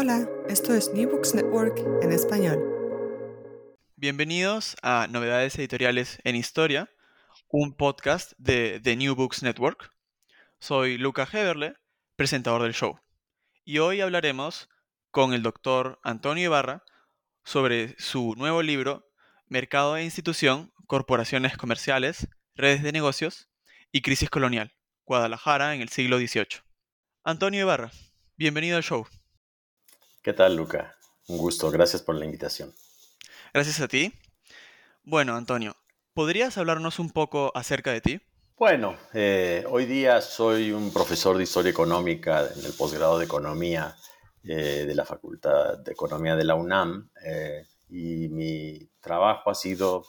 Hola, 0.00 0.28
esto 0.48 0.74
es 0.74 0.94
New 0.94 1.10
Books 1.10 1.34
Network 1.34 1.76
en 2.02 2.12
español. 2.12 2.62
Bienvenidos 3.96 4.76
a 4.80 5.08
Novedades 5.10 5.58
Editoriales 5.58 6.20
en 6.22 6.36
Historia, 6.36 6.88
un 7.48 7.74
podcast 7.74 8.30
de 8.38 8.78
The 8.80 8.94
New 8.94 9.16
Books 9.16 9.42
Network. 9.42 9.92
Soy 10.60 10.98
Luca 10.98 11.28
Heberle, 11.32 11.74
presentador 12.14 12.62
del 12.62 12.74
show. 12.74 13.00
Y 13.64 13.78
hoy 13.80 14.00
hablaremos 14.00 14.68
con 15.10 15.34
el 15.34 15.42
doctor 15.42 15.98
Antonio 16.04 16.44
Ibarra 16.44 16.84
sobre 17.42 17.96
su 17.98 18.36
nuevo 18.36 18.62
libro 18.62 19.10
Mercado 19.48 19.96
e 19.96 20.04
Institución, 20.04 20.72
Corporaciones 20.86 21.56
Comerciales, 21.56 22.28
Redes 22.54 22.84
de 22.84 22.92
Negocios 22.92 23.50
y 23.90 24.02
Crisis 24.02 24.30
Colonial, 24.30 24.76
Guadalajara 25.06 25.74
en 25.74 25.80
el 25.80 25.88
siglo 25.88 26.18
XVIII. 26.18 26.62
Antonio 27.24 27.62
Ibarra, 27.62 27.90
bienvenido 28.36 28.76
al 28.76 28.84
show. 28.84 29.04
¿Qué 30.28 30.34
tal, 30.34 30.56
Luca? 30.56 30.94
Un 31.28 31.38
gusto, 31.38 31.70
gracias 31.70 32.02
por 32.02 32.14
la 32.14 32.26
invitación. 32.26 32.74
Gracias 33.54 33.80
a 33.80 33.88
ti. 33.88 34.12
Bueno, 35.02 35.34
Antonio, 35.34 35.74
¿podrías 36.12 36.58
hablarnos 36.58 36.98
un 36.98 37.08
poco 37.08 37.50
acerca 37.54 37.92
de 37.92 38.02
ti? 38.02 38.20
Bueno, 38.58 38.94
eh, 39.14 39.64
hoy 39.70 39.86
día 39.86 40.20
soy 40.20 40.70
un 40.70 40.92
profesor 40.92 41.38
de 41.38 41.44
Historia 41.44 41.70
Económica 41.70 42.46
en 42.54 42.62
el 42.62 42.74
posgrado 42.74 43.18
de 43.18 43.24
Economía 43.24 43.96
eh, 44.44 44.84
de 44.86 44.94
la 44.94 45.06
Facultad 45.06 45.78
de 45.78 45.92
Economía 45.92 46.36
de 46.36 46.44
la 46.44 46.56
UNAM 46.56 47.08
eh, 47.24 47.64
y 47.88 48.28
mi 48.28 48.86
trabajo 49.00 49.48
ha 49.48 49.54
sido 49.54 50.04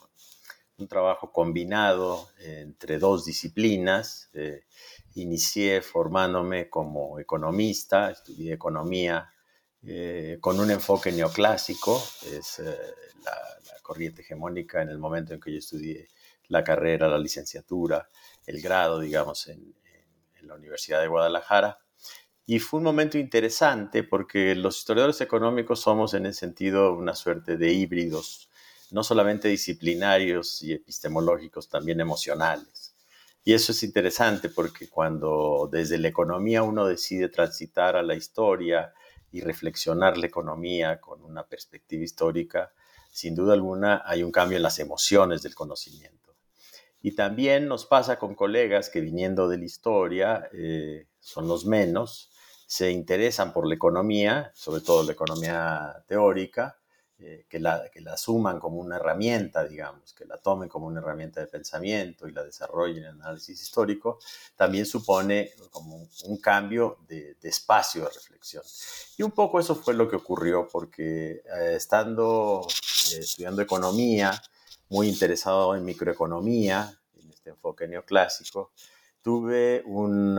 un 0.80 0.90
trabajo 0.90 1.32
combinado 1.32 2.28
entre 2.40 3.00
dos 3.00 3.24
disciplinas. 3.24 4.30
inicié 5.16 5.82
formándome 5.82 6.70
como 6.70 7.20
economista, 7.20 8.12
estudié 8.12 8.54
economía 8.54 9.32
con 10.42 10.60
un 10.60 10.72
enfoque 10.72 11.12
neoclásico, 11.12 12.02
es 12.32 12.60
la, 12.60 13.34
corriente 13.82 14.22
hegemónica 14.22 14.84
en 14.84 14.90
el 14.90 15.00
momento 15.00 15.34
en 15.34 15.40
que 15.40 15.52
yo 15.52 15.58
estudié 15.58 16.10
la 16.48 16.64
carrera, 16.64 17.08
la 17.08 17.18
licenciatura, 17.18 18.08
el 18.46 18.62
grado, 18.62 19.00
digamos, 19.00 19.48
en, 19.48 19.74
la 20.42 20.56
Universidad 20.56 21.02
de 21.02 21.08
Guadalajara. 21.08 21.80
Y 22.46 22.60
fue 22.60 22.80
un 22.80 22.86
momento 22.86 23.18
interesante 23.18 24.04
porque 24.04 24.56
los 24.56 24.78
historiadores 24.78 25.22
económicos 25.22 25.82
somos 25.82 26.14
en 26.14 26.26
ese 26.26 26.40
sentido 26.40 26.94
una 26.94 27.14
suerte 27.14 27.58
de 27.58 27.72
híbridos, 27.74 28.50
no 28.92 29.04
solamente 29.04 29.48
disciplinarios 29.48 30.64
y 30.64 30.74
epistemológicos, 30.74 31.70
también 31.70 32.00
emocionales. 32.00 32.96
Y 33.44 33.54
eso 33.54 33.72
es 33.72 33.84
interesante 33.84 34.50
porque 34.50 34.88
cuando 34.88 35.70
desde 35.72 35.98
la 35.98 36.08
economía 36.08 36.64
uno 36.64 36.86
decide 36.86 37.30
transitar 37.30 37.96
a 37.96 38.02
la 38.02 38.16
historia 38.16 38.94
y 39.32 39.42
reflexionar 39.42 40.18
la 40.18 40.28
economía 40.28 41.00
con 41.00 41.24
una 41.24 41.46
perspectiva 41.46 42.04
histórica, 42.04 42.74
sin 43.12 43.36
duda 43.36 43.54
alguna 43.54 44.04
hay 44.06 44.24
un 44.24 44.32
cambio 44.32 44.58
en 44.58 44.64
las 44.64 44.80
emociones 44.80 45.42
del 45.42 45.56
conocimiento. 45.56 46.36
Y 47.02 47.16
también 47.16 47.68
nos 47.68 47.86
pasa 47.86 48.20
con 48.20 48.36
colegas 48.36 48.90
que 48.90 49.02
viniendo 49.02 49.48
de 49.48 49.58
la 49.58 49.66
historia, 49.66 50.50
eh, 50.52 51.08
son 51.20 51.48
los 51.48 51.66
menos, 51.66 52.32
se 52.68 52.92
interesan 52.92 53.54
por 53.54 53.68
la 53.68 53.76
economía, 53.76 54.52
sobre 54.54 54.82
todo 54.82 55.04
la 55.04 55.14
economía 55.14 56.04
teórica, 56.08 56.79
eh, 57.22 57.46
que, 57.50 57.60
la, 57.60 57.90
que 57.92 58.00
la 58.00 58.14
asuman 58.14 58.62
como 58.62 58.80
una 58.80 58.96
herramienta, 58.96 59.66
digamos, 59.66 60.14
que 60.14 60.24
la 60.24 60.38
tomen 60.38 60.70
como 60.70 60.88
una 60.88 61.02
herramienta 61.02 61.42
de 61.42 61.48
pensamiento 61.48 62.30
y 62.30 62.32
la 62.32 62.46
desarrollen 62.46 63.04
en 63.04 63.22
análisis 63.22 63.62
histórico, 63.62 64.20
también 64.56 64.86
supone 64.86 65.52
como 65.70 66.08
un 66.24 66.38
cambio 66.38 67.00
de, 67.10 67.36
espacio 67.44 68.06
de 68.06 68.12
reflexión. 68.12 68.64
Y 69.18 69.24
un 69.24 69.32
poco 69.32 69.60
eso 69.60 69.76
fue 69.76 69.94
lo 69.96 70.10
que 70.10 70.16
ocurrió, 70.16 70.66
porque 70.72 71.44
eh, 71.44 71.74
estando 71.76 72.66
eh, 73.12 73.18
estudiando 73.20 73.62
economía, 73.62 74.32
muy 74.88 75.10
interesado 75.10 75.76
en 75.76 75.84
microeconomía, 75.84 76.90
en 77.22 77.32
este 77.32 77.50
enfoque 77.50 77.86
neoclásico, 77.86 78.72
tuve 79.22 79.84
un 79.86 80.36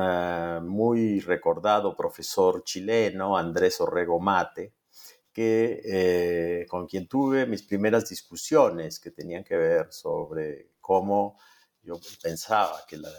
muy 0.66 1.20
recordado 1.20 1.94
profesor 1.94 2.64
chileno, 2.64 3.36
Andrés 3.36 3.82
Orrego 3.82 4.18
Mate, 4.18 4.72
que, 5.32 5.80
eh, 5.84 6.66
con 6.68 6.86
quien 6.86 7.06
tuve 7.06 7.46
mis 7.46 7.62
primeras 7.62 8.08
discusiones 8.08 8.98
que 8.98 9.10
tenían 9.10 9.44
que 9.44 9.56
ver 9.56 9.92
sobre 9.92 10.72
cómo 10.80 11.38
yo 11.82 11.98
pensaba 12.22 12.84
que 12.86 12.96
la, 12.96 13.10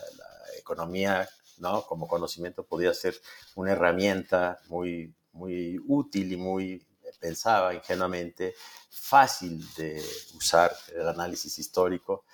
economía 0.60 1.28
¿no? 1.58 1.84
como 1.86 2.08
conocimiento 2.08 2.66
podía 2.66 2.94
ser 2.94 3.16
una 3.56 3.72
herramienta 3.72 4.60
muy, 4.68 5.16
muy 5.32 5.80
útil 5.88 6.34
y 6.34 6.38
muy, 6.38 6.86
pensaba 7.20 7.74
ingenuamente, 7.74 8.54
fácil 8.90 9.66
de 9.76 10.04
usar 10.36 10.72
el 10.94 11.08
análisis 11.08 11.58
histórico. 11.58 12.26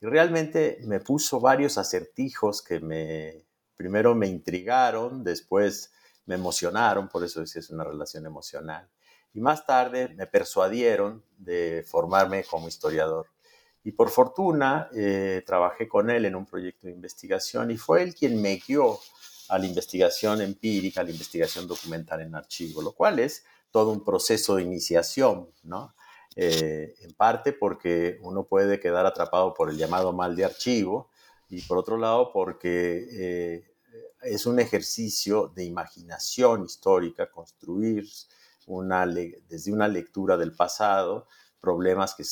Y 0.00 0.06
realmente 0.06 0.78
me 0.84 1.00
puso 1.00 1.40
varios 1.40 1.76
acertijos 1.76 2.62
que 2.62 2.80
me, 2.80 3.44
primero 3.76 4.14
me 4.14 4.28
intrigaron, 4.28 5.24
después 5.24 5.92
me 6.26 6.36
emocionaron, 6.36 7.08
por 7.08 7.24
eso 7.24 7.40
decía 7.40 7.60
es 7.60 7.70
una 7.70 7.84
relación 7.84 8.24
emocional 8.24 8.88
y 9.34 9.40
más 9.40 9.66
tarde 9.66 10.08
me 10.16 10.26
persuadieron 10.26 11.22
de 11.36 11.84
formarme 11.86 12.44
como 12.44 12.68
historiador. 12.68 13.26
Y 13.82 13.92
por 13.92 14.08
fortuna 14.08 14.88
eh, 14.94 15.42
trabajé 15.44 15.88
con 15.88 16.08
él 16.08 16.24
en 16.24 16.36
un 16.36 16.46
proyecto 16.46 16.86
de 16.86 16.94
investigación 16.94 17.70
y 17.70 17.76
fue 17.76 18.02
él 18.02 18.14
quien 18.14 18.40
me 18.40 18.56
guió 18.56 18.98
a 19.48 19.58
la 19.58 19.66
investigación 19.66 20.40
empírica, 20.40 21.02
a 21.02 21.04
la 21.04 21.10
investigación 21.10 21.66
documental 21.66 22.22
en 22.22 22.34
archivo, 22.34 22.80
lo 22.80 22.92
cual 22.92 23.18
es 23.18 23.44
todo 23.70 23.90
un 23.90 24.02
proceso 24.04 24.56
de 24.56 24.62
iniciación, 24.62 25.50
¿no? 25.64 25.94
Eh, 26.36 26.94
en 27.00 27.12
parte 27.12 27.52
porque 27.52 28.18
uno 28.22 28.44
puede 28.44 28.80
quedar 28.80 29.04
atrapado 29.04 29.52
por 29.54 29.70
el 29.70 29.76
llamado 29.76 30.12
mal 30.12 30.34
de 30.34 30.44
archivo 30.44 31.10
y 31.48 31.62
por 31.62 31.78
otro 31.78 31.96
lado 31.96 32.32
porque 32.32 33.06
eh, 33.12 33.74
es 34.22 34.46
un 34.46 34.58
ejercicio 34.58 35.52
de 35.54 35.64
imaginación 35.64 36.64
histórica, 36.64 37.30
construir 37.30 38.08
desde 38.66 39.72
una 39.72 39.88
lectura 39.88 40.36
del 40.36 40.54
pasado 40.54 41.26
problemas 41.60 42.14
que 42.14 42.24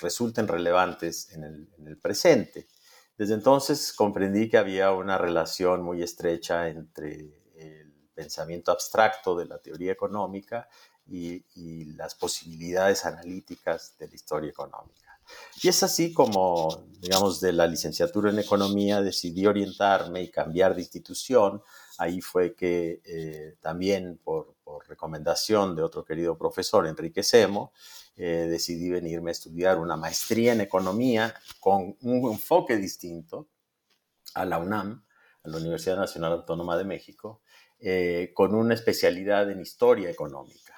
resulten 0.00 0.46
relevantes 0.46 1.32
en 1.32 1.44
el, 1.86 1.98
presente. 1.98 2.68
Desde 3.16 3.34
entonces 3.34 3.92
comprendí 3.92 4.48
que 4.48 4.58
había 4.58 4.92
una 4.92 5.18
relación 5.18 5.82
muy 5.82 6.02
estrecha 6.02 6.68
entre 6.68 7.42
el 7.56 7.92
pensamiento 8.14 8.70
abstracto 8.70 9.36
de 9.36 9.46
la 9.46 9.58
teoría 9.58 9.92
económica 9.92 10.68
y, 11.06 11.84
las 11.96 12.14
posibilidades 12.14 13.04
analíticas 13.04 13.96
de 13.98 14.08
la 14.08 14.14
historia 14.14 14.50
económica. 14.50 15.20
Y 15.62 15.68
es 15.68 15.82
así 15.82 16.12
como, 16.12 16.86
digamos, 16.98 17.40
de 17.40 17.52
la 17.52 17.66
licenciatura 17.66 18.30
en 18.30 18.38
economía 18.38 19.00
decidí 19.00 19.46
orientarme 19.46 20.22
y 20.22 20.30
cambiar 20.30 20.74
de 20.74 20.80
institución. 20.80 21.62
Ahí 21.98 22.20
fue 22.20 22.54
que 22.54 23.00
eh, 23.04 23.56
también 23.60 24.18
por, 24.22 24.56
recomendación 24.78 25.74
de 25.74 25.82
otro 25.82 26.04
querido 26.04 26.36
profesor, 26.38 26.86
Enrique 26.86 27.22
Semo, 27.22 27.72
eh, 28.16 28.46
decidí 28.50 28.90
venirme 28.90 29.30
a 29.30 29.32
estudiar 29.32 29.78
una 29.78 29.96
maestría 29.96 30.52
en 30.52 30.60
economía 30.60 31.34
con 31.58 31.96
un 32.02 32.32
enfoque 32.32 32.76
distinto 32.76 33.48
a 34.34 34.44
la 34.44 34.58
UNAM, 34.58 35.04
a 35.42 35.48
la 35.48 35.56
Universidad 35.56 35.96
Nacional 35.96 36.32
Autónoma 36.32 36.76
de 36.76 36.84
México, 36.84 37.40
eh, 37.78 38.32
con 38.34 38.54
una 38.54 38.74
especialidad 38.74 39.50
en 39.50 39.60
historia 39.60 40.10
económica. 40.10 40.74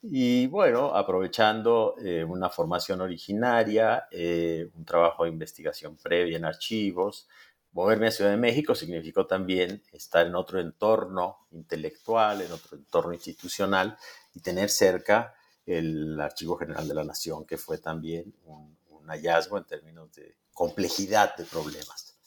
Y 0.00 0.46
bueno, 0.46 0.94
aprovechando 0.94 1.96
eh, 2.00 2.22
una 2.22 2.48
formación 2.48 3.00
originaria, 3.00 4.06
un 4.12 4.84
trabajo 4.84 5.24
de 5.24 5.30
investigación 5.30 5.96
previa 5.96 6.36
en 6.36 6.44
archivos, 6.44 7.28
moverme 7.72 8.08
a 8.08 8.10
Ciudad 8.10 8.30
de 8.30 8.36
México 8.36 8.74
significó 8.74 9.26
también 9.26 9.82
estar 9.92 10.26
en 10.26 10.34
otro 10.34 10.60
entorno 10.60 11.46
intelectual, 11.50 12.42
en 12.42 12.52
otro 12.52 12.76
entorno 12.76 13.12
institucional 13.12 13.96
y 14.34 14.40
tener 14.40 14.70
cerca 14.70 15.34
el 15.66 16.18
Archivo 16.20 16.56
General 16.56 16.86
de 16.88 16.94
la 16.94 17.04
Nación, 17.04 17.44
que 17.44 17.58
fue 17.58 17.78
también 17.78 18.34
un, 18.44 18.76
hallazgo 19.06 19.56
en 19.56 19.64
términos 19.64 20.12
de 20.12 20.36
complejidad 20.52 21.34
de 21.34 21.44
problemas. 21.44 22.18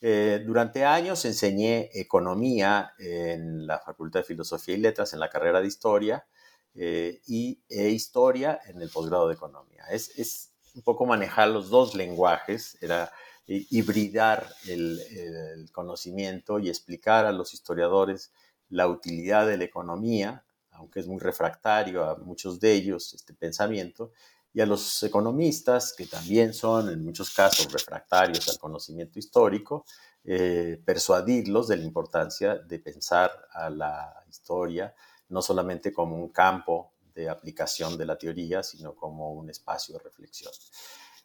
Eh, 0.00 0.42
durante 0.44 0.84
años 0.84 1.24
enseñé 1.24 1.88
economía 1.94 2.94
en 2.98 3.64
la 3.64 3.78
Facultad 3.78 4.20
de 4.20 4.24
Filosofía 4.24 4.74
y 4.74 4.78
Letras, 4.78 5.12
en 5.12 5.20
la 5.20 5.30
carrera 5.30 5.60
de 5.60 5.68
historia, 5.68 6.26
eh, 6.78 7.22
y 7.26 7.62
e 7.70 7.88
historia 7.88 8.60
en 8.66 8.82
el 8.82 8.90
posgrado 8.90 9.28
de 9.28 9.34
economía. 9.34 9.84
Es, 9.90 10.52
un 10.74 10.82
poco 10.82 11.06
manejar 11.06 11.48
los 11.48 11.70
dos 11.70 11.94
lenguajes, 11.94 12.76
era 12.82 13.10
hibridar 13.46 14.48
el, 14.66 15.70
conocimiento 15.72 16.58
y 16.58 16.68
explicar 16.68 17.26
a 17.26 17.32
los 17.32 17.52
historiadores 17.52 18.32
la 18.70 18.88
utilidad 18.88 19.46
de 19.46 19.58
la 19.58 19.64
economía, 19.64 20.44
aunque 20.70 21.00
es 21.00 21.06
muy 21.06 21.18
refractario 21.18 22.04
a 22.04 22.16
muchos 22.16 22.58
de 22.60 22.72
ellos 22.72 23.12
este 23.14 23.34
pensamiento, 23.34 24.12
y 24.52 24.60
a 24.62 24.66
los 24.66 25.02
economistas, 25.02 25.92
que 25.92 26.06
también 26.06 26.54
son 26.54 26.88
en 26.88 27.04
muchos 27.04 27.30
casos 27.30 27.70
refractarios 27.70 28.48
al 28.48 28.58
conocimiento 28.58 29.18
histórico, 29.18 29.84
eh, 30.24 30.80
persuadirlos 30.84 31.68
de 31.68 31.76
la 31.76 31.84
importancia 31.84 32.56
de 32.56 32.78
pensar 32.78 33.30
a 33.52 33.68
la 33.68 34.24
historia 34.28 34.94
no 35.28 35.42
solamente 35.42 35.92
como 35.92 36.16
un 36.16 36.28
campo 36.28 36.92
de 37.14 37.28
aplicación 37.28 37.96
de 37.96 38.06
la 38.06 38.18
teoría, 38.18 38.62
sino 38.62 38.94
como 38.94 39.32
un 39.32 39.50
espacio 39.50 39.94
de 39.94 40.00
reflexión. 40.00 40.52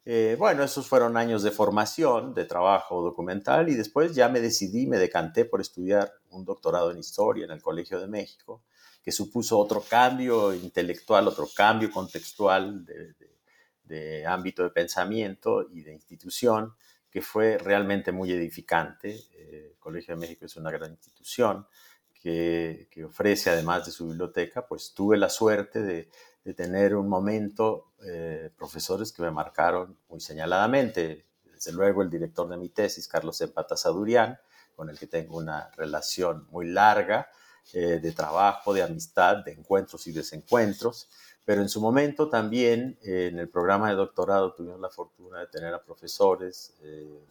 Eh, 0.04 0.36
bueno, 0.40 0.64
esos 0.64 0.88
fueron 0.88 1.16
años 1.16 1.44
de 1.44 1.52
formación, 1.52 2.34
de 2.34 2.46
trabajo 2.46 3.02
documental 3.04 3.70
y 3.70 3.76
después 3.76 4.16
ya 4.16 4.30
me 4.30 4.42
decidí, 4.42 4.88
me 4.88 4.98
decanté 4.98 5.46
por 5.46 5.62
estudiar 5.62 6.12
un 6.32 6.44
doctorado 6.44 6.92
en 6.92 6.98
historia 6.98 7.46
en 7.46 7.52
el 7.52 7.62
Colegio 7.62 8.00
de 8.00 8.08
México 8.08 8.64
que 9.04 9.12
supuso 9.12 9.58
otro 9.58 9.82
cambio 9.82 10.54
intelectual, 10.54 11.28
otro 11.28 11.48
cambio 11.56 11.92
contextual 11.92 12.86
de, 12.86 14.26
ámbito 14.26 14.64
de 14.64 14.70
pensamiento 14.70 15.68
y 15.70 15.82
de 15.82 15.92
institución, 15.94 16.76
que 17.10 17.22
fue 17.22 17.58
realmente 17.58 18.12
muy 18.14 18.32
edificante. 18.32 19.10
Eh, 19.34 19.72
el 19.72 19.80
Colegio 19.80 20.16
de 20.16 20.22
México 20.22 20.46
es 20.46 20.56
una 20.56 20.72
gran 20.72 20.92
institución 20.92 21.68
que, 22.14 22.88
ofrece, 23.06 23.50
además 23.50 23.86
de 23.86 23.92
su 23.92 24.08
biblioteca, 24.08 24.66
pues 24.66 24.94
tuve 24.94 25.18
la 25.18 25.30
suerte 25.30 25.82
de, 25.82 26.10
tener 26.56 26.96
un 26.96 27.08
momento, 27.08 27.94
eh, 28.04 28.50
profesores 28.58 29.12
que 29.12 29.22
me 29.22 29.32
marcaron 29.32 29.98
muy 30.10 30.20
señaladamente. 30.20 31.26
Desde 31.44 31.72
luego 31.72 32.02
el 32.02 32.10
director 32.10 32.50
de 32.50 32.58
mi 32.58 32.70
tesis, 32.70 33.08
Carlos 33.08 33.40
Empata 33.42 33.78
Sadurian, 33.78 34.38
con 34.76 34.90
el 34.90 34.98
que 34.98 35.08
tengo 35.08 35.38
una 35.38 35.70
relación 35.78 36.48
muy 36.50 36.68
larga, 36.68 37.30
eh, 37.74 38.00
de 38.02 38.12
trabajo, 38.12 38.74
de 38.74 38.82
amistad, 38.82 39.46
de 39.46 39.52
encuentros 39.52 40.08
y 40.08 40.12
desencuentros. 40.12 41.10
Pero 41.46 41.62
en 41.62 41.70
su 41.70 41.80
momento 41.80 42.28
también 42.28 42.98
eh, 43.04 43.30
en 43.32 43.38
el 43.38 43.50
programa 43.50 43.90
de 43.90 43.96
doctorado 43.96 44.54
tuvimos 44.54 44.80
la 44.80 44.90
fortuna 44.90 45.40
de 45.40 45.48
tener 45.48 45.74
a 45.74 45.84
profesores 45.84 46.76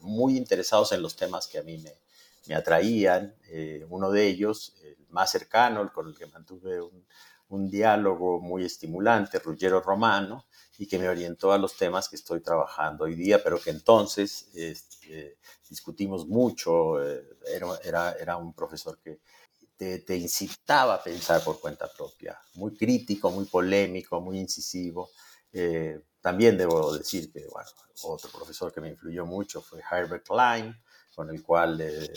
muy 0.00 0.36
interesados 0.36 0.92
en 0.92 1.02
los 1.02 1.16
temas 1.16 1.48
que 1.48 1.58
a 1.58 1.62
mí 1.62 1.78
me, 1.78 1.94
me 2.46 2.54
atraían. 2.54 3.34
uno 3.88 4.10
de 4.12 4.26
ellos, 4.26 4.76
el 4.84 4.96
más 5.08 5.32
cercano, 5.32 5.82
el 5.82 5.90
con 5.90 6.08
el 6.08 6.16
que 6.16 6.26
mantuve 6.26 6.80
un, 6.80 7.04
un 7.50 7.68
diálogo 7.68 8.40
muy 8.40 8.64
estimulante, 8.64 9.38
Ruggiero 9.38 9.80
Romano, 9.80 10.46
y 10.78 10.86
que 10.86 10.98
me 10.98 11.08
orientó 11.08 11.52
a 11.52 11.58
los 11.58 11.76
temas 11.76 12.08
que 12.08 12.16
estoy 12.16 12.40
trabajando 12.40 13.04
hoy 13.04 13.14
día, 13.14 13.42
pero 13.42 13.60
que 13.60 13.70
entonces 13.70 14.48
este, 14.54 15.36
discutimos 15.68 16.26
mucho. 16.26 17.02
Era, 17.02 17.66
era, 17.84 18.12
era, 18.12 18.36
un 18.36 18.54
profesor 18.54 18.98
que 18.98 19.20
te, 19.76 20.16
incitaba 20.16 20.94
a 20.94 21.02
pensar 21.02 21.42
por 21.42 21.60
cuenta 21.60 21.90
propia. 21.90 22.38
Muy 22.54 22.74
crítico, 22.76 23.30
muy 23.30 23.46
polémico, 23.46 24.20
muy 24.20 24.38
incisivo. 24.38 25.10
Eh, 25.52 26.00
también 26.20 26.56
debo 26.56 26.94
decir 26.94 27.32
que, 27.32 27.46
bueno, 27.48 27.68
otro 28.04 28.30
profesor 28.30 28.72
que 28.72 28.80
me 28.80 28.90
influyó 28.90 29.26
mucho 29.26 29.62
fue 29.62 29.80
Herbert 29.90 30.26
Klein, 30.26 30.76
con 31.20 31.28
el 31.28 31.42
cual 31.42 31.78
eh, 31.82 32.10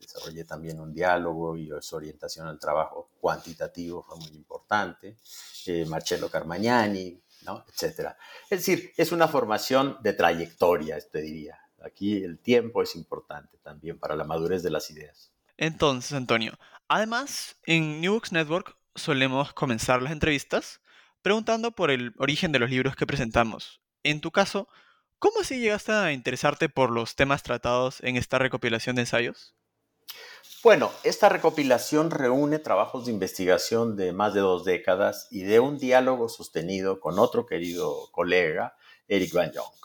desarrollé 0.00 0.44
también 0.44 0.80
un 0.80 0.94
diálogo 0.94 1.58
y 1.58 1.68
su 1.78 1.94
orientación 1.94 2.46
al 2.46 2.58
trabajo 2.58 3.10
cuantitativo 3.20 4.02
fue 4.02 4.16
muy 4.16 4.34
importante. 4.34 5.18
Eh, 5.66 5.84
Marcello 5.84 6.30
Carmagnani, 6.30 7.20
¿no? 7.42 7.66
Etcétera. 7.68 8.16
Es 8.48 8.60
decir, 8.60 8.94
es 8.96 9.12
una 9.12 9.28
formación 9.28 9.98
de 10.00 10.14
trayectoria, 10.14 10.96
te 11.12 11.20
diría. 11.20 11.58
Aquí 11.84 12.24
el 12.24 12.38
tiempo 12.38 12.80
es 12.80 12.96
importante 12.96 13.58
también 13.58 13.98
para 13.98 14.16
la 14.16 14.24
madurez 14.24 14.62
de 14.62 14.70
las 14.70 14.90
ideas. 14.90 15.30
Entonces, 15.58 16.14
Antonio, 16.14 16.58
además, 16.88 17.58
en 17.64 18.00
New 18.00 18.14
Books 18.14 18.32
Network 18.32 18.74
solemos 18.94 19.52
comenzar 19.52 20.00
las 20.00 20.12
entrevistas 20.12 20.80
preguntando 21.20 21.72
por 21.72 21.90
el 21.90 22.14
origen 22.16 22.52
de 22.52 22.60
los 22.60 22.70
libros 22.70 22.96
que 22.96 23.06
presentamos. 23.06 23.82
En 24.02 24.22
tu 24.22 24.30
caso, 24.30 24.66
¿cómo 25.18 25.40
así 25.40 25.58
llegaste 25.58 25.92
a 25.92 26.12
interesarte 26.12 26.68
por 26.68 26.90
los 26.90 27.14
temas 27.14 27.42
tratados 27.42 28.02
en 28.02 28.16
esta 28.16 28.38
recopilación 28.38 28.96
de 28.96 29.02
ensayos? 29.02 29.54
Bueno, 30.62 30.90
esta 31.04 31.28
recopilación 31.28 32.10
reúne 32.10 32.58
trabajos 32.58 33.06
de 33.06 33.12
investigación 33.12 33.96
de 33.96 34.12
más 34.12 34.34
de 34.34 34.40
dos 34.40 34.64
décadas 34.64 35.28
y 35.30 35.42
de 35.42 35.60
un 35.60 35.78
diálogo 35.78 36.28
sostenido 36.28 36.98
con 36.98 37.18
otro 37.18 37.46
querido 37.46 38.10
colega, 38.10 38.76
Eric 39.06 39.32
Van 39.32 39.52
Jong. 39.54 39.76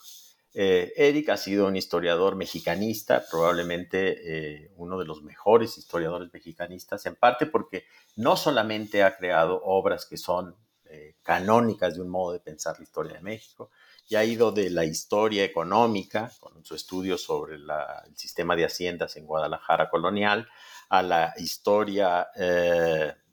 Eh, 0.53 0.91
Eric 0.97 1.29
ha 1.29 1.37
sido 1.37 1.67
un 1.67 1.77
historiador 1.77 2.35
mexicanista, 2.35 3.23
probablemente 3.29 4.63
eh, 4.65 4.71
uno 4.75 4.97
de 4.97 5.05
los 5.05 5.23
mejores 5.23 5.77
historiadores 5.77 6.33
mexicanistas, 6.33 7.05
en 7.05 7.15
parte 7.15 7.45
porque 7.45 7.85
no 8.15 8.35
solamente 8.35 9.03
ha 9.03 9.15
creado 9.15 9.61
obras 9.63 10.05
que 10.05 10.17
son 10.17 10.55
eh, 10.85 11.15
canónicas 11.23 11.95
de 11.95 12.01
un 12.01 12.09
modo 12.09 12.33
de 12.33 12.41
pensar 12.41 12.77
la 12.77 12.83
historia 12.83 13.13
de 13.13 13.21
México, 13.21 13.69
y 14.07 14.15
ha 14.15 14.23
ido 14.23 14.51
de 14.51 14.69
la 14.69 14.83
historia 14.83 15.43
económica, 15.43 16.31
con 16.39 16.63
su 16.65 16.75
estudio 16.75 17.17
sobre 17.17 17.55
el 17.55 17.67
sistema 18.15 18.55
de 18.55 18.65
haciendas 18.65 19.15
en 19.15 19.25
Guadalajara 19.25 19.89
colonial, 19.89 20.47
a 20.89 21.01
la 21.01 21.33
historia, 21.37 22.27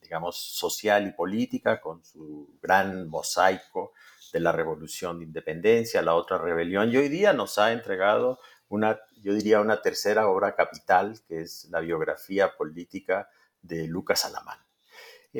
digamos, 0.01 0.37
social 0.37 1.07
y 1.09 1.13
política, 1.13 1.81
con 1.81 2.05
su 2.05 2.57
gran 2.63 3.09
mosaico 3.09 3.93
de 4.33 4.41
la 4.41 4.53
revolución 4.53 5.19
de 5.19 5.25
independencia, 5.25 6.03
la 6.03 6.15
otra 6.15 6.39
rebelión, 6.39 6.93
y 6.93 6.97
hoy 6.97 7.09
día 7.09 7.33
nos 7.33 7.59
ha 7.59 7.73
entregado 7.73 8.39
una, 8.69 9.01
yo 9.23 9.33
diría, 9.33 9.61
una 9.61 9.81
tercera 9.81 10.29
obra 10.29 10.55
capital, 10.55 11.19
que 11.27 11.41
es 11.41 11.65
la 11.71 11.81
biografía 11.81 12.55
política 12.57 13.31
de 13.63 13.89
Lucas 13.89 14.25
Alamán. 14.25 14.68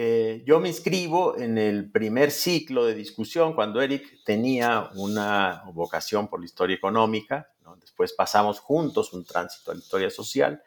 Eh, 0.01 0.45
yo 0.47 0.61
me 0.61 0.69
inscribo 0.69 1.37
en 1.37 1.59
el 1.59 1.91
primer 1.91 2.31
ciclo 2.31 2.87
de 2.87 2.95
discusión 2.95 3.53
cuando 3.53 3.83
Eric 3.83 4.23
tenía 4.25 4.91
una 4.95 5.65
vocación 5.75 6.29
por 6.29 6.39
la 6.39 6.47
historia 6.47 6.77
económica, 6.77 7.51
después 7.81 8.13
pasamos 8.13 8.61
juntos 8.61 9.13
un 9.13 9.25
tránsito 9.25 9.73
a 9.73 9.75
la 9.75 9.81
historia 9.81 10.09
social, 10.09 10.63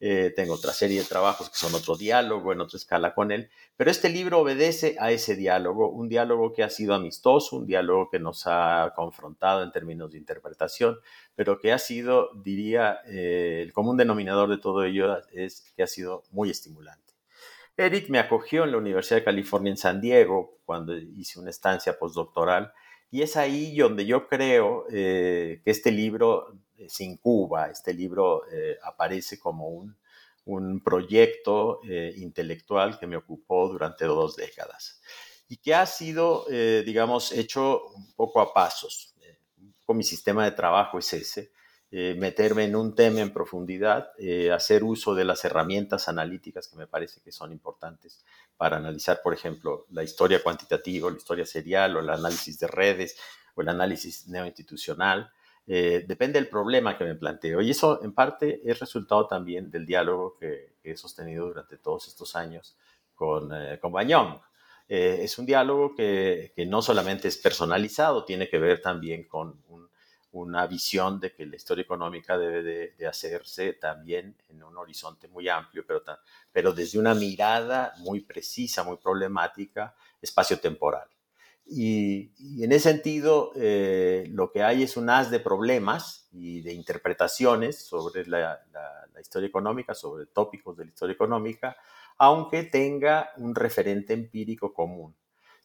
eh, 0.00 0.34
tengo 0.36 0.52
otra 0.52 0.74
serie 0.74 0.98
de 0.98 1.06
trabajos 1.06 1.48
que 1.48 1.56
son 1.56 1.74
otro 1.74 1.96
diálogo 1.96 2.52
en 2.52 2.60
otra 2.60 2.76
escala 2.76 3.14
con 3.14 3.32
él, 3.32 3.48
pero 3.74 3.90
este 3.90 4.10
libro 4.10 4.40
obedece 4.40 4.96
a 5.00 5.10
ese 5.12 5.34
diálogo, 5.34 5.88
un 5.88 6.10
diálogo 6.10 6.52
que 6.52 6.62
ha 6.62 6.68
sido 6.68 6.92
amistoso, 6.92 7.56
un 7.56 7.64
diálogo 7.64 8.10
que 8.10 8.18
nos 8.18 8.42
ha 8.44 8.92
confrontado 8.94 9.62
en 9.62 9.72
términos 9.72 10.12
de 10.12 10.18
interpretación, 10.18 10.98
pero 11.34 11.58
que 11.58 11.72
ha 11.72 11.78
sido, 11.78 12.28
diría, 12.34 12.98
eh, 13.06 13.60
el 13.62 13.72
común 13.72 13.96
denominador 13.96 14.50
de 14.50 14.58
todo 14.58 14.84
ello 14.84 15.26
es 15.32 15.72
que 15.74 15.82
ha 15.82 15.86
sido 15.86 16.24
muy 16.32 16.50
estimulante. 16.50 17.03
Eric 17.76 18.08
me 18.08 18.18
acogió 18.18 18.64
en 18.64 18.72
la 18.72 18.78
Universidad 18.78 19.18
de 19.20 19.24
California 19.24 19.70
en 19.70 19.76
San 19.76 20.00
Diego 20.00 20.58
cuando 20.64 20.96
hice 20.96 21.40
una 21.40 21.50
estancia 21.50 21.98
postdoctoral 21.98 22.72
y 23.10 23.22
es 23.22 23.36
ahí 23.36 23.76
donde 23.76 24.06
yo 24.06 24.26
creo 24.26 24.86
eh, 24.90 25.60
que 25.64 25.70
este 25.70 25.92
libro 25.92 26.52
eh, 26.76 26.88
se 26.88 27.04
incuba, 27.04 27.66
este 27.66 27.94
libro 27.94 28.42
eh, 28.50 28.76
aparece 28.82 29.38
como 29.38 29.68
un, 29.68 29.96
un 30.46 30.82
proyecto 30.82 31.80
intelectual 32.16 32.98
que 32.98 33.06
me 33.06 33.16
ocupó 33.16 33.68
durante 33.68 34.04
dos 34.04 34.36
décadas. 34.36 35.00
y 35.48 35.58
que 35.58 35.74
ha 35.74 35.86
sido, 35.86 36.46
digamos, 36.84 37.30
hecho 37.32 37.86
un 37.94 38.12
poco 38.14 38.40
a 38.40 38.52
pasos. 38.52 39.14
con 39.86 39.96
mi 39.96 40.02
sistema 40.02 40.44
de 40.44 40.50
trabajo 40.50 40.98
es 40.98 41.12
ese, 41.12 41.52
eh, 41.96 42.16
meterme 42.18 42.64
en 42.64 42.74
un 42.74 42.96
tema 42.96 43.20
en 43.20 43.32
profundidad, 43.32 44.10
eh, 44.18 44.50
hacer 44.50 44.82
uso 44.82 45.14
de 45.14 45.24
las 45.24 45.44
herramientas 45.44 46.08
analíticas 46.08 46.66
que 46.66 46.76
me 46.76 46.88
parece 46.88 47.20
que 47.20 47.30
son 47.30 47.52
importantes 47.52 48.24
para 48.56 48.78
analizar, 48.78 49.20
por 49.22 49.32
ejemplo, 49.32 49.86
la 49.90 50.02
historia 50.02 50.42
cuantitativa, 50.42 51.08
la 51.08 51.16
historia 51.16 51.46
serial 51.46 51.96
o 51.96 52.00
el 52.00 52.10
análisis 52.10 52.58
de 52.58 52.66
redes 52.66 53.16
o 53.54 53.62
el 53.62 53.68
análisis 53.68 54.26
neoinstitucional. 54.26 55.30
depende 55.66 56.40
del 56.40 56.48
problema 56.48 56.98
que 56.98 57.04
me 57.04 57.14
planteo. 57.14 57.60
Y 57.60 57.70
eso 57.70 58.02
en 58.02 58.12
parte 58.12 58.60
es 58.64 58.80
resultado 58.80 59.28
también 59.28 59.70
del 59.70 59.86
diálogo 59.86 60.36
que, 60.36 60.74
he 60.82 60.96
sostenido 60.96 61.46
durante 61.46 61.78
todos 61.78 62.08
estos 62.08 62.34
años 62.34 62.76
con, 63.14 63.50
con 63.80 63.92
Bañón. 63.92 64.40
Eh, 64.88 65.20
es 65.22 65.38
un 65.38 65.46
diálogo 65.46 65.94
que, 65.94 66.52
no 66.66 66.82
solamente 66.82 67.28
es 67.28 67.38
personalizado, 67.38 68.24
tiene 68.24 68.48
que 68.48 68.58
ver 68.58 68.82
también 68.82 69.28
con 69.28 69.62
una 70.34 70.66
visión 70.66 71.20
de 71.20 71.32
que 71.32 71.46
la 71.46 71.56
historia 71.56 71.82
económica 71.82 72.36
debe 72.36 72.62
de, 72.96 73.06
hacerse 73.06 73.74
también 73.74 74.36
en 74.48 74.62
un 74.62 74.76
horizonte 74.76 75.28
muy 75.28 75.48
amplio, 75.48 75.84
pero, 75.86 76.02
pero 76.52 76.72
desde 76.72 76.98
una 76.98 77.14
mirada 77.14 77.92
muy 77.98 78.20
precisa, 78.20 78.82
muy 78.82 78.96
problemática, 78.96 79.94
espacio-temporal. 80.20 81.08
Y, 81.66 82.32
en 82.62 82.72
ese 82.72 82.90
sentido, 82.90 83.52
eh, 83.56 84.26
lo 84.30 84.50
que 84.50 84.62
hay 84.62 84.82
es 84.82 84.96
un 84.96 85.08
haz 85.08 85.30
de 85.30 85.40
problemas 85.40 86.28
y 86.32 86.60
de 86.60 86.72
interpretaciones 86.72 87.78
sobre 87.86 88.26
la 88.26 88.60
historia 89.20 89.48
económica, 89.48 89.94
sobre 89.94 90.26
tópicos 90.26 90.76
de 90.76 90.84
la 90.84 90.90
historia 90.90 91.14
económica, 91.14 91.76
aunque 92.18 92.64
tenga 92.64 93.30
un 93.36 93.54
referente 93.54 94.12
empírico 94.12 94.72
común. 94.72 95.14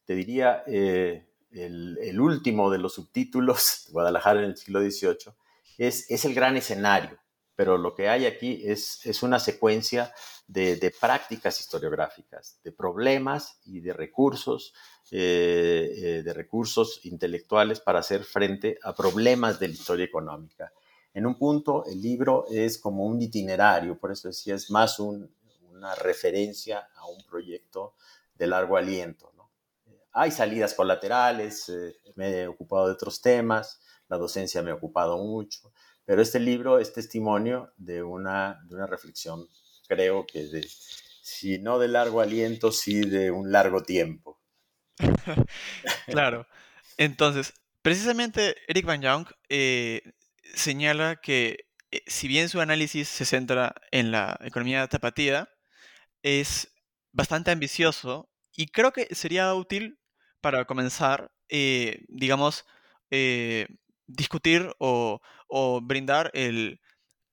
Te 0.05 0.15
diría, 0.15 0.63
eh, 0.65 1.28
el, 1.51 2.20
último 2.20 2.70
de 2.72 2.77
los 2.77 2.94
subtítulos, 2.94 3.88
Guadalajara 3.91 4.39
en 4.39 4.51
el 4.51 4.58
siglo 4.58 4.82
XVIII, 4.82 5.34
es, 5.77 6.10
es, 6.10 6.25
el 6.25 6.34
gran 6.34 6.58
escenario, 6.58 7.18
pero 7.56 7.77
lo 7.77 7.96
que 7.96 8.10
hay 8.10 8.25
aquí 8.25 8.62
es, 8.65 9.06
es 9.06 9.24
una 9.24 9.39
secuencia 9.39 10.13
de, 10.48 10.94
prácticas 11.00 11.60
historiográficas, 11.60 12.60
de 12.63 12.72
problemas 12.72 13.60
y 13.65 13.79
de 13.82 13.94
recursos, 13.94 14.74
eh, 15.12 15.91
eh, 15.96 16.24
de 16.24 16.34
recursos 16.34 17.01
intelectuales 17.06 17.79
para 17.79 18.00
hacer 18.00 18.24
frente 18.24 18.77
a 18.84 18.96
problemas 18.96 19.60
de 19.60 19.68
la 19.68 19.74
historia 19.74 20.06
económica. 20.06 20.72
En 21.13 21.25
un 21.25 21.38
punto, 21.38 21.86
el 21.86 22.01
libro 22.01 22.46
es 22.50 22.77
como 22.77 23.06
un 23.06 23.22
itinerario, 23.22 23.98
por 23.98 24.12
eso 24.12 24.27
decía, 24.27 24.56
es 24.56 24.70
más 24.72 25.00
un, 25.00 25.32
una 25.72 25.96
referencia 25.96 26.89
a 26.96 27.08
un 27.08 27.24
proyecto 27.24 27.94
de 28.36 28.48
largo 28.48 28.77
aliento. 28.77 29.32
Hay 30.11 30.31
salidas 30.31 30.73
colaterales, 30.73 31.69
eh, 31.69 31.95
me 32.15 32.41
he 32.41 32.47
ocupado 32.47 32.87
de 32.87 32.93
otros 32.93 33.21
temas, 33.21 33.79
la 34.07 34.17
docencia 34.17 34.61
me 34.61 34.71
ha 34.71 34.75
ocupado 34.75 35.17
mucho, 35.17 35.71
pero 36.05 36.21
este 36.21 36.39
libro 36.39 36.79
es 36.79 36.93
testimonio 36.93 37.71
de 37.77 38.01
una, 38.01 38.59
de 38.67 38.75
una 38.75 38.87
reflexión, 38.87 39.47
creo 39.87 40.25
que 40.25 40.45
de, 40.45 40.67
si 41.21 41.59
no 41.59 41.77
de 41.77 41.87
largo 41.87 42.21
aliento, 42.21 42.71
sí 42.71 43.01
de 43.01 43.29
un 43.29 43.51
largo 43.51 43.83
tiempo. 43.83 44.41
claro. 46.07 46.47
Entonces, 46.97 47.53
precisamente 47.81 48.55
Eric 48.67 48.85
Van 48.85 49.01
Young 49.01 49.27
eh, 49.47 50.01
señala 50.55 51.17
que 51.17 51.69
eh, 51.91 52.01
si 52.07 52.27
bien 52.27 52.49
su 52.49 52.59
análisis 52.59 53.07
se 53.07 53.25
centra 53.25 53.75
en 53.91 54.11
la 54.11 54.39
economía 54.41 54.87
tapatía, 54.87 55.49
es 56.23 56.73
bastante 57.11 57.51
ambicioso 57.51 58.29
y 58.55 58.67
creo 58.67 58.91
que 58.91 59.13
sería 59.15 59.53
útil 59.53 59.99
para 60.41 60.65
comenzar, 60.65 61.31
eh, 61.50 62.03
digamos, 62.08 62.65
eh, 63.12 63.67
discutir 64.08 64.74
o, 64.79 65.22
brindar 65.81 66.31
el 66.34 66.79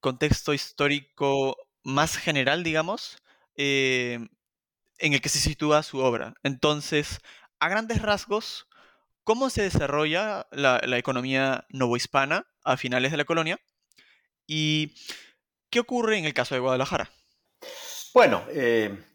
contexto 0.00 0.54
histórico 0.54 1.56
más 1.82 2.16
general, 2.16 2.62
digamos, 2.62 3.18
eh, 3.56 4.18
en 4.98 5.12
el 5.12 5.20
que 5.20 5.28
se 5.28 5.38
sitúa 5.38 5.82
su 5.82 5.98
obra. 5.98 6.34
Entonces, 6.42 7.20
a 7.60 7.68
grandes 7.68 8.02
rasgos, 8.02 8.68
¿cómo 9.24 9.50
se 9.50 9.62
desarrolla 9.62 10.46
la, 10.50 10.80
economía 10.98 11.66
novohispana 11.70 12.46
a 12.64 12.76
finales 12.76 13.10
de 13.10 13.18
la 13.18 13.24
colonia? 13.24 13.60
¿Y 14.46 14.94
qué 15.70 15.80
ocurre 15.80 16.18
en 16.18 16.24
el 16.24 16.34
caso 16.34 16.54
de 16.54 16.60
Guadalajara? 16.60 17.10
Bueno, 18.14 18.46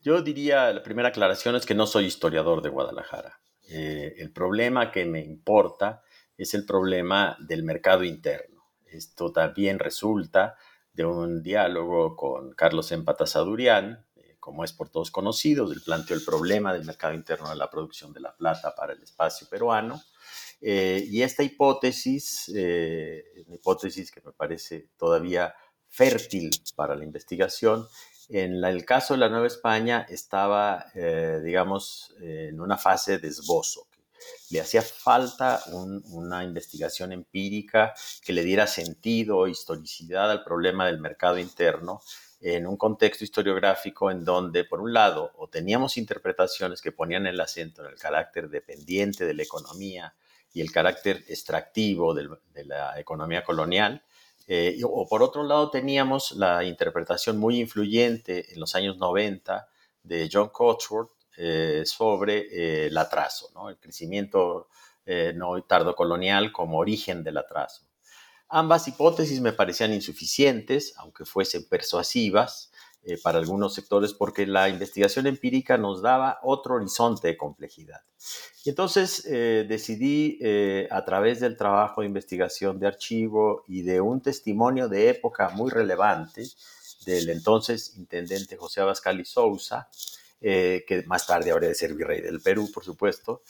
yo 0.03 0.21
diría, 0.21 0.71
la 0.71 0.83
primera 0.83 1.09
aclaración 1.09 1.55
es 1.55 1.65
que 1.65 1.73
no 1.73 1.87
soy 1.87 2.05
historiador 2.05 2.61
de 2.61 2.69
Guadalajara. 2.69 3.40
Eh, 3.73 4.15
el 4.17 4.31
problema 4.31 4.91
que 4.91 5.05
me 5.05 5.21
importa 5.21 6.03
es 6.37 6.53
el 6.53 6.65
problema 6.65 7.37
del 7.39 7.63
mercado 7.63 8.03
interno. 8.03 8.65
Esto 8.85 9.31
también 9.31 9.79
resulta 9.79 10.57
de 10.91 11.05
un 11.05 11.41
diálogo 11.41 12.17
con 12.17 12.51
Carlos 12.51 12.91
Empatazadurian, 12.91 14.05
eh, 14.17 14.35
como 14.41 14.65
es 14.65 14.73
por 14.73 14.89
todos 14.89 15.09
conocido, 15.09 15.71
él 15.71 15.81
planteó 15.85 16.17
el 16.17 16.25
problema 16.25 16.73
del 16.73 16.83
mercado 16.83 17.13
interno 17.13 17.49
de 17.49 17.55
la 17.55 17.69
producción 17.69 18.11
de 18.11 18.19
la 18.19 18.35
plata 18.35 18.75
para 18.75 18.91
el 18.93 19.01
espacio 19.01 19.47
peruano. 19.49 20.01
y 20.63 21.23
esta 21.23 21.41
hipótesis, 21.41 22.49
una 22.49 23.55
hipótesis 23.55 24.11
que 24.11 24.21
me 24.21 24.31
parece 24.31 24.89
todavía 24.95 25.55
fértil 25.87 26.51
para 26.75 26.95
la 26.95 27.03
investigación, 27.03 27.87
en 28.31 28.63
el 28.63 28.85
caso 28.85 29.13
de 29.13 29.19
la 29.19 29.29
Nueva 29.29 29.47
España 29.47 30.05
estaba, 30.09 30.85
eh, 30.95 31.41
digamos, 31.43 32.15
en 32.21 32.61
una 32.61 32.77
fase 32.77 33.17
de 33.19 33.27
esbozo. 33.27 33.87
Le 34.51 34.61
hacía 34.61 34.81
falta 34.81 35.61
una 35.71 36.43
investigación 36.43 37.11
empírica 37.11 37.93
que 38.23 38.33
le 38.33 38.43
diera 38.43 38.67
sentido, 38.67 39.47
historicidad 39.47 40.29
al 40.29 40.43
problema 40.43 40.85
del 40.85 40.99
mercado 40.99 41.39
interno 41.39 42.01
en 42.39 42.65
un 42.67 42.77
contexto 42.77 43.23
historiográfico 43.23 44.09
en 44.11 44.23
donde, 44.23 44.63
por 44.63 44.81
un 44.81 44.93
lado, 44.93 45.31
o 45.35 45.47
teníamos 45.47 45.97
interpretaciones 45.97 46.81
que 46.81 46.91
ponían 46.91 47.27
el 47.27 47.39
acento 47.39 47.83
en 47.83 47.91
el 47.91 47.97
carácter 47.97 48.49
dependiente 48.49 49.25
de 49.25 49.33
la 49.33 49.43
economía 49.43 50.15
y 50.53 50.61
el 50.61 50.71
carácter 50.71 51.23
extractivo 51.27 52.13
de 52.13 52.65
la 52.65 52.99
economía 52.99 53.43
colonial, 53.43 54.03
eh, 54.53 54.81
o 54.83 55.07
por 55.07 55.23
otro 55.23 55.43
lado 55.43 55.69
teníamos 55.69 56.33
la 56.33 56.65
interpretación 56.65 57.37
muy 57.37 57.61
influyente 57.61 58.51
en 58.51 58.59
los 58.59 58.75
años 58.75 58.97
90 58.97 59.65
de 60.03 60.29
John 60.29 60.49
Cotsworth 60.49 61.11
eh, 61.37 61.83
sobre 61.85 62.39
eh, 62.39 62.87
el 62.87 62.97
atraso, 62.97 63.49
¿no? 63.55 63.69
el 63.69 63.77
crecimiento 63.77 64.67
no 65.35 65.61
tardo 65.63 65.95
colonial 65.95 66.51
como 66.51 66.79
origen 66.79 67.23
del 67.23 67.37
atraso. 67.37 67.85
Ambas 68.49 68.87
hipótesis 68.89 69.39
me 69.39 69.53
parecían 69.53 69.93
insuficientes, 69.93 70.93
aunque 70.97 71.25
fuesen 71.25 71.67
persuasivas, 71.67 72.70
eh, 73.03 73.17
para 73.17 73.39
algunos 73.39 73.73
sectores 73.73 74.13
porque 74.13 74.45
la 74.45 74.69
investigación 74.69 75.25
empírica 75.25 75.75
nos 75.75 76.03
daba 76.03 76.37
otro 76.43 76.75
horizonte 76.75 77.29
de 77.29 77.35
complejidad. 77.35 78.01
Y 78.63 78.69
entonces 78.69 79.25
eh, 79.25 79.65
decidí, 79.67 80.37
eh, 80.39 80.87
a 80.91 81.03
través 81.03 81.39
del 81.39 81.57
trabajo 81.57 82.01
de 82.01 82.07
investigación 82.07 82.79
de 82.79 82.85
archivo 82.85 83.63
y 83.67 83.81
de 83.81 84.01
un 84.01 84.21
testimonio 84.21 84.87
de 84.87 85.09
época 85.09 85.49
muy 85.49 85.71
relevante 85.71 86.47
del 87.07 87.29
entonces 87.31 87.97
intendente 87.97 88.55
José 88.55 88.81
Abascal 88.81 89.19
y 89.19 89.25
Sousa, 89.25 89.89
que 90.39 91.03
más 91.07 91.25
tarde 91.25 91.51
habría 91.51 91.69
de 91.69 91.75
ser 91.75 91.95
virrey 91.95 92.21
del 92.21 92.41
Perú, 92.41 92.69
por 92.71 92.83
supuesto, 92.83 93.41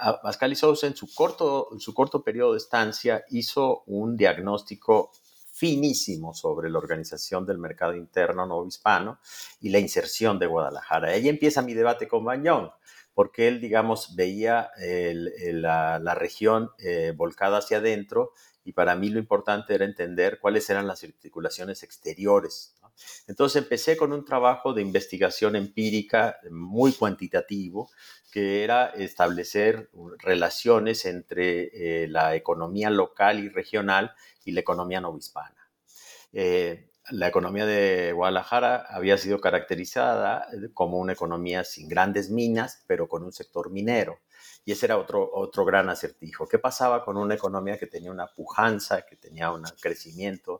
Abascal 0.00 0.52
y 0.52 0.56
Sousa 0.56 0.86
en 0.86 0.94
su, 0.96 1.12
corto, 1.12 1.68
en 1.72 1.80
su 1.80 1.94
corto 1.94 2.22
periodo 2.22 2.52
de 2.52 2.58
estancia 2.58 3.24
hizo 3.30 3.82
un 3.86 4.16
diagnóstico 4.16 5.10
finísimo 5.54 6.34
sobre 6.34 6.68
la 6.68 6.78
organización 6.78 7.46
del 7.46 7.58
mercado 7.58 7.94
interno 7.94 8.44
no 8.44 8.66
hispano 8.66 9.20
y 9.60 9.68
la 9.70 9.78
inserción 9.78 10.40
de 10.40 10.46
Guadalajara. 10.46 11.10
Ahí 11.10 11.28
empieza 11.28 11.62
mi 11.62 11.74
debate 11.74 12.08
con 12.08 12.24
Bañón, 12.24 12.72
porque 13.14 13.46
él, 13.46 13.60
digamos, 13.60 14.16
veía 14.16 14.70
la, 14.76 16.14
región 16.16 16.70
eh, 16.78 17.12
volcada 17.16 17.58
hacia 17.58 17.78
adentro 17.78 18.32
y 18.64 18.72
para 18.72 18.96
mí 18.96 19.10
lo 19.10 19.20
importante 19.20 19.76
era 19.76 19.84
entender 19.84 20.40
cuáles 20.40 20.68
eran 20.70 20.88
las 20.88 21.04
articulaciones 21.04 21.84
exteriores. 21.84 22.74
Entonces 23.26 23.62
empecé 23.62 23.96
con 23.96 24.12
un 24.12 24.24
trabajo 24.24 24.72
de 24.72 24.82
investigación 24.82 25.56
empírica 25.56 26.38
muy 26.50 26.92
cuantitativo, 26.92 27.90
que 28.30 28.64
era 28.64 28.86
establecer 28.86 29.90
relaciones 30.18 31.04
entre 31.04 32.02
eh, 32.02 32.08
la 32.08 32.34
economía 32.34 32.90
local 32.90 33.38
y 33.38 33.48
regional 33.48 34.12
y 34.44 34.52
la 34.52 34.60
economía 34.60 35.00
novohispana. 35.00 35.70
Eh, 36.32 36.90
la 37.10 37.28
economía 37.28 37.66
de 37.66 38.12
Guadalajara 38.12 38.86
había 38.88 39.18
sido 39.18 39.38
caracterizada 39.38 40.48
como 40.72 40.98
una 40.98 41.12
economía 41.12 41.62
sin 41.62 41.86
grandes 41.86 42.30
minas, 42.30 42.82
pero 42.86 43.08
con 43.08 43.22
un 43.22 43.32
sector 43.32 43.70
minero. 43.70 44.20
Y 44.64 44.72
ese 44.72 44.86
era 44.86 44.96
otro, 44.96 45.30
otro 45.32 45.66
gran 45.66 45.90
acertijo. 45.90 46.48
¿Qué 46.48 46.58
pasaba 46.58 47.04
con 47.04 47.18
una 47.18 47.34
economía 47.34 47.76
que 47.78 47.86
tenía 47.86 48.10
una 48.10 48.26
pujanza, 48.26 49.02
que 49.02 49.16
tenía 49.16 49.52
un 49.52 49.64
crecimiento 49.80 50.53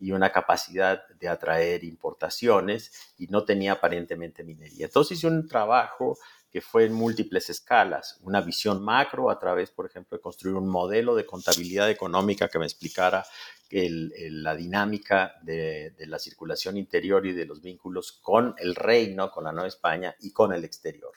y 0.00 0.12
una 0.12 0.30
capacidad 0.30 1.06
de 1.08 1.28
atraer 1.28 1.84
importaciones 1.84 3.12
y 3.18 3.26
no 3.26 3.44
tenía 3.44 3.72
aparentemente 3.72 4.44
minería? 4.44 4.86
Entonces 4.86 5.18
hice 5.18 5.26
un 5.26 5.48
trabajo 5.48 6.18
que 6.50 6.60
fue 6.62 6.86
en 6.86 6.94
múltiples 6.94 7.50
escalas, 7.50 8.18
una 8.22 8.40
visión 8.40 8.82
macro 8.82 9.30
a 9.30 9.38
través, 9.38 9.70
por 9.70 9.86
ejemplo, 9.86 10.16
de 10.16 10.22
construir 10.22 10.56
un 10.56 10.68
modelo 10.68 11.14
de 11.14 11.26
contabilidad 11.26 11.90
económica 11.90 12.48
que 12.48 12.58
me 12.58 12.64
explicara 12.64 13.24
la 13.70 14.56
dinámica 14.56 15.34
de, 15.42 15.94
la 16.06 16.18
circulación 16.18 16.78
interior 16.78 17.26
y 17.26 17.32
de 17.32 17.44
los 17.44 17.60
vínculos 17.60 18.12
con 18.12 18.54
el 18.58 18.74
reino, 18.74 19.30
con 19.30 19.44
la 19.44 19.52
Nueva 19.52 19.68
España 19.68 20.14
y 20.20 20.32
con 20.32 20.54
el 20.54 20.64
exterior. 20.64 21.12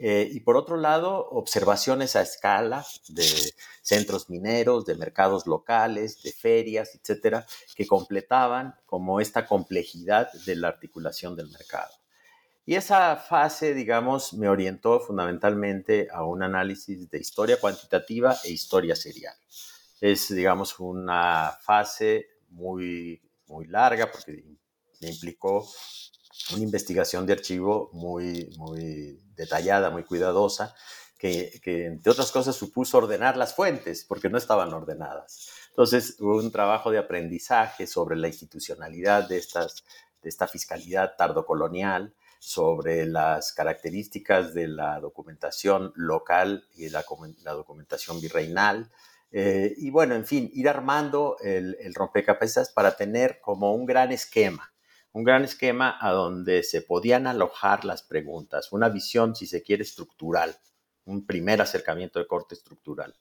Eh, 0.00 0.28
y 0.32 0.40
por 0.40 0.56
otro 0.56 0.76
lado, 0.76 1.28
observaciones 1.30 2.14
a 2.14 2.22
escala 2.22 2.86
de 3.08 3.26
centros 3.82 4.30
mineros, 4.30 4.84
de 4.84 4.94
mercados 4.94 5.46
locales, 5.46 6.22
de 6.22 6.32
ferias, 6.32 6.94
etcétera, 6.94 7.46
que 7.74 7.86
completaban 7.86 8.76
como 8.86 9.20
esta 9.20 9.46
complejidad 9.46 10.32
de 10.46 10.54
la 10.54 10.68
articulación 10.68 11.34
del 11.34 11.50
mercado. 11.50 11.92
Y 12.64 12.76
esa 12.76 13.16
fase, 13.16 13.74
digamos, 13.74 14.34
me 14.34 14.48
orientó 14.48 15.00
fundamentalmente 15.00 16.08
a 16.12 16.22
un 16.24 16.42
análisis 16.42 17.10
de 17.10 17.18
historia 17.18 17.58
cuantitativa 17.58 18.36
e 18.44 18.50
historia 18.50 18.94
serial. 18.94 19.34
Es, 20.00 20.28
digamos, 20.28 20.78
una 20.78 21.58
fase 21.62 22.26
muy, 22.50 23.22
muy 23.46 23.66
larga 23.66 24.12
porque 24.12 24.44
me 25.00 25.08
implicó 25.08 25.66
una 26.52 26.62
investigación 26.62 27.26
de 27.26 27.34
archivo 27.34 27.90
muy, 27.92 28.50
muy 28.56 29.20
detallada, 29.36 29.90
muy 29.90 30.04
cuidadosa, 30.04 30.74
que, 31.18 31.60
entre 31.64 32.12
otras 32.12 32.30
cosas 32.30 32.54
supuso 32.54 32.98
ordenar 32.98 33.36
las 33.36 33.54
fuentes, 33.54 34.04
porque 34.04 34.30
no 34.30 34.38
estaban 34.38 34.72
ordenadas. 34.72 35.50
Entonces 35.70 36.16
hubo 36.20 36.36
un 36.36 36.52
trabajo 36.52 36.90
de 36.90 36.98
aprendizaje 36.98 37.86
sobre 37.86 38.16
la 38.16 38.28
institucionalidad 38.28 39.28
de, 39.28 39.38
estas, 39.38 39.84
de 40.22 40.28
esta 40.28 40.46
fiscalidad 40.46 41.14
tardocolonial, 41.16 42.14
sobre 42.40 43.04
las 43.04 43.52
características 43.52 44.54
de 44.54 44.68
la 44.68 45.00
documentación 45.00 45.92
local 45.96 46.68
y 46.76 46.88
la, 46.88 47.04
la 47.42 47.52
documentación 47.52 48.20
virreinal. 48.20 48.92
Eh, 49.32 49.74
y 49.76 49.90
bueno, 49.90 50.14
en 50.14 50.24
fin, 50.24 50.48
ir 50.54 50.68
armando 50.68 51.36
el, 51.40 51.76
el 51.80 51.94
rompecabezas 51.94 52.70
para 52.70 52.96
tener 52.96 53.40
como 53.40 53.74
un 53.74 53.86
gran 53.86 54.12
esquema, 54.12 54.72
un 55.12 55.24
gran 55.24 55.44
esquema 55.44 55.96
a 56.00 56.12
donde 56.12 56.62
se 56.62 56.82
podían 56.82 57.26
alojar 57.26 57.84
las 57.84 58.02
preguntas, 58.02 58.72
una 58.72 58.88
visión, 58.88 59.34
si 59.34 59.46
se 59.46 59.62
quiere, 59.62 59.82
estructural, 59.82 60.56
un 61.04 61.26
primer 61.26 61.60
acercamiento 61.60 62.18
de 62.18 62.26
corte 62.26 62.54
estructural. 62.54 63.14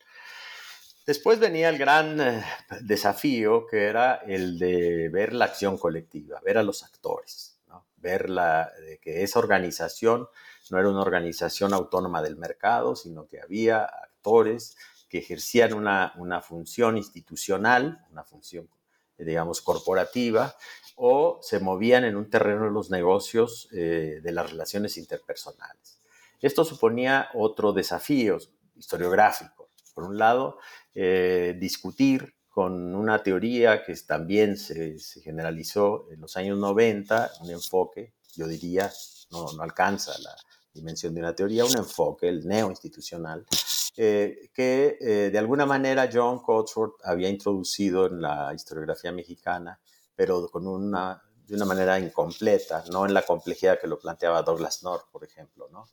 Después 1.06 1.40
venía 1.40 1.70
el 1.70 1.78
gran 1.78 2.20
eh, 2.20 2.44
desafío 2.82 3.66
que 3.66 3.86
era 3.86 4.16
el 4.16 4.60
de 4.60 5.10
ver 5.10 5.34
la 5.34 5.46
acción 5.46 5.78
colectiva, 5.78 6.42
ver 6.44 6.58
a 6.58 6.64
los 6.64 6.84
actores 6.84 7.58
ver 7.98 8.30
la, 8.30 8.72
que 9.02 9.24
esa 9.24 9.40
organización 9.40 10.28
no 10.70 10.80
era 10.80 10.90
una 10.90 11.02
organización 11.02 11.74
autónoma 11.74 12.22
del 12.22 12.38
mercado, 12.38 12.96
sino 12.96 13.28
que 13.28 13.42
había 13.42 13.84
actores 13.84 14.78
que 15.10 15.20
ejercían 15.20 15.74
una, 15.74 16.14
una 16.18 16.42
función 16.42 16.98
institucional, 16.98 18.06
una 18.12 18.24
función, 18.24 18.70
digamos, 19.18 19.62
corporativa, 19.62 20.56
o 20.98 21.40
se 21.42 21.60
movían 21.60 22.04
en 22.04 22.16
un 22.16 22.30
terreno 22.30 22.66
de 22.66 22.72
los 22.72 22.90
negocios 22.90 23.70
eh, 23.72 24.20
de 24.22 24.32
las 24.32 24.50
relaciones 24.50 24.98
interpersonales. 24.98 26.02
Esto 26.42 26.66
suponía 26.66 27.30
otro 27.36 27.72
desafío 27.72 28.38
historiográfico. 28.76 29.70
Por 29.94 30.04
un 30.04 30.18
lado, 30.18 30.58
eh, 30.94 31.56
discutir 31.60 32.36
con 32.50 32.96
una 32.96 33.22
teoría 33.22 33.84
que 33.84 33.96
también 33.98 34.58
se, 34.58 34.98
generalizó 35.24 36.08
en 36.12 36.22
los 36.22 36.36
años 36.38 36.58
90, 36.58 37.32
un 37.42 37.52
enfoque, 37.52 38.14
yo 38.36 38.48
diría, 38.48 38.92
no, 39.30 39.48
alcanza 39.62 40.14
la 40.20 40.36
dimensión 40.74 41.14
de 41.14 41.22
una 41.22 41.36
teoría, 41.36 41.66
un 41.66 41.78
enfoque, 41.78 42.28
el 42.28 42.48
neoinstitucional, 42.48 43.46
eh, 43.96 44.50
que 44.54 44.98
eh, 45.00 45.30
de 45.32 45.38
alguna 45.38 45.68
manera 45.68 46.10
John 46.12 46.40
Cotsworth 46.40 46.96
había 47.04 47.30
introducido 47.30 48.08
en 48.08 48.22
la 48.22 48.52
historiografía 48.56 49.12
mexicana, 49.12 49.80
pero 50.18 50.50
con 50.50 50.68
una, 50.68 51.24
de 51.48 51.56
una 51.56 51.66
manera 51.66 51.98
incompleta, 52.00 52.84
no 52.92 53.06
en 53.06 53.14
la 53.14 53.22
complejidad 53.22 53.80
que 53.80 53.88
lo 53.88 54.00
planteaba 54.00 54.42
Douglas 54.42 54.84
North, 54.84 55.06
por 55.12 55.24
ejemplo, 55.24 55.70
¿no? 55.72 55.88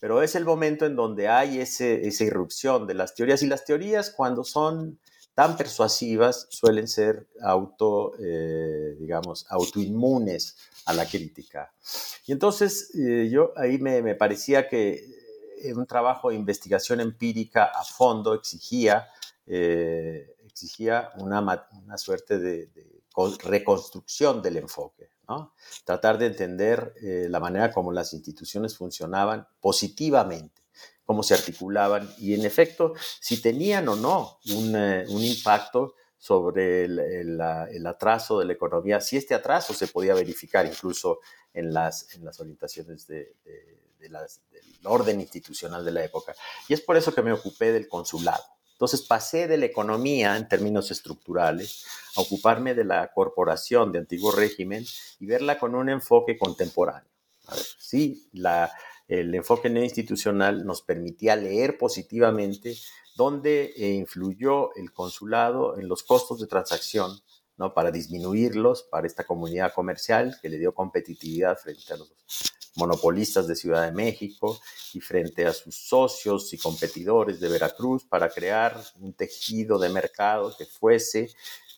Pero 0.00 0.22
es 0.22 0.34
el 0.34 0.44
momento 0.44 0.86
en 0.86 0.96
donde 0.96 1.28
hay 1.28 1.60
ese, 1.60 2.06
esa 2.06 2.24
irrupción 2.24 2.86
de 2.86 2.94
las 2.94 3.14
teorías 3.14 3.42
y 3.42 3.46
las 3.46 3.64
teorías 3.64 4.10
cuando 4.10 4.44
son 4.44 4.98
tan 5.34 5.56
persuasivas 5.56 6.46
suelen 6.50 6.86
ser 6.86 7.26
auto, 7.42 8.12
eh, 8.20 8.96
digamos, 8.98 9.46
autoinmunes 9.50 10.56
a 10.86 10.92
la 10.92 11.06
crítica. 11.06 11.72
Y 12.26 12.32
entonces 12.32 12.94
eh, 12.94 13.28
yo 13.30 13.52
ahí 13.56 13.78
me, 13.78 14.14
parecía 14.14 14.68
que 14.68 15.04
eh, 15.62 15.74
un 15.74 15.86
trabajo 15.86 16.30
de 16.30 16.36
investigación 16.36 17.00
empírica 17.00 17.64
a 17.64 17.82
fondo 17.82 18.34
exigía, 18.34 19.08
exigía 19.46 21.10
una, 21.16 21.40
una, 21.72 21.98
suerte 21.98 22.38
de, 22.38 22.66
de, 22.68 23.03
reconstrucción 23.42 24.42
del 24.42 24.58
enfoque, 24.58 25.10
tratar 25.84 26.18
de 26.18 26.26
entender 26.26 26.94
la 27.00 27.40
manera 27.40 27.70
como 27.72 27.92
las 27.92 28.12
instituciones 28.12 28.76
funcionaban 28.76 29.46
positivamente 29.60 30.64
cómo 31.04 31.22
se 31.22 31.34
articulaban 31.34 32.12
y 32.18 32.34
en 32.34 32.44
efecto 32.44 32.94
si 33.20 33.40
tenían 33.40 33.88
o 33.88 33.96
no 33.96 34.38
un, 34.52 34.74
eh, 34.74 35.04
impacto 35.08 35.94
sobre 36.18 36.84
el, 36.84 37.86
atraso 37.86 38.38
de 38.38 38.46
la 38.46 38.54
economía, 38.54 39.00
si 39.00 39.18
este 39.18 39.34
atraso 39.34 39.74
se 39.74 39.88
podía 39.88 40.14
verificar 40.14 40.64
incluso 40.64 41.20
en 41.52 41.74
las, 41.74 42.14
en 42.14 42.24
las 42.24 42.40
orientaciones 42.40 43.06
de, 43.06 43.36
del 43.98 44.16
orden 44.84 45.20
institucional 45.20 45.84
de 45.84 45.90
la 45.90 46.02
época. 46.02 46.34
Y 46.66 46.72
es 46.72 46.80
por 46.80 46.96
eso 46.96 47.14
que 47.14 47.20
me 47.20 47.32
ocupé 47.32 47.72
del 47.72 47.88
consulado. 47.88 48.42
Entonces 48.84 49.08
pasé 49.08 49.48
de 49.48 49.56
la 49.56 49.64
economía 49.64 50.36
en 50.36 50.46
términos 50.46 50.90
estructurales 50.90 51.86
a 52.16 52.20
ocuparme 52.20 52.74
de 52.74 52.84
la 52.84 53.10
corporación 53.14 53.90
de 53.92 54.00
antiguo 54.00 54.30
régimen 54.30 54.84
y 55.18 55.24
verla 55.24 55.58
con 55.58 55.74
un 55.74 55.88
enfoque 55.88 56.36
contemporáneo. 56.36 57.08
A 57.46 57.54
sí, 57.78 58.28
el 59.08 59.34
enfoque 59.34 59.68
institucional 59.68 60.66
nos 60.66 60.82
permitía 60.82 61.34
leer 61.34 61.78
positivamente 61.78 62.76
dónde 63.16 63.72
eh, 63.74 63.94
influyó 63.94 64.74
el 64.74 64.92
consulado 64.92 65.78
en 65.78 65.88
los 65.88 66.02
costos 66.02 66.40
de 66.40 66.46
transacción, 66.46 67.18
¿no? 67.56 67.72
Para 67.72 67.90
disminuirlos 67.90 68.82
para 68.82 69.06
esta 69.06 69.24
comunidad 69.24 69.72
comercial 69.72 70.36
que 70.42 70.50
le 70.50 70.58
dio 70.58 70.74
competitividad 70.74 71.56
frente 71.56 71.94
a 71.94 71.96
los 71.96 72.10
monopolistas 72.76 73.46
de 73.46 73.56
Ciudad 73.56 73.84
de 73.84 73.92
México 73.92 74.60
y 74.92 75.00
frente 75.00 75.46
a 75.46 75.52
sus 75.52 75.76
socios 75.76 76.52
y 76.52 76.58
competidores 76.58 77.40
de 77.40 77.48
Veracruz 77.48 78.04
para 78.04 78.28
crear 78.28 78.82
un 79.00 79.12
tejido 79.12 79.78
de 79.78 79.88
mercado 79.88 80.54
que 80.56 80.66
fuese 80.66 81.30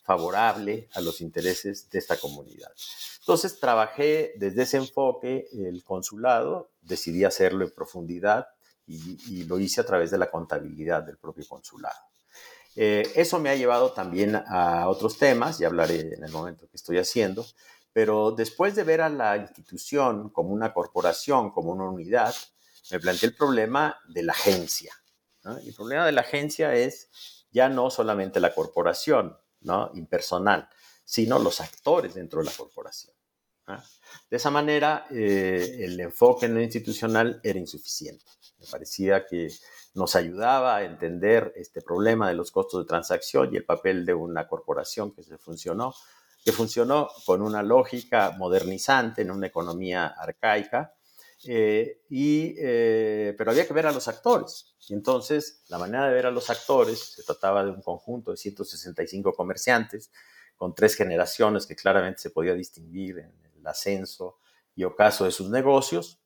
favorable 0.03 0.87
a 0.93 1.01
los 1.01 1.21
intereses 1.21 1.89
de 1.89 1.99
esta 1.99 2.17
comunidad. 2.17 2.71
Entonces 3.19 3.59
trabajé 3.59 4.33
desde 4.37 4.63
ese 4.63 4.77
enfoque 4.77 5.49
el 5.51 5.83
consulado, 5.83 6.69
decidí 6.81 7.25
hacerlo 7.25 7.65
en 7.65 7.71
profundidad 7.71 8.47
y, 8.87 9.43
lo 9.43 9.59
hice 9.59 9.81
a 9.81 9.85
través 9.85 10.11
de 10.11 10.17
la 10.17 10.31
contabilidad 10.31 11.03
del 11.03 11.17
propio 11.17 11.45
consulado. 11.45 11.99
Eh, 12.77 13.03
eso 13.15 13.37
me 13.39 13.49
ha 13.49 13.55
llevado 13.55 13.91
también 13.91 14.35
a 14.35 14.87
otros 14.87 15.17
temas, 15.17 15.59
y 15.59 15.65
hablaré 15.65 16.13
en 16.13 16.23
el 16.23 16.31
momento 16.31 16.69
que 16.69 16.77
estoy 16.77 16.99
haciendo, 16.99 17.45
pero 17.97 18.31
después 18.31 18.75
de 18.75 18.83
ver 18.83 19.01
a 19.01 19.09
la 19.09 19.35
institución 19.37 20.29
como 20.29 20.49
una 20.49 20.71
corporación, 20.71 21.49
como 21.49 21.71
una 21.71 21.85
unidad, 21.85 22.31
me 22.91 22.99
planteé 22.99 23.29
el 23.29 23.35
problema 23.35 23.99
de 24.07 24.21
la 24.21 24.33
agencia. 24.33 24.93
El 25.65 25.73
problema 25.73 26.05
de 26.05 26.11
la 26.11 26.21
agencia 26.21 26.75
es 26.75 27.09
ya 27.49 27.69
no 27.69 27.89
solamente 27.89 28.39
la 28.39 28.53
corporación, 28.53 29.35
¿no? 29.61 29.89
impersonal, 29.95 30.69
sino 31.05 31.39
los 31.39 31.59
actores 31.59 32.13
dentro 32.13 32.41
de 32.41 32.45
la 32.45 32.51
corporación. 32.51 33.15
¿ah? 33.65 33.83
De 34.29 34.37
esa 34.37 34.51
manera, 34.51 35.07
eh, 35.09 35.77
el 35.79 35.99
enfoque 35.99 36.45
en 36.45 36.53
lo 36.53 36.61
institucional 36.61 37.41
era 37.43 37.57
insuficiente. 37.57 38.25
Me 38.59 38.67
parecía 38.67 39.25
que 39.25 39.51
nos 39.95 40.15
ayudaba 40.15 40.75
a 40.75 40.83
entender 40.83 41.51
este 41.55 41.81
problema 41.81 42.27
de 42.27 42.35
los 42.35 42.51
costos 42.51 42.83
de 42.83 42.87
transacción 42.87 43.51
y 43.51 43.57
el 43.57 43.65
papel 43.65 44.05
de 44.05 44.13
una 44.13 44.47
corporación 44.47 45.15
que 45.15 45.23
se 45.23 45.39
funcionó, 45.39 45.95
que 46.47 46.53
funcionó 46.53 47.09
con 47.25 47.41
una 47.41 47.61
lógica 47.61 48.33
modernizante 48.37 49.21
en 49.21 49.31
una 49.31 49.47
economía 49.47 50.07
arcaica, 50.07 50.95
eh, 51.45 52.03
y, 52.09 52.55
eh, 52.57 53.35
pero 53.37 53.51
había 53.51 53.67
que 53.67 53.73
ver 53.73 53.85
a 53.85 53.91
los 53.91 54.07
actores. 54.07 54.73
Y 54.87 54.93
entonces, 54.93 55.65
la 55.67 55.77
manera 55.77 56.07
de 56.07 56.13
ver 56.13 56.25
a 56.25 56.31
los 56.31 56.49
actores, 56.49 57.15
se 57.15 57.23
trataba 57.23 57.65
de 57.65 57.71
un 57.71 57.81
conjunto 57.81 58.31
de 58.31 58.37
165 58.37 59.33
comerciantes, 59.33 60.09
con 60.55 60.73
tres 60.73 60.95
generaciones 60.95 61.65
que 61.67 61.75
claramente 61.75 62.21
se 62.21 62.29
podía 62.29 62.53
distinguir 62.53 63.17
en 63.17 63.33
el 63.57 63.67
ascenso 63.67 64.37
y 64.73 64.85
ocaso 64.85 65.25
de 65.25 65.31
sus 65.31 65.49
negocios. 65.49 66.21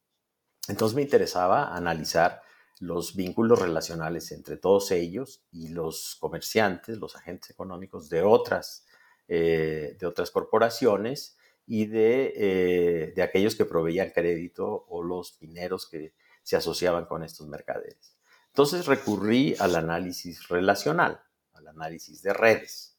Entonces 0.68 0.96
me 0.96 1.02
interesaba 1.02 1.76
analizar 1.76 2.44
los 2.78 3.16
vínculos 3.16 3.58
relacionales 3.58 4.32
entre 4.32 4.58
todos 4.58 4.92
ellos 4.92 5.42
y 5.52 5.70
los 5.70 6.16
comerciantes, 6.20 7.00
los 7.00 7.16
agentes 7.16 7.50
económicos 7.50 8.08
de 8.08 8.22
otras, 8.22 8.86
eh, 9.34 9.96
de 9.98 10.06
otras 10.06 10.30
corporaciones 10.30 11.38
y 11.66 11.86
de, 11.86 12.34
eh, 12.36 13.14
de 13.16 13.22
aquellos 13.22 13.56
que 13.56 13.64
proveían 13.64 14.10
crédito 14.10 14.86
o 14.90 15.02
los 15.02 15.42
mineros 15.42 15.88
que 15.88 16.14
se 16.44 16.58
asociaban 16.58 17.06
con 17.06 17.24
estos 17.24 17.48
mercaderes. 17.48 18.18
Entonces 18.48 18.88
recurrí 18.88 19.56
al 19.58 19.78
análisis 19.78 20.50
relacional, 20.50 21.22
al 21.54 21.66
análisis 21.70 22.22
de 22.22 22.34
redes. 22.34 22.98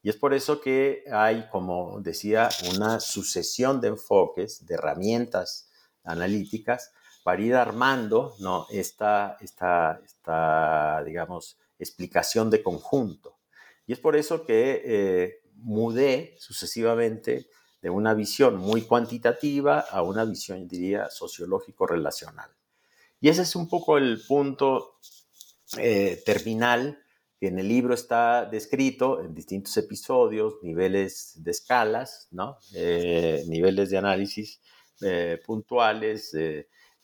Y 0.00 0.08
es 0.08 0.16
por 0.16 0.32
eso 0.32 0.62
que 0.62 1.04
hay, 1.12 1.46
como 1.50 2.00
decía, 2.00 2.48
una 2.74 2.98
sucesión 2.98 3.82
de 3.82 3.88
enfoques, 3.88 4.64
de 4.64 4.76
herramientas 4.76 5.68
analíticas 6.02 6.94
para 7.22 7.42
ir 7.42 7.54
armando 7.54 8.34
¿no? 8.38 8.66
esta, 8.70 9.36
esta, 9.42 10.00
esta, 10.02 11.04
digamos, 11.04 11.58
explicación 11.78 12.48
de 12.48 12.62
conjunto. 12.62 13.36
Y 13.86 13.92
es 13.92 14.00
por 14.00 14.16
eso 14.16 14.46
que 14.46 14.82
eh, 14.82 15.40
mudé 15.58 16.36
sucesivamente 16.38 17.48
de 17.80 17.90
una 17.90 18.14
visión 18.14 18.56
muy 18.56 18.82
cuantitativa 18.82 19.80
a 19.80 20.02
una 20.02 20.24
visión, 20.24 20.66
diría, 20.66 21.10
sociológico-relacional. 21.10 22.50
Y 23.20 23.28
ese 23.28 23.42
es 23.42 23.56
un 23.56 23.68
poco 23.68 23.98
el 23.98 24.20
punto 24.26 24.98
eh, 25.76 26.22
terminal 26.24 26.98
que 27.38 27.48
en 27.48 27.58
el 27.58 27.68
libro 27.68 27.94
está 27.94 28.46
descrito 28.46 29.22
en 29.22 29.34
distintos 29.34 29.76
episodios, 29.76 30.54
niveles 30.62 31.34
de 31.36 31.50
escalas, 31.52 32.28
¿no? 32.32 32.58
Eh, 32.74 33.44
niveles 33.46 33.90
de 33.90 33.98
análisis 33.98 34.60
eh, 35.02 35.40
puntuales, 35.44 36.36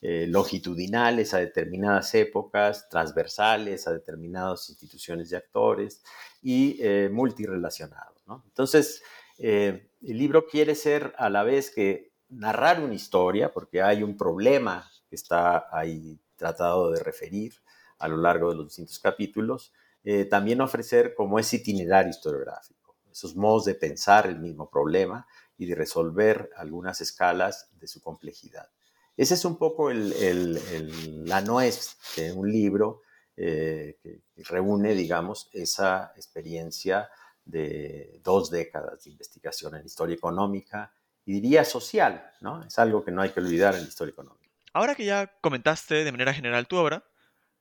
longitudinales 0.01 1.33
a 1.33 1.39
determinadas 1.39 2.13
épocas, 2.13 2.87
transversales 2.89 3.87
a 3.87 3.93
determinadas 3.93 4.69
instituciones 4.69 5.31
y 5.31 5.35
actores 5.35 6.03
y 6.43 6.79
multirelacionados. 7.09 8.14
¿No? 8.25 8.43
Entonces, 8.47 9.01
el 9.37 9.89
libro 10.01 10.45
quiere 10.47 10.75
ser 10.75 11.13
a 11.17 11.29
la 11.29 11.43
vez 11.43 11.69
que 11.69 12.13
narrar 12.29 12.81
una 12.81 12.93
historia, 12.93 13.51
porque 13.51 13.81
hay 13.81 14.03
un 14.03 14.17
problema 14.17 14.89
que 15.09 15.15
está 15.15 15.67
ahí 15.71 16.19
tratado 16.35 16.91
de 16.91 17.03
referir 17.03 17.53
a 17.99 18.07
lo 18.07 18.17
largo 18.17 18.49
de 18.49 18.57
los 18.57 18.67
distintos 18.67 18.99
capítulos, 18.99 19.73
eh, 20.03 20.25
también 20.25 20.61
ofrecer 20.61 21.15
como 21.15 21.39
ese 21.39 21.57
itinerario 21.57 22.09
historiográfico, 22.09 22.97
esos 23.11 23.35
modos 23.35 23.65
de 23.65 23.75
pensar 23.75 24.27
el 24.27 24.39
mismo 24.39 24.69
problema 24.69 25.25
y 25.57 25.65
de 25.65 25.75
resolver 25.75 26.49
algunas 26.57 27.01
escalas 27.01 27.69
de 27.79 27.87
su 27.87 28.01
complejidad. 28.01 28.69
Ese 29.17 29.35
es 29.35 29.45
un 29.45 29.57
poco 29.57 29.91
la 29.93 31.41
nuez 31.41 31.97
de 32.17 32.33
un 32.33 32.51
libro 32.51 33.01
eh, 33.37 33.97
que 34.03 34.21
reúne, 34.43 34.93
digamos, 34.93 35.49
esa 35.53 36.11
experiencia 36.17 37.09
de 37.45 38.19
dos 38.23 38.49
décadas 38.49 39.03
de 39.03 39.11
investigación 39.11 39.75
en 39.75 39.85
historia 39.85 40.15
económica 40.15 40.91
y 41.25 41.33
diría 41.33 41.63
social, 41.63 42.31
¿no? 42.41 42.63
Es 42.63 42.77
algo 42.79 43.03
que 43.03 43.11
no 43.11 43.21
hay 43.21 43.29
que 43.29 43.39
olvidar 43.39 43.75
en 43.75 43.81
la 43.81 43.87
historia 43.87 44.11
económica. 44.11 44.45
Ahora 44.73 44.95
que 44.95 45.05
ya 45.05 45.27
comentaste 45.41 46.03
de 46.03 46.11
manera 46.11 46.33
general 46.33 46.67
tu 46.67 46.75
obra, 46.77 47.05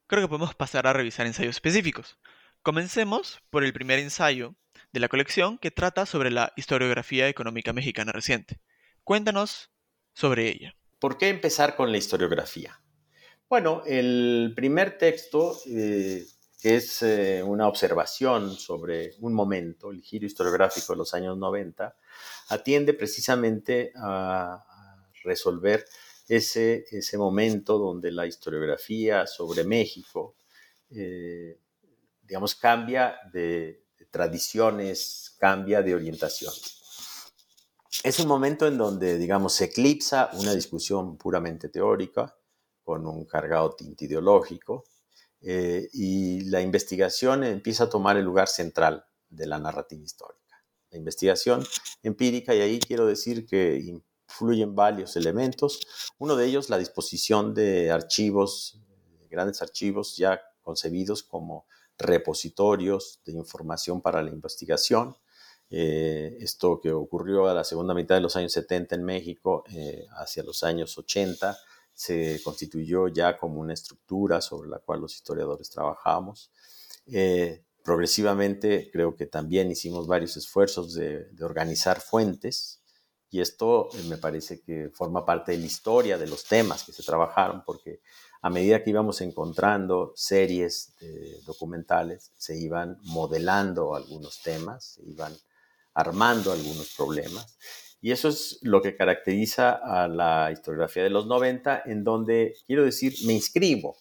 creo 0.07 0.23
que 0.23 0.29
podemos 0.29 0.55
pasar 0.55 0.87
a 0.87 0.93
revisar 0.93 1.27
ensayos 1.27 1.57
específicos. 1.57 2.19
Comencemos 2.63 3.41
por 3.51 3.65
el 3.65 3.73
primer 3.73 3.99
ensayo 3.99 4.55
de 4.93 5.01
la 5.01 5.09
colección 5.09 5.59
que 5.59 5.71
trata 5.71 6.07
sobre 6.07 6.31
la 6.31 6.53
historiografía 6.57 7.29
económica 7.29 7.73
mexicana 7.73 8.13
reciente. 8.13 8.61
Cuéntanos 9.03 9.71
sobre 10.13 10.49
ella. 10.49 10.75
¿Por 10.99 11.19
qué 11.19 11.29
empezar 11.29 11.77
con 11.77 11.93
la 11.93 11.99
historiografía? 11.99 12.81
Bueno, 13.49 13.83
el 13.87 14.53
primer 14.57 14.97
texto 14.97 15.59
eh, 15.67 16.25
que 16.65 16.77
es 16.77 17.03
eh, 17.03 17.43
una 17.43 17.69
observación 17.69 18.57
sobre 18.57 19.17
un 19.21 19.35
momento, 19.35 19.91
el 19.91 20.01
giro 20.01 20.25
historiográfico 20.25 20.95
de 20.95 20.97
los 20.97 21.13
años 21.13 21.37
90, 21.37 21.95
atiende 22.49 22.95
precisamente 22.95 23.93
a, 23.97 24.65
resolver 25.25 25.85
ese, 26.27 26.87
ese 26.91 27.19
momento 27.19 27.77
donde 27.77 28.11
la 28.11 28.25
historiografía 28.25 29.27
sobre 29.27 29.65
México, 29.65 30.37
eh, 30.91 31.61
digamos, 32.23 32.55
cambia 32.55 33.17
de, 33.31 33.85
de 33.99 34.07
tradiciones, 34.07 35.37
cambia 35.39 35.83
de 35.83 35.95
orientación. 35.95 36.55
Es 38.03 38.19
un 38.21 38.27
momento 38.27 38.67
en 38.67 38.79
donde, 38.79 39.19
digamos, 39.19 39.53
se 39.53 39.67
eclipsa 39.67 40.31
una 40.33 40.55
discusión 40.55 41.19
puramente 41.19 41.69
teórica, 41.69 42.35
con 42.83 43.07
un 43.07 43.27
cargado 43.27 43.75
tinte 43.75 44.07
ideológico, 44.07 44.85
eh, 45.47 45.89
y 45.93 46.41
la 46.45 46.63
investigación 46.63 47.45
empieza 47.45 47.85
a 47.85 47.91
tomar 47.91 48.17
el 48.17 48.25
lugar 48.25 48.49
central 48.49 49.05
de 49.29 49.47
la 49.47 49.59
narrativa 49.59 50.03
histórica. 50.03 50.65
La 50.91 50.97
investigación 50.97 51.63
empírica, 52.03 52.55
y 52.55 52.61
ahí 52.61 52.81
quiero 52.81 53.05
decir 53.07 53.47
que 53.47 53.79
influyen 53.79 54.75
varios 54.75 55.17
elementos. 55.17 55.81
Uno 56.19 56.35
de 56.35 56.47
ellos, 56.47 56.71
la 56.71 56.79
disposición 56.79 57.53
de 57.53 57.91
archivos, 57.91 58.81
grandes 59.29 59.61
archivos 59.61 60.17
ya 60.17 60.41
concebidos 60.63 61.23
como 61.23 61.67
repositorios 61.99 63.21
de 63.27 63.33
información 63.33 64.01
para 64.01 64.23
la 64.23 64.31
investigación. 64.31 65.15
Eh, 65.69 66.39
esto 66.41 66.81
que 66.81 66.93
ocurrió 66.93 67.49
a 67.49 67.55
la 67.55 67.65
segunda 67.65 67.93
mitad 67.93 68.15
de 68.15 68.21
los 68.23 68.37
años 68.37 68.53
70 68.53 68.95
en 68.95 69.05
México, 69.05 69.65
eh, 69.71 70.07
hacia 70.17 70.43
los 70.43 70.63
años 70.63 70.97
80, 70.97 71.59
se 71.95 72.41
constituyó 72.43 73.09
ya 73.09 73.39
como 73.39 73.61
una 73.61 73.73
estructura 73.73 74.41
sobre 74.41 74.69
la 74.69 74.79
cual 74.81 75.01
los 75.01 75.15
historiadores 75.15 75.71
trabajamos. 75.71 76.51
Eh, 77.07 77.65
progresivamente 77.83 78.91
creo 78.93 79.15
que 79.15 79.27
también 79.27 79.71
hicimos 79.71 80.07
varios 80.07 80.37
esfuerzos 80.37 80.95
de, 80.95 81.27
organizar 81.41 82.01
fuentes 82.01 82.83
y 83.31 83.41
esto 83.41 83.89
eh, 83.95 84.03
me 84.09 84.17
parece 84.17 84.61
que 84.63 84.91
forma 84.93 85.25
parte 85.25 85.53
de 85.53 85.59
la 85.59 85.67
historia 85.67 86.19
de 86.19 86.27
los 86.27 86.45
temas 86.45 86.85
que 86.85 86.93
se 86.93 87.03
trabajaron 87.03 87.63
porque 87.65 88.01
a 88.43 88.51
medida 88.51 88.83
que 88.83 88.91
íbamos 88.91 89.21
encontrando 89.23 90.13
series 90.17 90.95
documentales 91.47 92.33
se 92.37 92.59
iban 92.59 92.99
modelando 93.05 93.95
algunos 93.95 94.43
temas, 94.43 94.85
se 94.85 95.03
iban 95.07 95.35
armando 95.95 96.53
algunos 96.53 96.93
problemas 96.95 97.57
y 98.05 98.13
eso 98.13 98.29
es 98.29 98.59
lo 98.61 98.83
que 98.83 98.97
caracteriza 98.97 99.71
a 99.73 100.09
la 100.09 100.53
historiografía 100.53 101.03
de 101.03 101.09
los 101.09 101.27
90, 101.27 101.85
en 101.87 102.05
donde, 102.05 102.55
quiero 102.67 102.85
decir, 102.85 103.15
me 103.25 103.33
inscribo. 103.33 103.97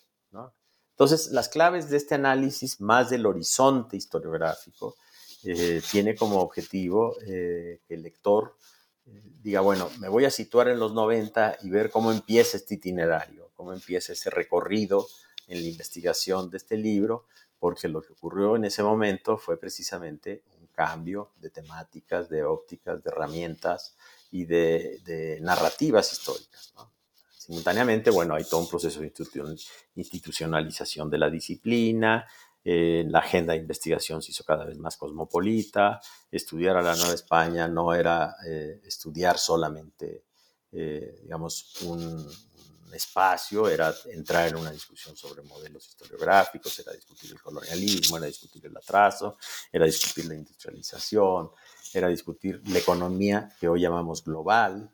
Entonces, 0.92 1.32
las 1.32 1.48
claves 1.48 1.90
de 1.90 1.96
este 1.96 2.16
análisis, 2.16 2.82
más 2.82 3.10
del 3.10 3.26
horizonte 3.26 3.96
historiográfico, 3.96 4.98
eh, 5.46 5.82
tiene 5.90 6.16
como 6.16 6.42
objetivo 6.42 7.16
eh, 7.26 7.80
que 7.88 7.94
el 7.94 8.04
lector 8.04 8.58
eh, 9.06 9.24
diga, 9.42 9.62
bueno, 9.62 9.90
me 10.02 10.10
voy 10.10 10.26
a 10.26 10.32
situar 10.32 10.68
en 10.68 10.80
los 10.80 10.94
90 10.94 11.60
y 11.62 11.70
ver 11.70 11.90
cómo 11.90 12.12
empieza 12.12 12.58
este 12.58 12.74
itinerario, 12.74 13.52
cómo 13.54 13.72
empieza 13.72 14.12
ese 14.12 14.30
recorrido 14.30 15.08
en 15.48 15.62
la 15.62 15.68
investigación 15.70 16.50
de 16.50 16.58
este 16.58 16.76
libro, 16.76 17.26
porque 17.58 17.88
lo 17.88 18.02
que 18.02 18.12
ocurrió 18.12 18.58
en 18.58 18.66
ese 18.66 18.84
momento 18.84 19.38
fue 19.38 19.58
precisamente 19.58 20.44
cambio 20.74 21.32
de 21.38 21.50
temáticas, 21.50 22.30
de 22.30 22.44
ópticas, 22.44 23.04
de 23.04 23.10
herramientas 23.10 23.96
y 24.32 24.46
de, 24.46 25.40
narrativas 25.42 26.12
históricas. 26.12 26.74
Simultáneamente, 27.30 28.10
bueno, 28.10 28.36
hay 28.36 28.44
todo 28.46 28.62
un 28.62 28.70
proceso 28.70 29.02
de 29.02 29.12
institucionalización 29.96 31.10
de 31.10 31.18
la 31.18 31.30
disciplina, 31.30 32.26
eh, 32.66 33.04
la 33.08 33.20
agenda 33.20 33.54
de 33.54 33.60
investigación 33.60 34.22
se 34.22 34.32
hizo 34.32 34.46
cada 34.46 34.64
vez 34.64 34.78
más 34.78 34.96
cosmopolita, 34.96 36.00
estudiar 36.32 36.78
a 36.78 36.82
la 36.82 36.96
Nueva 36.96 37.14
España 37.14 37.68
no 37.68 37.94
era 37.94 38.36
eh, 38.48 38.80
estudiar 38.86 39.38
solamente, 39.38 40.24
eh, 40.74 41.20
digamos, 41.24 41.82
un, 41.84 42.28
espacio, 42.94 43.68
era 43.68 43.94
entrar 44.06 44.50
en 44.50 44.56
una 44.58 44.72
discusión 44.72 45.16
sobre 45.16 45.42
modelos 45.42 45.88
historiográficos, 45.88 46.78
era 46.78 46.92
discutir 46.92 47.32
el 47.32 47.42
colonialismo, 47.42 48.18
era 48.18 48.28
discutir 48.28 48.66
el 48.68 48.78
atraso, 48.78 49.38
era 49.72 49.86
discutir 49.86 50.26
la 50.26 50.36
industrialización, 50.36 51.50
era 51.92 52.08
discutir 52.08 52.62
la 52.70 52.80
economía 52.80 53.50
que 53.60 53.68
hoy 53.68 53.82
llamamos 53.82 54.24
global, 54.24 54.92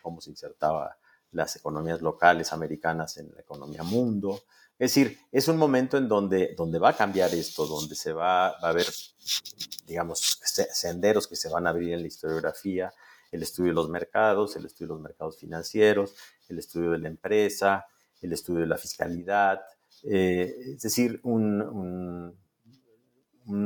cómo 0.00 0.20
se 0.20 0.30
insertaba 0.30 0.96
las 1.32 1.56
economías 1.56 2.00
locales 2.02 2.52
americanas 2.52 3.16
en 3.16 3.32
la 3.34 3.40
economía 3.40 3.82
mundo. 3.82 4.42
Es 4.78 4.94
decir, 4.94 5.18
es 5.30 5.48
un 5.48 5.56
momento 5.56 5.96
en 5.96 6.08
donde, 6.08 6.54
donde 6.56 6.78
va 6.78 6.90
a 6.90 6.96
cambiar 6.96 7.32
esto, 7.34 7.66
donde 7.66 7.94
se 7.94 8.12
va, 8.12 8.50
va 8.62 8.68
a 8.68 8.70
haber, 8.70 8.86
digamos, 9.86 10.40
senderos 10.72 11.26
que 11.26 11.36
se 11.36 11.48
van 11.48 11.66
a 11.66 11.70
abrir 11.70 11.92
en 11.92 12.02
la 12.02 12.08
historiografía, 12.08 12.92
el 13.32 13.42
estudio 13.42 13.70
de 13.70 13.74
los 13.74 13.88
mercados, 13.88 14.54
el 14.56 14.66
estudio 14.66 14.88
de 14.88 14.94
los 14.94 15.02
mercados 15.02 15.38
financieros, 15.38 16.14
el 16.48 16.58
estudio 16.58 16.90
de 16.90 16.98
la 16.98 17.08
empresa, 17.08 17.86
el 18.20 18.32
estudio 18.32 18.60
de 18.60 18.66
la 18.66 18.76
fiscalidad, 18.78 19.62
eh, 20.04 20.54
es 20.74 20.82
decir, 20.82 21.18
un, 21.24 22.38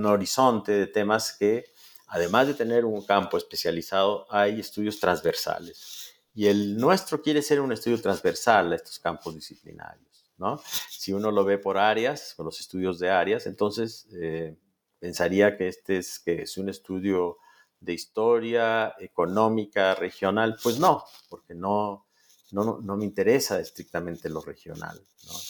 horizonte 0.05 0.73
de 0.73 0.87
temas 0.87 1.37
que, 1.39 1.67
además 2.09 2.47
de 2.47 2.55
tener 2.55 2.85
un 2.85 3.05
campo 3.05 3.37
especializado, 3.37 4.27
hay 4.31 4.61
estudios 4.61 4.99
transversales. 5.01 6.15
Y 6.33 6.47
el 6.47 6.77
nuestro 6.77 7.21
quiere 7.21 7.43
ser 7.43 7.61
un 7.61 7.73
estudio 7.73 8.01
transversal 8.01 8.73
a 8.73 8.77
estos 8.77 8.99
campos 8.99 9.35
disciplinarios. 9.35 10.27
¿no? 10.39 10.61
Si 10.91 11.13
uno 11.13 11.31
lo 11.31 11.45
ve 11.45 11.59
por 11.59 11.79
áreas, 11.79 12.35
con 12.37 12.47
los 12.47 12.61
estudios 12.61 12.99
de 12.99 13.11
áreas, 13.11 13.47
entonces 13.47 14.07
eh, 14.13 14.57
pensaría 14.99 15.57
que 15.57 15.69
este 15.69 15.99
es, 15.99 16.19
que 16.19 16.43
es 16.43 16.57
un 16.59 16.69
estudio 16.69 17.39
de 17.81 17.93
historia 17.93 18.95
económica 18.99 19.95
regional, 19.95 20.57
pues 20.63 20.79
no, 20.79 21.05
porque 21.29 21.55
no, 21.55 22.07
no, 22.53 22.79
no, 22.81 22.97
me 22.97 23.05
interesa 23.05 23.61
estrictamente 23.61 24.29
lo 24.29 24.41
regional, 24.41 25.01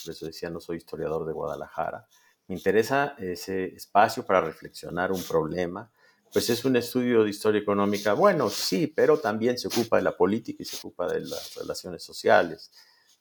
por 0.04 0.12
eso 0.12 0.26
decía, 0.26 0.50
no 0.50 0.60
soy 0.60 0.78
historiador 0.78 1.26
de 1.26 1.32
Guadalajara, 1.32 2.06
me 2.48 2.54
interesa 2.54 3.14
ese 3.18 3.66
espacio 3.74 4.24
para 4.24 4.40
reflexionar 4.40 5.12
un 5.12 5.22
problema, 5.22 5.90
pues 6.32 6.50
es 6.50 6.64
un 6.64 6.76
estudio 6.76 7.24
de 7.24 7.30
historia 7.30 7.60
económica, 7.60 8.12
bueno, 8.12 8.50
sí, 8.50 8.86
pero 8.86 9.18
también 9.18 9.58
se 9.58 9.68
ocupa 9.68 9.96
de 9.96 10.02
la 10.02 10.16
política 10.16 10.62
y 10.62 10.66
se 10.66 10.76
ocupa 10.76 11.10
de 11.10 11.20
las 11.20 11.54
relaciones 11.54 12.02
sociales. 12.02 12.70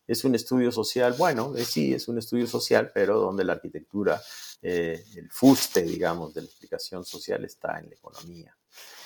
Es 0.08 0.24
un 0.24 0.36
estudio 0.36 0.72
social, 0.72 1.16
bueno, 1.18 1.56
eh, 1.56 1.66
sí, 1.66 1.94
es 1.94 2.08
un 2.08 2.18
estudio 2.20 2.46
social, 2.46 2.92
pero 2.94 3.20
donde 3.20 3.44
la 3.44 3.54
arquitectura, 3.54 4.22
eh, 4.62 5.04
el 5.16 5.32
fuste, 5.32 5.82
digamos, 5.84 6.34
de 6.34 6.42
la 6.42 6.48
explicación 6.48 7.06
social 7.06 7.44
está 7.44 7.80
en 7.80 7.90
la 7.90 7.96
economía. 7.96 8.56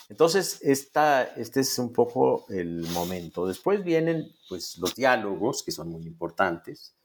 Entonces, 0.10 0.60
este 0.63 1.60
es 1.60 1.78
un 1.78 1.93
poco 1.93 2.48
el 2.50 2.82
momento. 2.88 3.45
Después 3.45 3.84
vienen 3.84 4.28
pues, 4.50 4.78
los 4.80 4.95
diálogos, 4.95 5.62
que 5.62 5.72
son 5.72 5.89
muy 5.89 6.04
importantes, 6.08 6.95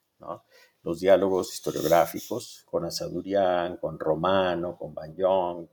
los 0.83 1.01
diálogos 1.01 1.53
historiográficos 1.53 2.63
con 2.65 2.87
Asadurian, 2.87 3.77
con 3.77 3.99
Romano, 3.99 4.77
con 4.79 4.95
Bañón, 4.95 5.69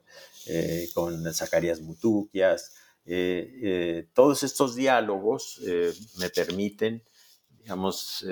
eh, 0.48 0.90
con 0.94 1.34
Zacarías 1.34 1.80
Mutuquias. 1.80 2.76
Eh, 3.06 3.60
eh, 3.64 4.10
todos 4.14 4.44
estos 4.44 4.76
diálogos 4.76 5.62
me 6.18 6.30
permiten, 6.30 7.02
digamos, 7.50 8.26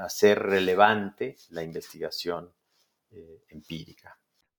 hacer 0.00 0.40
relevante 0.40 1.36
la 1.50 1.62
investigación 1.62 2.52
empírica. 3.48 4.18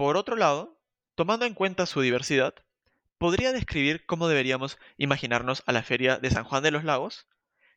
Por 0.00 0.16
otro 0.16 0.34
lado, 0.34 0.80
tomando 1.14 1.44
en 1.44 1.52
cuenta 1.52 1.84
su 1.84 2.00
diversidad, 2.00 2.54
¿podría 3.18 3.52
describir 3.52 4.06
cómo 4.06 4.28
deberíamos 4.28 4.78
imaginarnos 4.96 5.62
a 5.66 5.72
la 5.72 5.82
Feria 5.82 6.16
de 6.16 6.30
San 6.30 6.44
Juan 6.44 6.62
de 6.62 6.70
los 6.70 6.84
Lagos? 6.84 7.26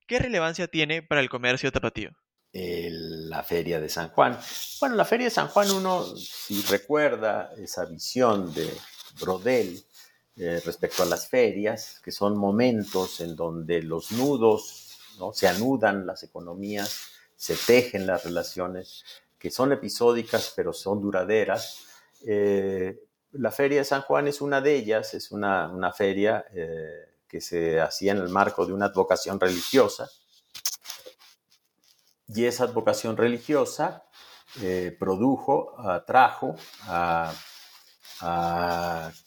¿Qué 0.08 0.20
relevancia 0.20 0.70
tiene 0.70 1.02
para 1.02 1.20
el 1.20 1.28
comercio 1.28 1.70
tapatío? 1.74 2.12
la 2.54 3.44
Feria 3.44 3.82
de 3.82 3.90
San 3.90 4.08
Juan. 4.08 4.40
Bueno, 4.80 4.96
la 4.96 5.04
Feria 5.04 5.26
de 5.26 5.32
San 5.32 5.50
Juan, 5.50 5.70
uno, 5.72 6.06
si 6.16 6.62
recuerda 6.62 7.52
esa 7.58 7.84
visión 7.84 8.54
de 8.54 8.74
Brodel 9.20 9.84
eh, 10.38 10.62
respecto 10.64 11.04
a 11.04 11.08
las 11.08 11.28
ferias, 11.28 12.00
que 12.02 12.14
son 12.14 12.38
momentos 12.38 13.20
en 13.20 13.36
donde 13.36 13.82
los 13.82 14.14
nudos 14.14 14.98
¿no? 15.20 15.34
se 15.34 15.50
anudan 15.50 16.08
las 16.08 16.24
economías, 16.24 17.02
se 17.36 17.58
tejen 17.58 18.08
las 18.08 18.24
relaciones, 18.24 19.04
que 19.38 19.52
son 19.52 19.74
episódicas 19.74 20.54
pero 20.56 20.72
son 20.72 21.02
duraderas 21.02 21.90
eh, 22.26 23.00
la 23.32 23.52
Feria 23.52 23.80
de 23.80 23.86
San 23.86 24.02
Juan 24.02 24.28
es 24.28 24.42
una 24.42 24.62
de 24.62 24.76
ellas, 24.76 25.14
es 25.14 25.32
una, 25.32 25.92
feria 25.96 26.46
eh, 26.54 27.18
que 27.28 27.42
se 27.42 27.82
hacía 27.82 28.12
en 28.12 28.20
el 28.20 28.30
marco 28.30 28.66
de 28.66 28.74
una 28.74 28.86
advocación 28.86 29.40
religiosa. 29.40 30.10
Y 32.28 32.46
esa 32.46 32.66
advocación 32.66 33.18
religiosa 33.18 34.06
eh, 34.62 34.96
produjo, 34.98 35.80
atrajo 35.80 36.56
a, 36.84 37.34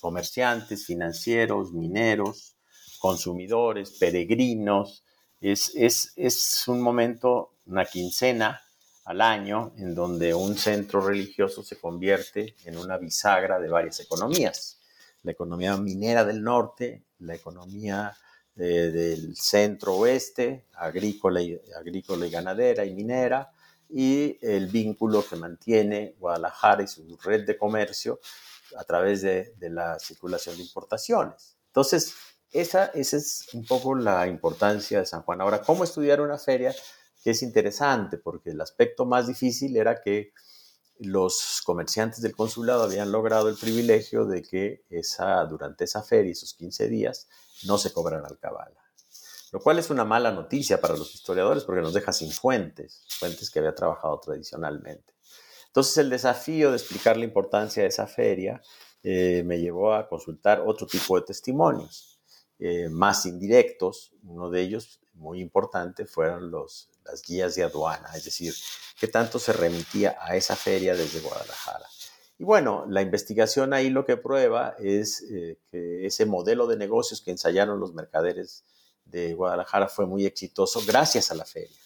comerciantes, 0.01 0.87
financieros, 0.87 1.73
mineros, 1.73 2.57
consumidores, 2.99 3.91
peregrinos. 3.99 5.05
Es, 5.41 5.73
es 5.77 6.67
un 6.67 6.81
momento, 6.81 7.59
una 7.67 7.85
quincena 7.85 8.66
al 9.07 9.21
año 9.21 9.73
en 9.79 9.95
donde 9.95 10.35
un 10.35 10.57
centro 10.57 11.01
religioso 11.01 11.62
se 11.62 11.79
convierte 11.79 12.57
en 12.64 12.77
una 12.77 12.99
bisagra 12.99 13.59
de 13.61 13.69
varias 13.69 14.01
economías. 14.01 14.81
La 15.23 15.33
economía 15.33 15.77
minera 15.77 16.25
del 16.25 16.42
norte, 16.42 17.05
la 17.21 17.35
economía 17.35 18.16
del 18.55 19.37
centro 19.37 19.95
oeste, 19.97 20.66
agrícola 20.75 21.40
y, 21.40 21.61
ganadera 22.31 22.85
y 22.85 22.95
minera, 22.95 23.53
y 23.88 24.38
el 24.40 24.66
vínculo 24.66 25.25
que 25.25 25.37
mantiene 25.37 26.16
Guadalajara 26.19 26.83
y 26.83 26.88
su 26.88 27.16
red 27.23 27.47
de 27.47 27.57
comercio 27.57 28.19
a 28.77 28.83
través 28.83 29.23
de, 29.23 29.55
la 29.61 30.01
circulación 30.01 30.57
de 30.57 30.62
importaciones. 30.62 31.57
Entonces, 31.69 32.14
esa 32.51 32.87
es 32.87 33.47
un 33.53 33.64
poco 33.64 33.95
la 33.95 34.27
importancia 34.27 34.99
de 34.99 35.07
San 35.07 35.23
Juan. 35.23 35.40
Ahora, 35.40 35.61
¿cómo 35.61 35.85
estudiar 35.85 36.21
una 36.21 36.38
feria? 36.38 36.75
Que 37.27 37.33
es 37.33 37.43
interesante 37.43 38.19
porque 38.19 38.51
el 38.51 38.61
aspecto 38.61 39.05
más 39.05 39.27
difícil 39.27 39.77
era 39.77 40.01
que 40.01 40.33
los 41.01 41.61
comerciantes 41.65 42.23
del 42.23 42.37
consulado 42.37 42.85
habían 42.85 43.11
logrado 43.11 43.49
el 43.49 43.57
privilegio 43.57 44.27
de 44.27 44.43
que 44.43 44.85
esa, 44.91 45.45
durante 45.47 45.83
esa 45.83 46.05
feria, 46.05 46.31
esos 46.31 46.55
15 46.55 46.87
días, 46.87 47.27
no 47.65 47.79
se 47.79 47.93
cobran 47.93 48.25
alcabala. 48.25 48.81
Lo 49.51 49.59
cual 49.59 49.81
es 49.81 49.91
una 49.91 50.05
mala 50.05 50.31
noticia 50.31 50.81
para 50.81 50.97
los 50.97 51.17
historiadores 51.17 51.65
porque 51.65 51.83
nos 51.83 51.95
deja 51.95 52.12
sin 52.12 52.31
fuentes, 52.31 53.03
fuentes 53.09 53.51
que 53.51 53.59
había 53.59 53.75
trabajado 53.75 54.21
tradicionalmente. 54.21 55.12
Entonces 55.67 55.99
el 55.99 56.11
desafío 56.11 56.71
de 56.71 56.77
explicar 56.77 57.17
la 57.17 57.25
importancia 57.25 57.83
de 57.83 57.89
esa 57.89 58.07
feria 58.07 58.62
eh, 59.03 59.43
me 59.45 59.59
llevó 59.59 59.95
a 59.95 60.09
consultar 60.09 60.62
otro 60.65 60.87
tipo 60.87 61.19
de 61.19 61.27
testimonios, 61.27 62.16
eh, 62.59 62.88
más 62.88 63.27
indirectos. 63.27 64.12
Uno 64.25 64.51
de 64.51 64.62
ellos, 64.62 65.01
muy 65.14 65.40
importante, 65.40 66.07
fueron 66.07 66.51
los, 66.51 66.90
las 67.05 67.23
guías 67.23 67.55
de 67.55 67.64
aduana, 67.64 68.11
es 68.14 68.25
decir, 68.25 68.55
qué 68.99 69.09
tanto 69.09 69.38
se 69.38 69.53
remitía 69.53 70.16
a 70.21 70.37
esa 70.37 70.57
feria 70.57 70.95
desde 70.95 71.21
Guadalajara. 71.21 71.87
Y 72.38 72.45
bueno, 72.45 72.85
la 72.88 73.01
investigación 73.01 73.73
ahí 73.73 73.88
lo 73.88 74.05
que 74.05 74.16
prueba 74.16 74.75
es 74.79 75.23
eh, 75.31 75.59
que 75.71 76.07
ese 76.07 76.27
modelo 76.27 76.66
de 76.66 76.77
negocios 76.77 77.23
que 77.23 77.31
ensayaron 77.31 77.81
los 77.81 77.95
mercaderes 77.95 78.64
de 79.07 79.35
Guadalajara 79.35 79.88
fue 79.88 80.07
muy 80.07 80.27
exitoso 80.27 80.83
gracias 80.87 81.31
a 81.31 81.35
la 81.35 81.45
feria. 81.45 81.77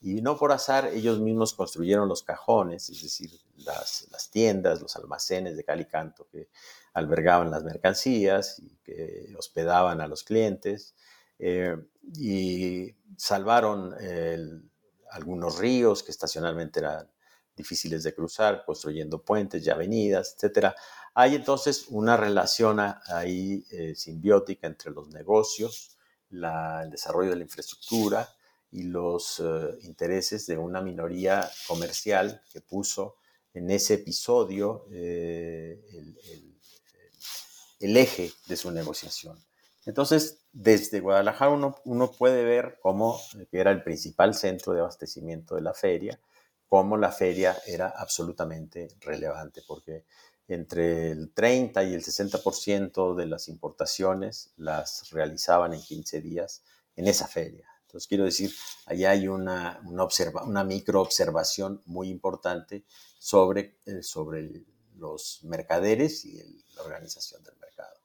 Y 0.00 0.20
no 0.22 0.36
por 0.36 0.52
azar, 0.52 0.86
ellos 0.92 1.20
mismos 1.20 1.54
construyeron 1.54 2.08
los 2.08 2.22
cajones, 2.22 2.90
es 2.90 3.02
decir, 3.02 3.30
las, 3.56 4.30
tiendas, 4.30 4.80
los 4.80 4.94
almacenes 4.96 5.56
de 5.56 5.64
Calicanto 5.64 6.28
que 6.30 6.48
albergaban 6.92 7.50
las 7.50 7.64
mercancías 7.64 8.58
y 8.58 8.76
que 8.84 9.34
hospedaban 9.38 10.00
a 10.00 10.06
los 10.06 10.22
clientes. 10.22 10.94
Eh, 11.38 11.76
y 12.14 12.94
salvaron 13.16 13.94
algunos 15.10 15.58
ríos 15.58 16.02
que 16.02 16.10
estacionalmente 16.10 16.80
eran 16.80 17.10
difíciles 17.56 18.02
de 18.02 18.14
cruzar, 18.14 18.64
construyendo 18.64 19.22
puentes 19.22 19.66
y 19.66 19.70
avenidas, 19.70 20.36
etc. 20.38 20.74
Hay 21.14 21.34
entonces 21.34 21.86
una 21.88 22.16
relación 22.16 22.78
ahí 22.80 23.64
eh, 23.70 23.94
simbiótica 23.94 24.66
entre 24.66 24.92
los 24.92 25.08
negocios, 25.08 25.96
el 26.30 26.90
desarrollo 26.90 27.30
de 27.30 27.36
la 27.36 27.42
infraestructura 27.42 28.28
y 28.76 28.84
los 28.84 29.40
eh, 29.44 29.78
intereses 29.82 30.46
de 30.46 30.56
una 30.56 30.80
minoría 30.80 31.50
comercial 31.66 32.42
que 32.52 32.60
puso 32.60 33.16
en 33.54 33.70
ese 33.70 33.94
episodio 33.94 34.86
el, 34.90 35.80
el 37.80 37.96
eje 37.96 38.32
de 38.46 38.56
su 38.56 38.70
negociación. 38.70 39.38
Entonces, 39.84 40.40
desde 40.52 41.00
Guadalajara 41.00 41.52
uno, 41.84 42.10
puede 42.12 42.44
ver 42.44 42.78
cómo 42.82 43.20
eh, 43.38 43.46
era 43.52 43.70
el 43.70 43.82
principal 43.82 44.34
centro 44.34 44.72
de 44.72 44.80
abastecimiento 44.80 45.54
de 45.54 45.62
la 45.62 45.74
feria, 45.74 46.18
cómo 46.68 46.96
la 46.96 47.12
feria 47.12 47.56
era 47.66 47.88
absolutamente 47.88 48.88
relevante, 49.00 49.62
porque 49.66 50.04
entre 50.48 51.10
el 51.10 51.32
30 51.32 51.84
y 51.84 51.94
el 51.94 52.02
60% 52.02 53.14
de 53.14 53.26
las 53.26 53.48
importaciones 53.48 54.52
las 54.56 55.10
realizaban 55.10 55.72
en 55.72 55.82
15 55.82 56.20
días 56.20 56.62
en 56.96 57.06
esa 57.06 57.28
feria. 57.28 57.68
Entonces, 57.96 58.08
quiero 58.08 58.24
decir, 58.24 58.52
allá 58.84 59.12
hay 59.12 59.26
una, 59.26 59.80
una, 59.86 60.64
micro 60.64 61.00
observación 61.00 61.80
muy 61.86 62.10
importante 62.10 62.84
sobre, 63.18 63.78
eh, 63.86 64.02
sobre 64.02 64.66
los 64.96 65.40
mercaderes 65.44 66.26
y 66.26 66.62
la 66.74 66.82
organización 66.82 67.42
del 67.42 67.56
mercado. 67.56 67.96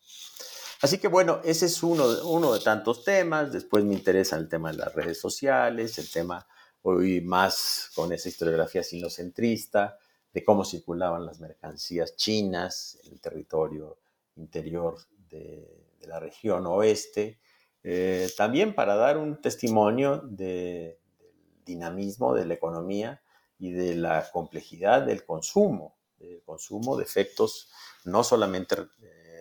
Así 0.82 0.98
que 0.98 1.10
bueno, 1.10 1.42
ese 1.44 1.66
es 1.66 1.84
uno, 1.84 2.06
uno 2.24 2.54
de 2.54 2.62
tantos 2.62 3.04
temas. 3.04 3.52
Después 3.52 3.84
me 3.84 3.94
interesa 3.94 4.38
el 4.38 4.48
tema 4.48 4.72
de 4.72 4.78
las 4.78 4.96
redes 4.96 5.20
sociales, 5.20 5.98
el 5.98 6.10
tema 6.10 6.48
hoy 6.84 7.20
más 7.20 7.92
con 7.94 8.14
esa 8.14 8.30
historiografía 8.30 8.84
sinocentrista, 8.84 9.98
de 10.32 10.42
cómo 10.46 10.64
circulaban 10.64 11.26
las 11.26 11.42
mercancías 11.42 12.16
chinas 12.16 12.98
en 13.04 13.12
el 13.12 13.20
territorio 13.20 13.98
interior 14.38 14.96
de, 15.30 15.68
la 16.08 16.20
región 16.20 16.66
oeste, 16.66 17.40
también 18.38 18.76
para 18.76 18.96
dar 18.96 19.18
un 19.18 19.42
testimonio 19.42 20.18
del 20.18 20.98
dinamismo 21.66 22.34
de 22.34 22.46
la 22.46 22.54
economía 22.54 23.22
y 23.58 23.72
de 23.72 23.96
la 23.96 24.30
complejidad 24.32 25.04
del 25.04 25.26
consumo, 25.26 25.98
del 26.20 26.44
consumo 26.44 26.98
de 26.98 27.04
efectos 27.04 27.70
no 28.06 28.24
solamente 28.24 28.76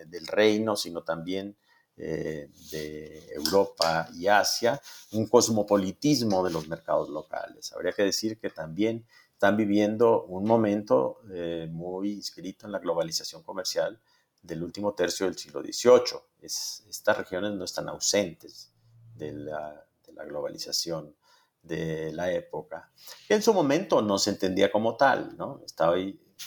del 0.07 0.27
reino, 0.27 0.75
sino 0.75 1.03
también 1.03 1.55
eh, 1.97 2.49
de 2.71 3.33
Europa 3.35 4.07
y 4.15 4.25
Asia, 4.27 4.81
un 5.11 5.27
cosmopolitismo 5.27 6.43
de 6.43 6.49
los 6.49 6.67
mercados 6.67 7.09
locales. 7.09 7.73
Habría 7.73 7.91
que 7.91 8.03
decir 8.03 8.39
que 8.39 8.49
también 8.49 9.05
están 9.33 9.57
viviendo 9.57 10.23
un 10.23 10.45
momento 10.45 11.19
eh, 11.31 11.67
muy 11.69 12.13
inscrito 12.13 12.65
en 12.65 12.71
la 12.71 12.79
globalización 12.79 13.43
comercial 13.43 13.99
del 14.41 14.63
último 14.63 14.93
tercio 14.93 15.25
del 15.25 15.37
siglo 15.37 15.61
XVIII. 15.61 16.19
estas 16.41 17.17
regiones 17.17 17.53
no 17.53 17.65
están 17.65 17.89
ausentes 17.89 18.71
de 19.15 19.33
la, 19.33 19.85
globalización 20.27 21.15
de 21.63 22.11
la 22.13 22.31
época, 22.31 22.91
en 23.27 23.41
su 23.41 23.53
momento 23.53 24.03
no 24.03 24.19
se 24.19 24.29
entendía 24.31 24.71
como 24.71 24.95
tal, 24.97 25.35
¿no? 25.35 25.61
Estaba 25.65 25.95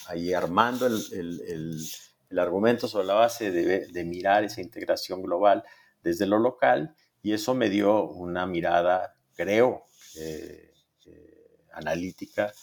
ahí, 0.07 0.33
armando 0.33 0.87
el 0.87 1.81
el 2.29 2.39
argumento 2.39 2.87
sobre 2.87 3.07
la 3.07 3.13
base 3.13 3.51
de, 3.51 4.03
mirar 4.03 4.43
esa 4.43 4.61
integración 4.61 5.21
global 5.21 5.63
desde 6.01 6.25
lo 6.25 6.39
local 6.39 6.95
y 7.21 7.33
eso 7.33 7.55
me 7.55 7.69
dio 7.69 8.09
una 8.09 8.45
mirada, 8.45 9.15
creo, 9.33 9.85
eh, 10.17 10.73
eh, 11.05 11.57
analítica, 11.73 12.53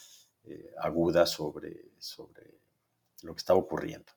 eh, 0.43 0.73
aguda 0.79 1.25
sobre, 1.25 1.91
sobre 1.97 2.59
lo 3.23 3.33
que 3.33 3.39
estaba 3.39 3.59
ocurriendo. 3.59 4.11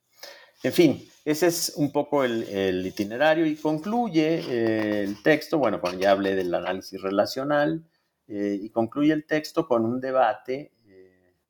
En 0.62 0.73
fin, 0.73 1.09
ese 1.25 1.47
es 1.47 1.75
un 1.77 1.92
poco 1.92 2.25
el, 2.25 2.85
itinerario 2.87 3.47
y 3.47 3.57
concluye 3.57 5.03
el 5.03 5.23
texto, 5.23 5.59
bueno, 5.59 5.81
cuando 5.81 6.01
ya 6.01 6.12
hablé 6.12 6.35
del 6.35 6.55
análisis 6.55 7.01
relacional, 7.01 7.85
y 8.29 8.69
concluye 8.71 9.12
el 9.12 9.27
texto 9.27 9.66
con 9.69 9.85
un 9.85 10.01
debate. 10.01 10.73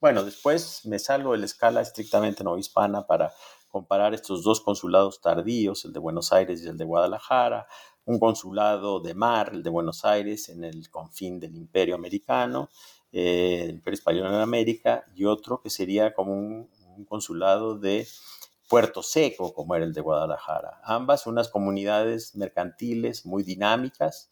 bueno, 0.00 0.24
después 0.24 0.84
me 0.84 0.98
salgo 0.98 1.32
de 1.32 1.38
la 1.38 1.46
escala 1.46 1.80
estrictamente 1.80 2.44
no 2.44 2.58
hispana 2.58 3.06
para 3.06 3.32
comparar 3.76 4.14
estos 4.14 4.42
dos 4.42 4.62
consulados 4.62 5.20
tardíos, 5.20 5.84
el 5.84 5.92
de 5.92 5.98
Buenos 5.98 6.32
Aires 6.32 6.62
y 6.62 6.68
el 6.68 6.78
de 6.78 6.84
Guadalajara, 6.86 7.66
un 8.06 8.18
consulado 8.18 9.00
de 9.00 9.14
mar, 9.14 9.50
el 9.52 9.62
de 9.62 9.68
Buenos 9.70 10.04
Aires, 10.04 10.48
en 10.48 10.64
el 10.64 10.88
confín 10.90 11.38
del 11.40 11.54
Imperio 11.54 11.94
Americano, 11.96 12.70
eh, 13.12 13.64
el 13.64 13.70
Imperio 13.72 13.96
Español 13.96 14.28
en 14.28 14.40
América, 14.40 15.04
y 15.14 15.24
otro 15.24 15.60
que 15.60 15.68
sería 15.68 16.14
como 16.14 16.32
un, 16.32 16.70
consulado 17.06 17.78
de 17.78 18.08
Puerto 18.68 19.02
Seco, 19.02 19.54
como 19.54 19.74
era 19.74 19.84
el 19.84 19.92
de 19.92 20.00
Guadalajara. 20.00 20.80
Ambas 20.82 21.26
unas 21.26 21.48
comunidades 21.48 22.34
mercantiles 22.34 23.24
muy 23.24 23.42
dinámicas, 23.42 24.30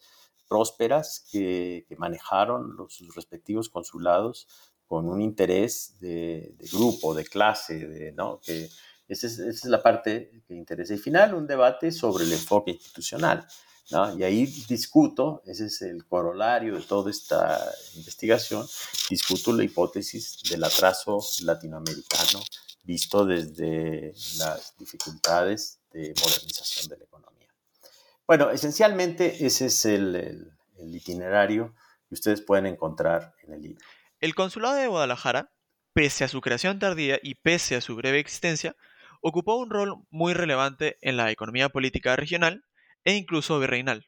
prósperas, 0.48 1.26
que, 1.30 1.86
manejaron 1.96 2.76
sus 2.88 3.14
respectivos 3.14 3.68
consulados 3.68 4.48
con 4.86 5.08
un 5.08 5.22
interés 5.22 5.98
de, 6.00 6.56
grupo, 6.72 7.14
de 7.14 7.24
clase, 7.24 8.12
¿no? 8.16 8.40
que 8.40 8.68
esa 9.08 9.26
es, 9.26 9.64
la 9.64 9.82
parte 9.82 10.42
que 10.46 10.54
interesa. 10.54 10.94
Y 10.94 10.98
final, 10.98 11.34
un 11.34 11.46
debate 11.46 11.92
sobre 11.92 12.24
el 12.24 12.32
enfoque 12.32 12.72
institucional. 12.72 13.46
¿no? 13.90 14.18
Y 14.18 14.24
ahí 14.24 14.46
discuto, 14.68 15.42
ese 15.46 15.66
es 15.66 15.82
el 15.82 16.06
corolario 16.06 16.74
de 16.74 16.82
toda 16.82 17.10
esta 17.10 17.70
investigación, 17.94 18.66
discuto 19.08 19.52
la 19.52 19.62
hipótesis 19.62 20.40
del 20.50 20.64
atraso 20.64 21.20
latinoamericano 21.42 22.40
visto 22.84 23.24
desde 23.24 24.12
las 24.38 24.76
dificultades 24.78 25.80
de 25.90 26.14
modernización 26.20 26.88
de 26.88 26.98
la 26.98 27.04
economía. 27.04 27.48
Bueno, 28.26 28.50
esencialmente 28.50 29.44
ese 29.44 29.66
es 29.66 29.84
el, 29.84 30.54
el 30.78 30.94
itinerario 30.94 31.74
que 32.08 32.14
ustedes 32.14 32.40
pueden 32.40 32.66
encontrar 32.66 33.34
en 33.42 33.54
el 33.54 33.62
libro. 33.62 33.84
El 34.20 34.34
Consulado 34.34 34.76
de 34.76 34.86
Guadalajara, 34.86 35.52
pese 35.92 36.24
a 36.24 36.28
su 36.28 36.40
creación 36.40 36.78
tardía 36.78 37.18
y 37.22 37.34
pese 37.34 37.76
a 37.76 37.80
su 37.80 37.96
breve 37.96 38.20
existencia, 38.20 38.76
ocupó 39.20 39.56
un 39.56 39.70
rol 39.70 40.04
muy 40.10 40.34
relevante 40.34 40.98
en 41.00 41.16
la 41.16 41.30
economía 41.30 41.70
política 41.70 42.16
regional 42.16 42.64
e 43.04 43.14
incluso 43.14 43.58
virreinal. 43.58 44.06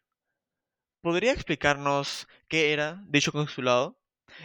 ¿Podría 1.01 1.33
explicarnos 1.33 2.27
qué 2.49 2.73
era 2.73 3.03
dicho 3.07 3.33
consulado 3.33 3.99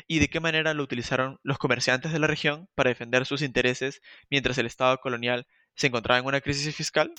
y 0.08 0.20
de 0.20 0.30
qué 0.30 0.40
manera 0.40 0.74
lo 0.74 0.84
utilizaron 0.84 1.40
los 1.44 1.58
comerciantes 1.58 2.12
de 2.12 2.20
la 2.20 2.28
región 2.28 2.68
para 2.76 2.90
defender 2.90 3.26
sus 3.26 3.42
intereses 3.42 4.02
mientras 4.30 4.58
el 4.58 4.66
Estado 4.66 4.98
colonial 5.00 5.48
se 5.76 5.88
encontraba 5.88 6.20
en 6.20 6.26
una 6.26 6.42
crisis 6.42 6.76
fiscal? 6.76 7.14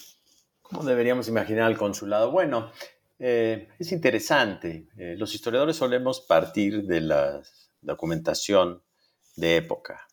¿Cómo 0.62 0.84
deberíamos 0.84 1.28
imaginar 1.28 1.70
el 1.70 1.76
consulado? 1.76 2.30
Bueno, 2.30 2.72
eh, 3.18 3.68
es 3.78 3.92
interesante. 3.92 4.88
Eh, 4.96 5.14
los 5.18 5.34
historiadores 5.34 5.76
solemos 5.76 6.20
partir 6.20 6.84
de 6.84 7.00
la 7.00 7.42
documentación 7.80 8.82
de 9.36 9.56
época. 9.56 10.06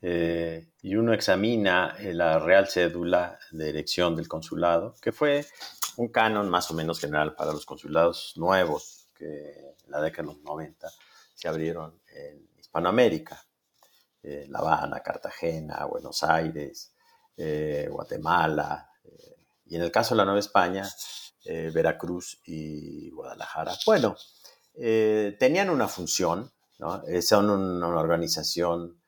Eh, 0.00 0.70
y 0.82 0.96
uno 0.96 1.12
examina 1.12 1.96
la 2.00 2.38
real 2.38 2.68
cédula 2.68 3.38
de 3.52 3.70
elección 3.70 4.16
del 4.16 4.28
consulado, 4.28 4.96
que 5.00 5.12
fue 5.12 5.46
un 5.96 6.08
canon 6.08 6.48
más 6.48 6.70
o 6.70 6.74
menos 6.74 6.98
general 6.98 7.34
para 7.34 7.52
los 7.52 7.66
consulados 7.66 8.32
nuevos 8.36 9.08
que 9.14 9.74
en 9.84 9.90
la 9.90 10.00
década 10.00 10.28
de 10.28 10.34
los 10.34 10.42
90 10.42 10.88
se 11.42 11.48
abrieron 11.48 12.00
en 12.14 12.48
Hispanoamérica. 12.56 13.44
Eh, 14.22 14.46
la 14.48 14.60
Habana, 14.60 15.00
Cartagena, 15.00 15.84
Buenos 15.86 16.22
Aires, 16.22 16.94
Guatemala, 17.88 18.88
y 19.66 19.74
en 19.74 19.82
el 19.82 19.90
caso 19.90 20.14
de 20.14 20.18
la 20.18 20.24
Nueva 20.24 20.38
España, 20.38 20.88
Veracruz 21.44 22.40
y 22.46 23.10
Guadalajara. 23.10 23.72
Bueno, 23.84 24.14
tenían 24.72 25.70
una 25.70 25.88
función, 25.88 26.52
¿no? 26.78 27.02
son 27.20 27.50
una 27.50 27.88
organización 27.88 29.02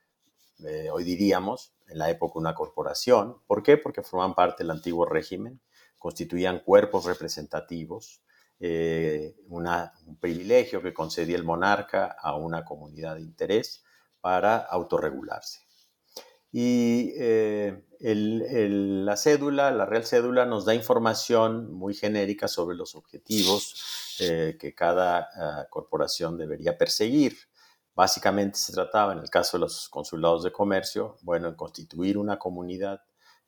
eh, 0.62 0.88
hoy 0.90 1.04
diríamos, 1.04 1.72
en 1.88 1.98
la 1.98 2.10
época 2.10 2.38
una 2.38 2.54
corporación. 2.54 3.38
¿Por 3.46 3.62
qué? 3.62 3.76
Porque 3.76 4.02
formaban 4.02 4.34
parte 4.34 4.62
del 4.62 4.70
antiguo 4.70 5.04
régimen, 5.04 5.60
constituían 5.98 6.60
cuerpos 6.60 7.04
representativos, 7.04 8.22
eh, 8.66 9.36
un 9.48 10.16
privilegio 10.18 10.80
que 10.80 10.94
concedía 10.94 11.36
el 11.36 11.44
monarca 11.44 12.16
a 12.18 12.34
una 12.34 12.64
comunidad 12.64 13.16
de 13.16 13.20
interés 13.20 13.84
para 14.22 14.56
autorregularse. 14.56 15.60
Y 16.50 17.12
eh, 17.18 17.84
la 18.00 19.16
cédula, 19.18 19.70
la 19.70 19.84
real 19.84 20.06
cédula, 20.06 20.46
nos 20.46 20.64
da 20.64 20.74
información 20.74 21.74
muy 21.74 21.92
genérica 21.92 22.48
sobre 22.48 22.74
los 22.74 22.94
objetivos 22.94 24.16
que 24.18 24.74
cada 24.74 25.28
ah, 25.34 25.66
corporación 25.68 26.38
debería 26.38 26.78
perseguir. 26.78 27.36
Básicamente 27.94 28.56
se 28.56 28.72
trataba, 28.72 29.12
en 29.12 29.18
el 29.18 29.28
caso 29.28 29.58
de 29.58 29.62
los 29.62 29.90
consulados 29.90 30.42
de 30.42 30.52
comercio, 30.52 31.18
bueno, 31.20 31.48
en 31.48 31.54
constituir 31.54 32.16
una 32.16 32.38
comunidad 32.38 33.02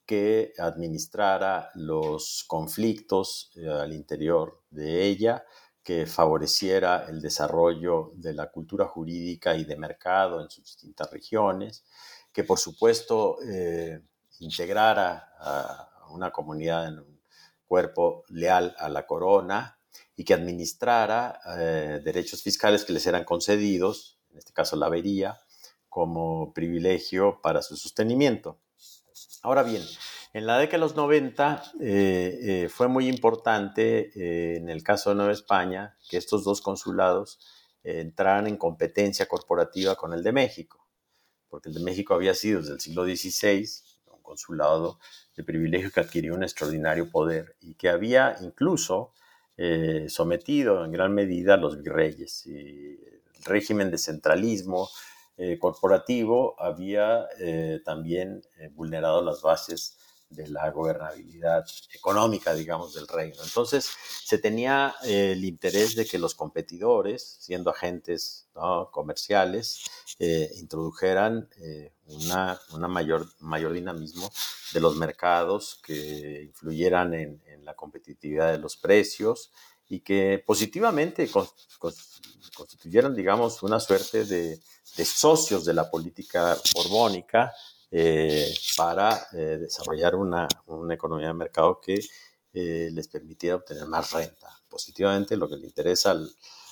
que 0.07 0.53
administrara 0.59 1.71
los 1.75 2.45
conflictos 2.47 3.51
eh, 3.57 3.69
al 3.69 3.93
interior 3.93 4.63
de 4.71 5.05
ella, 5.05 5.45
que 5.83 6.07
favoreciera 6.07 7.07
el 7.09 7.21
desarrollo 7.21 8.13
de 8.15 8.35
la 8.35 8.51
cultura 8.51 8.87
jurídica 8.87 9.57
y 9.57 9.65
de 9.65 9.77
mercado 9.77 10.41
en 10.41 10.51
sus 10.51 10.65
distintas 10.65 11.11
regiones, 11.11 11.85
que 12.33 12.45
por 12.45 12.59
supuesto 12.59 13.37
eh, 13.43 14.01
integrara 14.41 15.33
a 15.39 16.09
una 16.11 16.31
comunidad 16.31 16.89
en 16.89 16.99
un 16.99 17.21
cuerpo 17.67 18.25
leal 18.29 18.75
a 18.79 18.89
la 18.89 19.07
corona 19.07 19.79
y 20.17 20.25
que 20.25 20.35
administrara 20.35 21.41
eh, 21.59 22.01
derechos 22.05 22.43
fiscales 22.43 22.85
que 22.85 22.93
les 22.93 23.07
eran 23.07 23.25
concedidos 23.25 24.17
en 24.37 24.41
este 24.41 24.53
caso 24.53 24.77
la 24.77 24.87
avería, 24.87 25.39
como 25.89 26.53
privilegio 26.53 27.41
para 27.41 27.63
su 27.63 27.75
sostenimiento. 27.75 28.61
Ahora 29.43 29.63
bien, 29.63 29.83
en 30.33 30.47
la 30.47 30.59
década 30.59 30.79
de 30.79 30.81
los 30.81 30.97
90 30.97 31.73
eh, 31.81 32.39
eh, 32.43 32.69
fue 32.69 32.89
muy 32.89 33.09
importante 33.09 34.11
eh, 34.15 34.57
en 34.57 34.69
el 34.69 34.83
caso 34.83 35.11
de 35.11 35.17
Nueva 35.17 35.33
España 35.33 35.97
que 36.09 36.17
estos 36.17 36.45
dos 36.45 36.61
consulados 36.61 37.39
entraran 37.83 38.49
en 38.49 38.57
competencia 38.57 39.27
corporativa 39.27 39.95
con 39.95 40.13
el 40.13 40.25
de 40.25 40.33
México, 40.33 40.89
porque 41.49 41.69
el 41.69 41.75
de 41.77 41.85
México 41.85 42.15
había 42.15 42.35
sido 42.35 42.61
desde 42.61 42.75
el 42.75 42.81
siglo 42.81 43.05
XVI 43.05 43.65
un 44.13 44.23
consulado 44.23 44.99
de 45.37 45.45
privilegio 45.45 45.93
que 45.93 46.01
adquirió 46.01 46.35
un 46.35 46.43
extraordinario 46.43 47.09
poder 47.09 47.57
y 47.61 47.75
que 47.75 47.89
había 47.89 48.37
incluso 48.41 49.13
sometido 50.09 50.85
en 50.85 50.91
gran 50.91 51.15
medida 51.15 51.55
a 51.55 51.57
los 51.59 51.81
virreyes. 51.81 52.45
Y 52.47 52.99
régimen 53.45 53.91
de 53.91 53.99
centralismo 53.99 54.91
eh, 55.39 55.59
corporativo 55.59 56.55
había 56.59 57.27
eh, 57.39 57.83
también 57.85 58.43
eh, 58.59 58.71
vulnerado 58.73 59.23
las 59.23 59.43
bases 59.43 59.99
de 60.31 60.49
la 60.49 60.71
gobernabilidad 60.71 61.67
económica, 61.93 62.55
digamos, 62.55 62.95
del 62.95 63.07
reino. 63.07 63.37
Entonces, 63.45 63.91
se 64.25 64.39
tenía 64.39 64.95
el 65.05 65.45
interés 65.45 65.95
de 65.95 66.07
que 66.07 66.19
los 66.19 66.35
competidores, 66.35 67.37
siendo 67.41 67.71
agentes 67.71 68.49
comerciales, 68.91 69.85
introdujeran 70.19 71.49
una, 72.07 72.59
una, 72.73 72.89
mayor, 72.89 73.29
mayor 73.39 73.73
dinamismo 73.73 74.29
de 74.73 74.81
los 74.81 74.97
mercados 74.97 75.81
que 75.87 76.43
influyeran 76.43 77.15
en, 77.15 77.41
la 77.65 77.75
competitividad 77.75 78.51
de 78.51 78.59
los 78.59 78.77
precios 78.77 79.53
y 79.89 80.01
que 80.01 80.43
positivamente 80.45 81.31
constituyeron, 82.55 83.15
digamos, 83.15 83.63
una 83.63 83.79
suerte 83.79 84.25
de, 84.25 84.59
socios 85.05 85.65
de 85.65 85.75
la 85.75 85.91
política 85.91 86.57
borbónica 86.75 87.53
eh, 87.91 88.53
para 88.77 89.29
eh, 89.33 89.59
desarrollar 89.61 90.17
una, 90.17 90.49
economía 90.91 91.29
de 91.29 91.35
mercado 91.35 91.81
que 91.81 92.01
eh, 92.53 92.91
les 92.93 93.07
permitiera 93.09 93.57
obtener 93.57 93.87
más 93.87 94.11
renta. 94.13 94.49
Positivamente 94.69 95.37
lo 95.37 95.49
que 95.49 95.57
le 95.57 95.67
interesa 95.67 96.17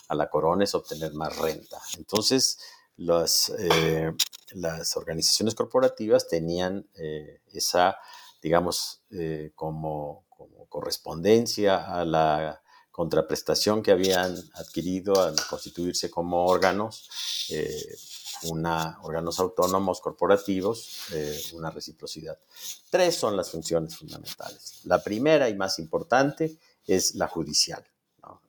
a 0.08 0.14
la 0.14 0.28
corona 0.28 0.64
es 0.64 0.74
obtener 0.74 1.14
más 1.14 1.36
renta. 1.36 1.80
Entonces, 1.96 2.58
las, 2.96 3.52
las 4.52 4.96
organizaciones 4.96 5.54
corporativas 5.54 6.28
tenían 6.28 6.86
esa, 7.52 7.96
digamos, 8.42 9.02
como, 9.54 10.26
como 10.28 10.66
correspondencia 10.68 12.00
a 12.00 12.04
la 12.04 12.62
contraprestación 12.90 13.82
que 13.82 13.90
habían 13.90 14.36
adquirido 14.54 15.20
al 15.20 15.34
constituirse 15.48 16.10
como 16.10 16.46
órganos, 16.46 17.08
una, 18.44 18.98
órganos 19.02 19.38
autónomos 19.40 20.00
corporativos, 20.00 21.06
eh, 21.12 21.40
una 21.54 21.70
reciprocidad. 21.70 22.38
Tres 22.90 23.16
son 23.16 23.36
las 23.36 23.50
funciones 23.50 23.96
fundamentales. 23.96 24.80
La 24.84 25.02
primera 25.02 25.48
y 25.48 25.54
más 25.54 25.78
importante 25.78 26.56
es 26.86 27.14
la 27.14 27.28
judicial, 27.28 27.84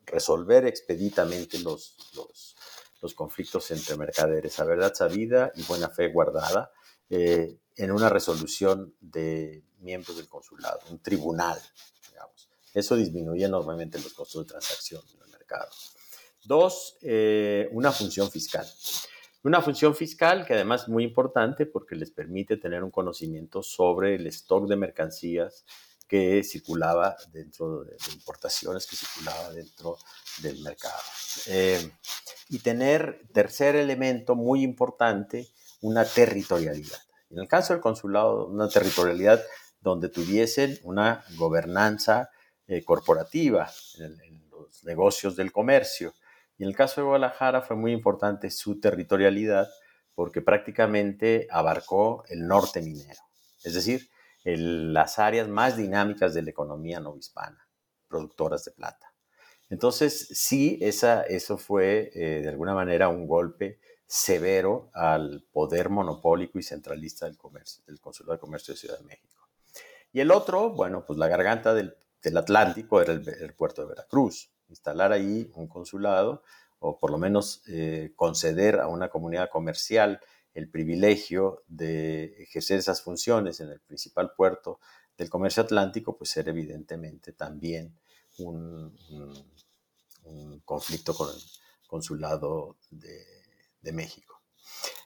resolver 0.05 0.65
expeditamente 0.65 1.59
los, 1.59 1.95
conflictos 3.13 3.69
entre 3.69 3.95
mercaderes 3.97 4.59
a 4.59 4.63
verdad 4.63 4.91
sabida 4.95 5.51
y 5.55 5.61
buena 5.61 5.89
fe 5.89 6.07
guardada 6.07 6.71
eh, 7.07 7.59
en 7.75 7.91
una 7.91 8.09
resolución 8.09 8.95
de 8.99 9.63
miembros 9.77 10.17
del 10.17 10.27
consulado, 10.27 10.79
un 10.89 10.97
tribunal, 11.03 11.61
eso 12.75 12.97
disminuye 12.97 13.45
enormemente 13.45 13.97
los 13.99 14.13
costos 14.13 14.43
de 14.43 14.49
transacción 14.49 15.01
en 15.13 15.21
el 15.21 15.29
mercado. 15.29 15.71
Dos, 16.43 16.97
eh, 17.01 17.69
una 17.71 17.91
función 17.93 18.29
fiscal. 18.29 18.69
Una 19.45 19.61
función 19.61 19.95
fiscal 19.95 20.43
que 20.43 20.55
además 20.55 20.81
es 20.81 20.87
muy 20.87 21.03
importante 21.03 21.67
porque 21.67 21.95
les 21.95 22.09
permite 22.09 22.57
tener 22.57 22.83
un 22.83 22.89
conocimiento 22.89 23.61
sobre 23.61 24.15
el 24.15 24.25
stock 24.25 24.67
de 24.67 24.75
mercancías 24.75 25.65
que 26.07 26.43
circulaba 26.43 27.15
dentro 27.31 27.83
de, 27.83 27.95
importaciones 28.11 28.87
que 28.87 28.95
circulaba 28.95 29.51
dentro 29.51 29.97
del 30.41 30.63
mercado. 30.63 30.99
Eh, 31.45 31.91
y 32.49 32.57
tener, 32.57 33.21
tercer 33.33 33.75
elemento 33.75 34.33
muy 34.33 34.63
importante, 34.63 35.47
una 35.81 36.05
territorialidad. 36.05 36.97
En 37.29 37.37
el 37.37 37.47
caso 37.47 37.73
del 37.73 37.83
consulado, 37.83 38.47
una 38.47 38.67
territorialidad 38.67 39.43
donde 39.79 40.09
tuviesen 40.09 40.79
una 40.81 41.23
gobernanza 41.37 42.31
eh, 42.65 42.83
corporativa, 42.83 43.69
en, 43.99 44.49
los 44.49 44.83
negocios 44.85 45.35
del 45.35 45.51
comercio. 45.51 46.15
Y 46.57 46.63
en 46.63 46.69
el 46.69 46.75
caso 46.75 47.01
de 47.01 47.05
Guadalajara 47.05 47.61
fue 47.61 47.75
muy 47.75 47.91
importante 47.91 48.49
su 48.49 48.79
territorialidad 48.79 49.67
porque 50.13 50.41
prácticamente 50.41 51.47
abarcó 51.51 52.23
el 52.29 52.47
norte 52.47 52.81
minero, 52.81 53.19
es 53.63 53.73
decir, 53.73 54.09
las 54.43 55.19
áreas 55.19 55.47
más 55.47 55.75
dinámicas 55.75 56.33
de 56.33 56.43
la 56.43 56.51
economía 56.51 56.99
novohispana, 56.99 57.67
productoras 58.07 58.63
de 58.63 58.71
plata. 58.71 59.13
Entonces, 59.69 60.27
sí, 60.31 60.77
eso 60.81 61.57
fue 61.57 62.11
eh, 62.13 62.41
de 62.41 62.49
alguna 62.49 62.73
manera 62.73 63.09
un 63.09 63.27
golpe 63.27 63.79
severo 64.05 64.91
al 64.93 65.43
poder 65.51 65.89
monopólico 65.89 66.59
y 66.59 66.63
centralista 66.63 67.25
del 67.25 67.37
comercio, 67.37 67.83
del 67.87 67.99
Consulado 67.99 68.33
de 68.33 68.39
Comercio 68.39 68.73
de 68.73 68.79
Ciudad 68.79 68.99
de 68.99 69.05
México. 69.05 69.49
Y 70.13 70.19
el 70.19 70.31
otro, 70.31 70.69
bueno, 70.69 71.03
pues 71.05 71.17
la 71.19 71.27
garganta 71.27 71.73
del 71.73 71.97
Atlántico 72.37 73.01
era 73.01 73.13
el, 73.13 73.53
puerto 73.55 73.81
de 73.81 73.89
Veracruz. 73.89 74.49
Instalar 74.69 75.11
ahí 75.11 75.51
un 75.55 75.67
consulado 75.67 76.43
o 76.79 76.97
por 76.97 77.11
lo 77.11 77.17
menos 77.17 77.63
eh, 77.67 78.11
conceder 78.15 78.79
a 78.79 78.87
una 78.87 79.09
comunidad 79.09 79.49
comercial 79.49 80.19
el 80.53 80.69
privilegio 80.69 81.63
de 81.67 82.43
ejercer 82.43 82.79
esas 82.79 83.01
funciones 83.01 83.59
en 83.59 83.69
el 83.69 83.81
principal 83.81 84.31
puerto 84.35 84.79
del 85.17 85.29
comercio 85.29 85.63
atlántico, 85.63 86.17
pues 86.17 86.35
era 86.37 86.51
evidentemente 86.51 87.33
también 87.33 87.97
un, 88.37 88.97
conflicto 90.65 91.13
con 91.13 91.29
el 91.29 91.41
consulado 91.87 92.77
de 92.89 93.91
México. 93.91 94.35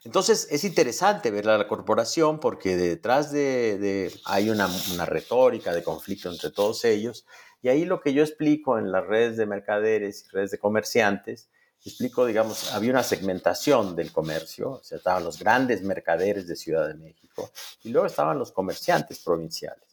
Entonces 0.04 0.48
es 0.50 0.64
interesante 0.64 1.30
ver 1.30 1.50
a 1.50 1.58
la 1.58 1.68
corporación 1.68 2.40
porque 2.40 2.78
detrás 2.78 3.32
de, 3.32 4.12
hay 4.26 4.50
una, 4.50 4.68
retórica 5.06 5.74
de 5.74 5.84
conflicto 5.84 6.32
entre 6.32 6.52
todos 6.52 6.86
ellos 6.86 7.26
y 7.62 7.70
ahí 7.70 7.86
lo 7.86 8.02
que 8.02 8.14
yo 8.14 8.24
explico 8.24 8.78
en 8.78 8.92
las 8.92 9.06
redes 9.06 9.38
de 9.38 9.46
mercaderes 9.46 10.26
y 10.26 10.30
redes 10.30 10.52
de 10.52 10.60
comerciantes, 10.60 11.50
explico, 11.84 12.26
digamos, 12.26 12.74
había 12.74 12.92
una 12.92 13.04
segmentación 13.04 13.96
del 13.96 14.12
comercio, 14.12 14.72
o 14.72 14.84
sea, 14.84 14.98
estaban 14.98 15.24
los 15.24 15.40
grandes 15.40 15.82
mercaderes 15.82 16.48
de 16.48 16.56
Ciudad 16.56 16.88
de 16.88 16.96
México 16.96 17.52
y 17.84 17.90
luego 17.90 18.08
estaban 18.08 18.38
los 18.38 18.52
comerciantes 18.52 19.20
provinciales. 19.20 19.88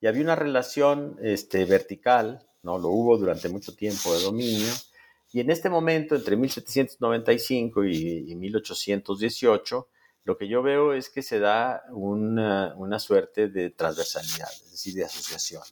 Y 0.00 0.06
había 0.06 0.22
una 0.22 0.36
relación 0.36 1.18
este, 1.20 1.64
vertical, 1.64 2.46
¿no? 2.62 2.78
Lo 2.78 2.88
hubo 2.88 3.18
durante 3.18 3.48
mucho 3.48 3.74
tiempo 3.74 4.14
de 4.14 4.22
dominio 4.22 4.72
y 5.30 5.40
en 5.40 5.50
este 5.50 5.68
momento, 5.68 6.14
entre 6.14 6.36
1795 6.36 7.84
y, 7.84 8.34
1818, 8.34 9.88
lo 10.24 10.38
que 10.38 10.48
yo 10.48 10.62
veo 10.62 10.94
es 10.94 11.10
que 11.10 11.22
se 11.22 11.38
da 11.38 11.82
una, 11.90 12.98
suerte 12.98 13.48
de 13.48 13.70
transversalidad, 13.70 14.48
es 14.52 14.70
decir, 14.70 14.94
de 14.94 15.04
asociación. 15.04 15.62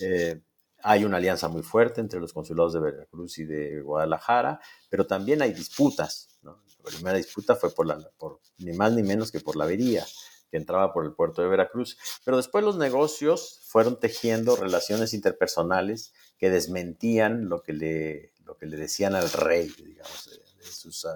Eh, 0.00 0.40
hay 0.82 1.04
una 1.04 1.16
alianza 1.16 1.48
muy 1.48 1.62
fuerte 1.62 2.00
entre 2.00 2.20
los 2.20 2.32
consulados 2.32 2.72
de 2.74 2.80
Veracruz 2.80 3.38
y 3.38 3.44
de 3.44 3.80
Guadalajara, 3.80 4.60
pero 4.88 5.06
también 5.06 5.42
hay 5.42 5.52
disputas. 5.52 6.38
La 6.42 6.54
primera 6.84 7.16
disputa 7.16 7.56
fue 7.56 7.74
por, 7.74 7.86
la, 7.86 7.98
ni 8.58 8.72
más 8.72 8.92
ni 8.92 9.02
menos 9.02 9.32
que 9.32 9.40
por 9.40 9.56
la 9.56 9.64
avería 9.64 10.06
que 10.50 10.56
entraba 10.56 10.92
por 10.92 11.04
el 11.04 11.12
puerto 11.12 11.42
de 11.42 11.48
Veracruz. 11.48 11.98
Pero 12.24 12.36
después 12.36 12.64
los 12.64 12.76
negocios 12.76 13.60
fueron 13.66 14.00
tejiendo 14.00 14.56
relaciones 14.56 15.14
interpersonales 15.14 16.12
que 16.38 16.50
desmentían 16.50 17.48
lo 17.48 17.62
que 17.62 17.72
le, 17.72 18.32
lo 18.44 18.56
que 18.56 18.66
le 18.66 18.76
decían 18.76 19.14
al 19.14 19.30
rey, 19.30 19.72
digamos, 19.84 20.30
de, 20.30 20.64
sus 20.64 21.06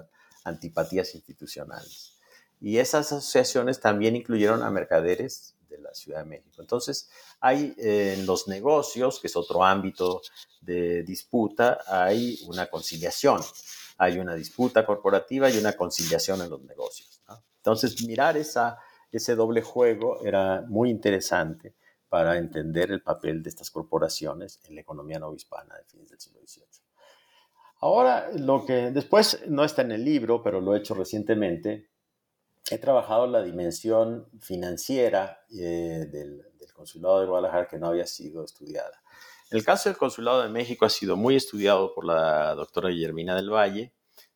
antipatías 0.43 1.15
institucionales. 1.15 2.17
Y 2.59 2.77
esas 2.77 3.11
asociaciones 3.11 3.79
también 3.79 4.15
incluyeron 4.15 4.63
a 4.63 4.71
mercaderes 4.71 5.52
de 5.77 5.83
la 5.83 5.93
Ciudad 5.93 6.19
de 6.19 6.25
México. 6.25 6.61
Entonces, 6.61 7.09
hay 7.39 7.73
eh, 7.77 8.15
en 8.17 8.25
los 8.25 8.47
negocios, 8.47 9.19
que 9.19 9.27
es 9.27 9.35
otro 9.35 9.63
ámbito 9.63 10.21
de 10.61 11.03
disputa, 11.03 11.79
hay 11.87 12.39
una 12.47 12.67
conciliación. 12.67 13.41
Hay 13.97 14.17
una 14.17 14.35
disputa 14.35 14.85
corporativa 14.85 15.49
y 15.49 15.57
una 15.57 15.73
conciliación 15.73 16.41
en 16.41 16.49
los 16.49 16.61
negocios. 16.63 17.21
Entonces, 17.57 18.03
mirar 18.05 18.35
ese 18.37 19.35
doble 19.35 19.61
juego 19.61 20.19
era 20.23 20.61
muy 20.67 20.89
interesante 20.89 21.75
para 22.09 22.37
entender 22.37 22.91
el 22.91 23.01
papel 23.01 23.41
de 23.41 23.49
estas 23.49 23.71
corporaciones 23.71 24.59
en 24.67 24.75
la 24.75 24.81
economía 24.81 25.19
no 25.19 25.33
hispana 25.33 25.75
de 25.77 25.83
fines 25.85 26.09
del 26.09 26.19
siglo 26.19 26.39
XVIII. 26.45 26.67
Ahora, 27.79 28.29
lo 28.35 28.65
que 28.65 28.91
después 28.91 29.41
no 29.47 29.63
está 29.63 29.81
en 29.81 29.91
el 29.93 30.05
libro, 30.05 30.41
pero 30.41 30.61
lo 30.61 30.75
he 30.75 30.77
hecho 30.79 30.93
recientemente, 30.93 31.89
he 32.73 32.77
trabajado 32.77 33.27
la 33.27 33.43
dimensión 33.43 34.27
financiera 34.39 35.45
eh, 35.51 36.07
del, 36.11 36.43
Consulado 36.73 37.21
de 37.21 37.27
Guadalajara 37.27 37.67
que 37.67 37.77
no 37.77 37.87
había 37.87 38.07
sido 38.07 38.43
estudiada. 38.43 39.01
El 39.51 39.63
caso 39.63 39.87
del 39.87 39.97
Consulado 39.97 40.41
de 40.41 40.49
México 40.49 40.85
ha 40.85 40.89
sido 40.89 41.15
muy 41.15 41.35
estudiado 41.35 41.93
por 41.93 42.03
la 42.03 42.55
doctora 42.55 42.89
Guillermina 42.89 43.35
del 43.35 43.51
Valle, 43.51 43.93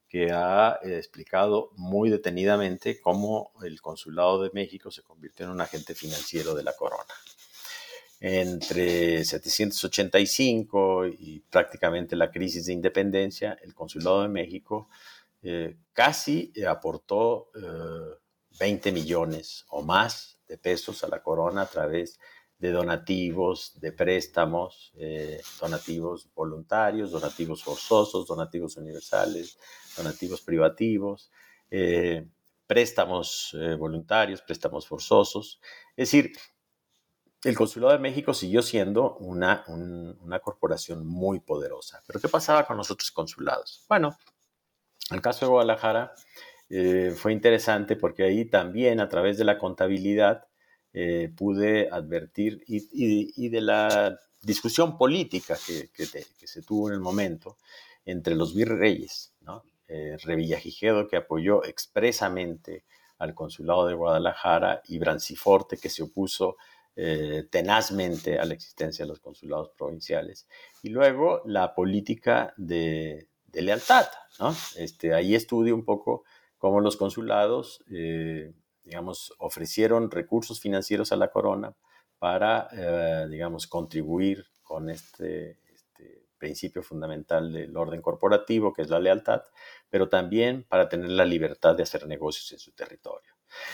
que 0.07 0.31
ha 0.31 0.79
eh, 0.83 0.97
explicado 0.97 1.71
muy 1.75 2.09
detenidamente 2.09 3.01
cómo 3.01 3.51
el 3.63 3.81
Consulado 3.81 4.43
de 4.43 4.51
México 4.53 4.91
se 4.91 5.01
convirtió 5.01 5.45
en 5.45 5.51
un 5.51 5.61
agente 5.61 5.95
financiero 5.95 6.53
de 6.53 6.63
la 6.63 6.73
corona 6.73 7.13
entre 8.19 9.23
785 9.23 11.07
y 11.07 11.39
prácticamente 11.51 12.15
la 12.15 12.31
crisis 12.31 12.65
de 12.65 12.73
independencia, 12.73 13.57
el 13.61 13.75
Consulado 13.75 14.23
de 14.23 14.29
México 14.29 14.89
eh, 15.43 15.77
casi 15.93 16.51
aportó 16.67 17.49
20 18.60 18.89
eh, 18.89 18.91
millones 18.91 19.66
o 19.70 19.82
más 19.82 20.39
de 20.47 20.58
pesos 20.58 21.03
a 21.03 21.08
la 21.08 21.22
corona 21.22 21.64
a 21.64 21.66
través 21.68 22.20
de 22.60 22.72
donativos, 22.72 23.80
de 23.80 23.91
préstamos, 23.91 24.91
eh, 24.97 25.41
donativos 25.60 26.28
voluntarios, 26.34 27.12
donativos 27.12 27.64
forzosos, 27.64 28.26
donativos 28.26 28.78
universales, 28.78 29.58
donativos 29.95 30.41
privativos, 30.41 31.30
préstamos 32.66 33.55
voluntarios, 33.78 34.41
préstamos 34.41 34.88
forzosos. 34.88 35.60
Es 35.95 36.10
decir, 36.10 36.32
el 37.43 37.55
Consulado 37.55 37.93
de 37.93 37.99
México 37.99 38.34
siguió 38.34 38.62
siendo 38.62 39.16
una, 39.18 39.64
una, 39.68 40.39
corporación 40.39 41.05
muy 41.05 41.39
poderosa. 41.39 42.03
Pero 42.08 42.20
¿qué 42.20 42.28
pasaba 42.28 42.66
con 42.66 42.78
los 42.78 42.89
otros 42.89 43.12
consulados? 43.12 43.86
Bueno, 43.88 44.18
el 45.12 45.22
caso 45.22 45.45
de 45.45 45.51
Guadalajara 45.51 46.14
eh, 46.70 47.13
fue 47.15 47.34
interesante 47.34 47.95
porque 47.95 48.24
ahí 48.24 48.45
también 48.45 48.99
a 48.99 49.09
través 49.09 49.38
de 49.38 49.45
la 49.45 49.57
contabilidad 49.57 50.47
eh, 50.93 51.32
pude 51.36 51.89
advertir 51.91 52.63
y, 52.65 53.49
de 53.49 53.61
la 53.61 54.20
discusión 54.41 54.97
política 54.97 55.57
que, 55.65 55.89
se 56.45 56.61
tuvo 56.63 56.88
en 56.88 56.95
el 56.95 57.01
momento 57.01 57.57
entre 58.05 58.36
los 58.36 58.55
virreyes, 58.55 59.34
¿no? 59.41 59.63
Eh, 59.88 60.18
Revillagigedo, 60.24 61.07
que 61.07 61.18
apoyó 61.18 61.63
expresamente 61.63 62.84
al 63.20 63.34
consulado 63.34 63.88
de 63.88 63.93
Guadalajara, 63.93 64.82
y 64.88 64.99
Branciforte, 64.99 65.78
que 65.78 65.89
se 65.89 66.03
opuso 66.03 66.57
eh, 66.95 67.45
tenazmente 67.51 68.39
a 68.39 68.45
la 68.45 68.55
existencia 68.55 69.05
de 69.05 69.09
los 69.09 69.20
consulados 69.20 69.70
provinciales. 69.78 70.47
Y 70.82 70.89
luego 70.89 71.43
la 71.45 71.76
política 71.76 72.53
de, 72.57 73.28
lealtad, 73.53 74.07
¿no? 74.39 74.55
Este, 74.76 75.13
ahí 75.13 75.36
estudio 75.36 75.76
un 75.76 75.86
poco 75.86 76.24
cómo 76.58 76.82
los 76.82 76.97
consulados, 76.97 77.84
eh, 77.91 78.53
digamos, 78.84 79.34
ofrecieron 79.39 80.12
recursos 80.12 80.60
financieros 80.60 81.12
a 81.12 81.18
la 81.18 81.30
corona 81.30 81.76
para, 82.20 82.68
eh, 82.72 83.28
digamos, 83.30 83.68
contribuir 83.68 84.45
con 84.64 84.89
este, 84.89 85.60
este, 85.74 86.26
principio 86.38 86.84
fundamental 86.84 87.51
del 87.51 87.76
orden 87.76 88.01
corporativo, 88.01 88.74
que 88.74 88.82
es 88.82 88.89
la 88.89 88.99
lealtad, 88.99 89.43
pero 89.89 90.10
también 90.10 90.64
para 90.64 90.89
tener 90.89 91.10
la 91.10 91.26
libertad 91.26 91.76
de 91.76 91.84
hacer 91.84 92.08
negocios 92.08 92.51
en 92.51 92.60
su 92.60 92.72
territorio. 92.72 93.34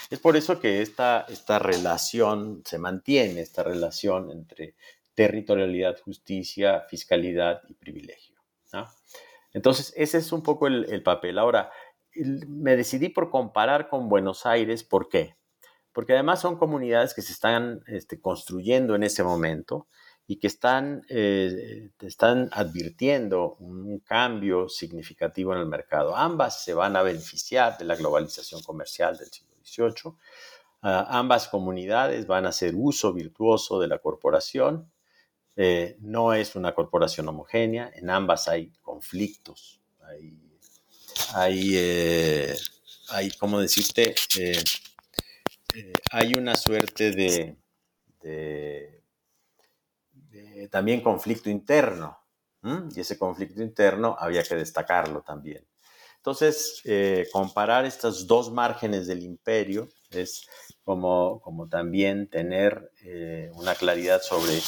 Es 0.10 0.20
por 0.20 0.38
eso 0.38 0.60
que 0.60 0.82
esta, 0.82 1.26
esta 1.30 1.60
relación 1.60 2.62
se 2.66 2.78
mantiene, 2.78 3.42
esta 3.42 3.64
relación 3.64 4.32
entre 4.32 4.76
territorialidad, 5.16 6.00
justicia, 6.00 6.82
fiscalidad 6.90 7.62
y 7.68 7.74
privilegio. 7.74 8.34
Entonces, 9.54 9.94
ese 9.96 10.18
es 10.18 10.32
un 10.32 10.42
poco 10.42 10.68
el, 10.68 11.04
papel. 11.04 11.38
Ahora, 11.38 11.72
me 12.16 12.76
decidí 12.76 13.10
por 13.10 13.30
comparar 13.30 13.90
con 13.90 14.10
Buenos 14.10 14.46
Aires, 14.46 14.84
¿por 14.84 15.10
qué? 15.10 15.36
Porque 15.92 16.14
además 16.14 16.42
son 16.42 16.58
comunidades 16.58 17.14
que 17.14 17.22
se 17.22 17.34
están 17.34 17.84
este, 17.88 18.20
construyendo 18.20 18.96
en 18.96 19.04
ese 19.04 19.24
momento 19.24 19.88
y 20.26 20.38
que 20.38 20.48
están, 20.48 21.04
eh, 21.10 21.92
están 22.00 22.50
advirtiendo 22.54 23.56
un 23.60 24.00
cambio 24.00 24.70
significativo 24.70 25.54
en 25.54 25.60
el 25.60 25.66
mercado. 25.68 26.16
Ambas 26.16 26.64
se 26.64 26.74
van 26.74 26.96
a 26.96 27.02
beneficiar 27.02 27.78
de 27.78 27.86
la 27.86 27.96
globalización 27.96 28.62
comercial 28.64 29.18
del 29.18 29.28
siglo 29.28 29.56
XVIII. 29.64 30.14
Ah, 30.82 31.08
ambas 31.10 31.48
comunidades 31.48 32.26
van 32.28 32.46
a 32.46 32.50
hacer 32.50 32.74
uso 32.76 33.14
virtuoso 33.14 33.80
de 33.80 33.88
la 33.88 34.00
corporación. 34.00 34.92
Eh, 35.56 35.98
no 36.00 36.34
es 36.34 36.56
una 36.56 36.74
corporación 36.74 37.28
homogénea, 37.28 37.92
en 37.94 38.10
ambas 38.10 38.48
hay 38.48 38.72
conflictos, 38.82 39.82
hay, 41.34 41.72
eh, 41.76 42.56
hay 43.10 43.32
¿cómo 43.32 43.60
decirte? 43.60 44.16
hay 46.12 46.34
una 46.36 46.56
suerte 46.56 47.12
de 47.12 47.58
también 50.70 51.02
conflicto 51.02 51.50
interno. 51.50 52.18
Y 52.96 53.00
ese 53.00 53.18
conflicto 53.18 53.62
interno 53.62 54.16
había 54.18 54.42
que 54.42 54.56
destacarlo 54.56 55.22
también. 55.22 55.68
Entonces, 56.16 56.82
eh, 56.86 57.28
comparar 57.32 57.84
estas 57.84 58.26
dos 58.26 58.50
márgenes 58.50 59.06
del 59.06 59.22
imperio 59.22 59.90
es 60.10 60.48
como, 60.86 61.42
como 61.42 61.68
también 61.68 62.30
tener 62.30 62.92
eh, 63.04 63.52
una 63.56 63.76
claridad 63.76 64.22
sobre 64.22 64.62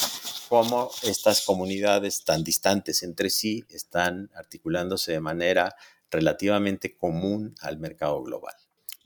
cómo 0.50 0.90
estas 1.02 1.46
comunidades 1.46 2.22
tan 2.24 2.44
distantes 2.44 3.02
entre 3.02 3.30
sí 3.30 3.64
están 3.70 4.30
articulándose 4.34 5.12
de 5.12 5.20
manera 5.20 5.74
relativamente 6.10 6.96
común 6.96 7.54
al 7.60 7.78
mercado 7.78 8.22
global. 8.22 8.54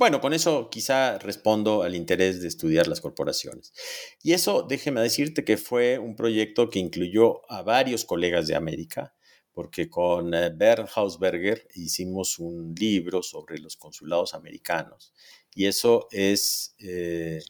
Bueno, 0.00 0.22
con 0.22 0.32
eso 0.32 0.70
quizá 0.70 1.18
respondo 1.18 1.82
al 1.82 1.94
interés 1.94 2.40
de 2.40 2.48
estudiar 2.48 2.88
las 2.88 3.02
corporaciones. 3.02 3.74
Y 4.22 4.32
eso, 4.32 4.62
déjeme 4.62 5.02
decirte 5.02 5.44
que 5.44 5.58
fue 5.58 5.98
un 5.98 6.16
proyecto 6.16 6.70
que 6.70 6.78
incluyó 6.78 7.42
a 7.52 7.60
varios 7.60 8.06
colegas 8.06 8.46
de 8.46 8.56
América, 8.56 9.14
porque 9.52 9.90
con 9.90 10.32
eh, 10.32 10.50
Bernd 10.56 10.88
Hausberger 10.94 11.68
hicimos 11.74 12.38
un 12.38 12.74
libro 12.74 13.22
sobre 13.22 13.58
los 13.58 13.76
consulados 13.76 14.32
americanos. 14.32 15.12
Y 15.54 15.66
eso 15.66 16.08
es, 16.12 16.74
eh, 16.78 17.42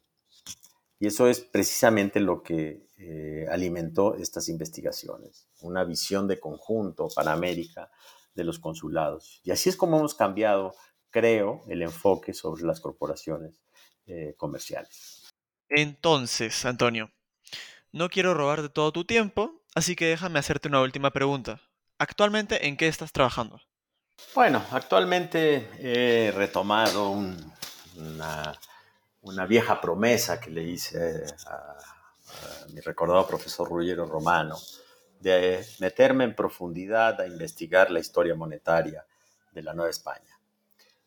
y 0.99 1.07
eso 1.07 1.29
es 1.29 1.39
precisamente 1.39 2.19
lo 2.19 2.43
que 2.43 2.89
eh, 2.97 3.47
alimentó 3.49 4.17
estas 4.17 4.49
investigaciones, 4.49 5.47
una 5.61 5.85
visión 5.85 6.27
de 6.27 6.41
conjunto 6.41 7.07
para 7.15 7.33
América 7.33 7.93
de 8.35 8.45
los 8.45 8.59
consulados. 8.59 9.41
Y 9.45 9.51
así 9.51 9.69
es 9.69 9.77
como 9.77 9.99
hemos 9.99 10.15
cambiado 10.15 10.73
creo, 11.11 11.63
el 11.69 11.83
enfoque 11.83 12.33
sobre 12.33 12.65
las 12.65 12.81
corporaciones 12.81 13.61
eh, 14.07 14.35
comerciales. 14.37 15.35
Entonces, 15.69 16.65
Antonio, 16.65 17.11
no 17.93 18.09
quiero 18.09 18.35
robarte 18.35 18.69
todo 18.69 18.93
tu 18.93 19.05
tiempo, 19.05 19.63
así 19.75 19.95
que 19.95 20.07
déjame 20.07 20.39
hacerte 20.39 20.69
una 20.69 20.81
última 20.81 21.11
pregunta. 21.11 21.61
¿Actualmente 21.99 22.67
en 22.67 22.77
qué 22.77 22.89
estás 22.89 23.13
trabajando? 23.13 23.61
Bueno, 24.35 24.65
actualmente 24.71 25.69
he 25.79 26.31
retomado 26.31 27.11
una, 27.11 29.47
vieja 29.47 29.81
promesa 29.81 30.41
que 30.41 30.51
le 30.51 30.63
hice 30.63 31.25
a, 31.47 31.53
a 31.53 32.67
mi 32.73 32.81
recordado 32.81 33.27
profesor 33.27 33.69
Ruggiero 33.69 34.07
Romano 34.07 34.57
de 35.21 35.65
meterme 35.79 36.25
en 36.25 36.35
profundidad 36.35 37.21
a 37.21 37.27
investigar 37.27 37.91
la 37.91 38.01
historia 38.01 38.35
monetaria 38.35 39.05
de 39.53 39.63
la 39.63 39.75
Nueva 39.75 39.91
España. 39.91 40.39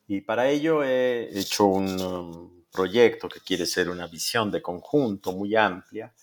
Y 0.07 0.21
para 0.21 0.49
ello 0.49 0.83
he 0.83 1.37
hecho 1.37 1.65
un 1.65 2.01
um, 2.01 2.63
proyecto 2.71 3.27
que 3.27 3.39
quiere 3.39 3.65
ser 3.65 3.89
una 3.89 4.07
visión 4.07 4.51
de 4.51 4.61
conjunto 4.61 5.31
muy 5.31 5.55
amplia 5.55 6.13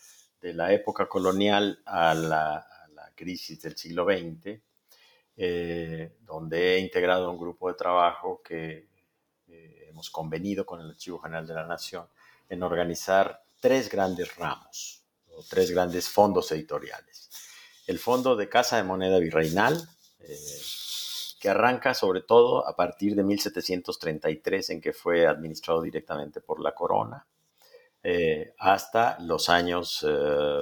de 0.41 0.55
la 0.55 0.73
época 0.73 1.09
colonial 1.09 1.81
a 1.85 2.15
la, 2.15 2.67
crisis 3.13 3.61
del 3.61 3.77
siglo 3.77 4.07
XX, 4.07 4.59
eh, 5.37 6.17
donde 6.23 6.75
he 6.75 6.79
integrado 6.79 7.31
un 7.31 7.37
grupo 7.37 7.69
de 7.69 7.75
trabajo 7.75 8.41
que 8.43 8.89
eh, 9.47 9.87
hemos 9.91 10.09
convenido 10.09 10.65
con 10.65 10.81
el 10.81 10.89
Archivo 10.89 11.19
General 11.19 11.47
de 11.47 11.53
la 11.53 11.67
Nación 11.67 12.07
en 12.49 12.63
organizar 12.63 13.43
tres 13.61 13.91
grandes 13.91 14.35
ramos, 14.37 15.05
o 15.37 15.43
tres 15.43 15.71
grandes 15.71 16.09
fondos 16.09 16.51
editoriales. 16.53 17.50
El 17.91 17.99
Fondo 17.99 18.37
de 18.37 18.49
Casa 18.49 18.77
de 18.77 18.85
Moneda 18.85 19.19
Virreinal, 19.19 19.77
eh, 20.21 20.39
que 21.41 21.49
arranca 21.49 21.93
sobre 21.93 22.21
todo 22.21 22.65
a 22.65 22.77
partir 22.77 23.17
de 23.17 23.25
1733, 23.25 24.71
en 24.71 24.81
que 24.81 24.93
fue 24.93 25.27
administrado 25.27 25.83
directamente 25.83 26.41
por 26.41 26.61
la 26.61 26.73
corona, 26.73 27.27
eh, 28.05 28.55
hasta 28.61 29.19
los 29.19 29.49
años 29.49 30.07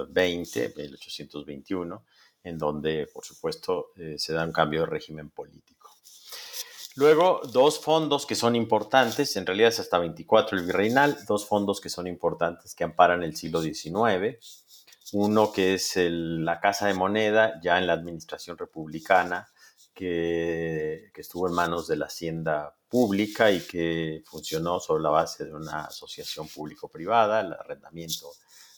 20, 0.09 0.65
eh, 0.65 0.73
1821, 0.75 2.03
en 2.43 2.57
donde, 2.57 3.05
por 3.13 3.23
supuesto, 3.23 3.91
se 4.17 4.33
da 4.33 4.43
un 4.43 4.51
cambio 4.51 4.79
de 4.81 4.87
régimen 4.87 5.29
político. 5.29 5.91
Luego, 6.95 7.41
dos 7.53 7.79
fondos 7.79 8.25
que 8.25 8.33
son 8.33 8.55
importantes, 8.55 9.35
en 9.35 9.45
realidad 9.45 9.69
es 9.69 9.79
hasta 9.79 9.99
24 9.99 10.57
el 10.57 10.65
virreinal, 10.65 11.15
dos 11.27 11.45
fondos 11.45 11.79
que 11.79 11.89
son 11.89 12.07
importantes 12.07 12.73
que 12.73 12.83
amparan 12.83 13.21
el 13.21 13.35
siglo 13.35 13.61
XIX. 13.61 14.39
Uno 15.13 15.51
que 15.51 15.73
es 15.73 15.93
la 15.95 16.59
Casa 16.59 16.85
de 16.85 16.93
Moneda, 16.93 17.59
ya 17.63 17.79
en 17.79 17.87
la 17.87 17.93
administración 17.93 18.57
republicana, 18.57 19.49
que, 19.93 21.11
estuvo 21.15 21.47
en 21.47 21.53
manos 21.53 21.87
de 21.87 21.95
la 21.97 22.05
Hacienda 22.05 22.75
Pública 22.87 23.51
y 23.51 23.59
que 23.61 24.23
funcionó 24.25 24.79
sobre 24.79 25.03
la 25.03 25.09
base 25.09 25.45
de 25.45 25.53
una 25.53 25.85
asociación 25.85 26.47
público-privada, 26.47 27.41
el 27.41 27.53
arrendamiento 27.53 28.31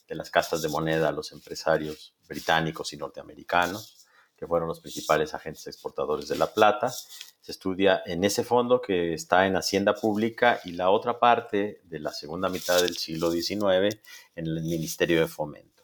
de 0.07 0.15
las 0.15 0.29
casas 0.31 0.61
de 0.61 0.69
moneda 0.69 1.09
a 1.09 1.11
los 1.11 1.31
empresarios 1.33 2.15
británicos 2.27 2.93
y 2.93 2.97
norteamericanos, 2.97 4.07
que 4.35 4.47
fueron 4.47 4.69
los 4.69 4.79
principales 4.79 5.33
agentes 5.33 5.67
exportadores 5.67 6.29
de 6.29 6.37
la 6.37 6.53
plata. 6.53 6.89
Se 6.89 7.51
estudia 7.51 8.01
en 8.05 8.23
ese 8.23 8.43
fondo 8.43 8.81
que 8.81 9.13
está 9.13 9.45
en 9.45 9.57
Hacienda 9.57 9.93
Pública 9.95 10.61
y 10.63 10.71
la 10.71 10.89
otra 10.89 11.19
parte 11.19 11.81
de 11.83 11.99
la 11.99 12.11
segunda 12.11 12.49
mitad 12.49 12.81
del 12.81 12.97
siglo 12.97 13.31
XIX 13.31 13.99
en 14.35 14.47
el 14.47 14.61
Ministerio 14.63 15.19
de 15.19 15.27
Fomento 15.27 15.80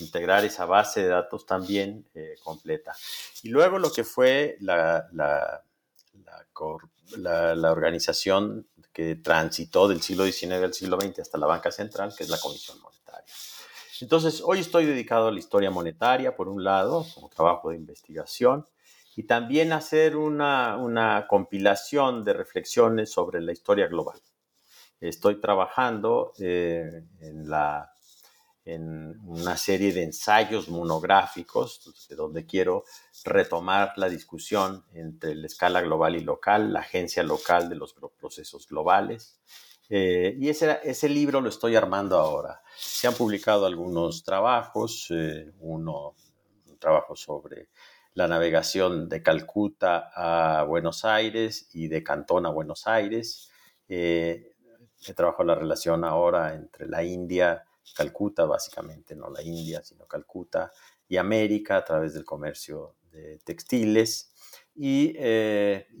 integrar 0.00 0.44
esa 0.44 0.64
base 0.64 1.02
de 1.02 1.08
datos 1.08 1.46
también 1.46 2.06
eh, 2.14 2.34
completa. 2.42 2.94
Y 3.42 3.48
luego 3.48 3.78
lo 3.78 3.92
que 3.92 4.04
fue 4.04 4.56
la, 4.60 5.08
la, 5.12 5.62
organización 7.72 8.66
que 8.92 9.16
transitó 9.16 9.88
del 9.88 10.02
siglo 10.02 10.24
XIX 10.24 10.52
al 10.52 10.74
siglo 10.74 11.00
XX 11.00 11.20
hasta 11.20 11.38
la 11.38 11.46
banca 11.46 11.70
central, 11.70 12.14
que 12.16 12.24
es 12.24 12.30
la 12.30 12.38
Comisión 12.38 12.80
Monetaria. 12.80 13.32
Entonces, 14.00 14.42
hoy 14.44 14.60
estoy 14.60 14.86
dedicado 14.86 15.28
a 15.28 15.32
la 15.32 15.38
historia 15.38 15.70
monetaria, 15.70 16.36
por 16.36 16.48
un 16.48 16.62
lado, 16.62 17.04
como 17.14 17.28
trabajo 17.28 17.70
de 17.70 17.76
investigación, 17.76 18.66
y 19.16 19.24
también 19.24 19.72
hacer 19.72 20.16
una, 20.16 20.76
una 20.76 21.26
compilación 21.26 22.24
de 22.24 22.34
reflexiones 22.34 23.10
sobre 23.10 23.40
la 23.40 23.52
historia 23.52 23.88
global. 23.88 24.20
Estoy 25.00 25.40
trabajando 25.40 26.32
eh, 26.38 27.02
en 27.20 27.50
la 27.50 27.92
en 28.68 29.18
una 29.24 29.56
serie 29.56 29.92
de 29.92 30.02
ensayos 30.02 30.68
monográficos 30.68 31.80
donde 32.10 32.44
quiero 32.44 32.84
retomar 33.24 33.94
la 33.96 34.08
discusión 34.08 34.84
entre 34.92 35.34
la 35.34 35.46
escala 35.46 35.80
global 35.80 36.16
y 36.16 36.20
local, 36.20 36.72
la 36.72 36.80
agencia 36.80 37.22
local 37.22 37.68
de 37.68 37.76
los 37.76 37.94
procesos 38.20 38.66
globales, 38.66 39.40
Eh, 39.90 40.36
y 40.38 40.50
ese, 40.50 40.80
ese 40.82 41.08
libro 41.08 41.40
lo 41.40 41.48
estoy 41.48 41.74
armando 41.74 42.18
ahora. 42.18 42.60
Se 42.76 43.08
han 43.08 43.14
publicado 43.14 43.64
algunos 43.64 44.22
trabajos, 44.22 45.06
eh, 45.10 45.50
uno, 45.60 46.14
un 46.66 46.78
trabajo 46.78 47.16
sobre 47.16 47.70
la 48.12 48.28
navegación 48.28 49.08
de 49.08 49.22
Calcuta 49.22 50.10
a 50.14 50.64
Buenos 50.64 51.06
Aires 51.06 51.70
y 51.72 51.88
de 51.88 52.02
Cantón 52.02 52.44
a 52.44 52.50
Buenos 52.50 52.86
Aires. 52.86 53.50
Eh, 53.88 54.52
he 55.06 55.14
trabajado 55.14 55.44
la 55.44 55.54
relación 55.54 56.04
ahora 56.04 56.54
entre 56.54 56.86
la 56.86 57.02
India, 57.02 57.64
Calcuta 57.94 58.44
básicamente, 58.44 59.14
no 59.14 59.30
la 59.30 59.42
India, 59.42 59.82
sino 59.82 60.06
Calcuta, 60.06 60.72
y 61.08 61.16
América 61.16 61.76
a 61.76 61.84
través 61.84 62.14
del 62.14 62.24
comercio 62.24 62.96
de 63.10 63.38
textiles. 63.44 64.32
Y, 64.74 65.12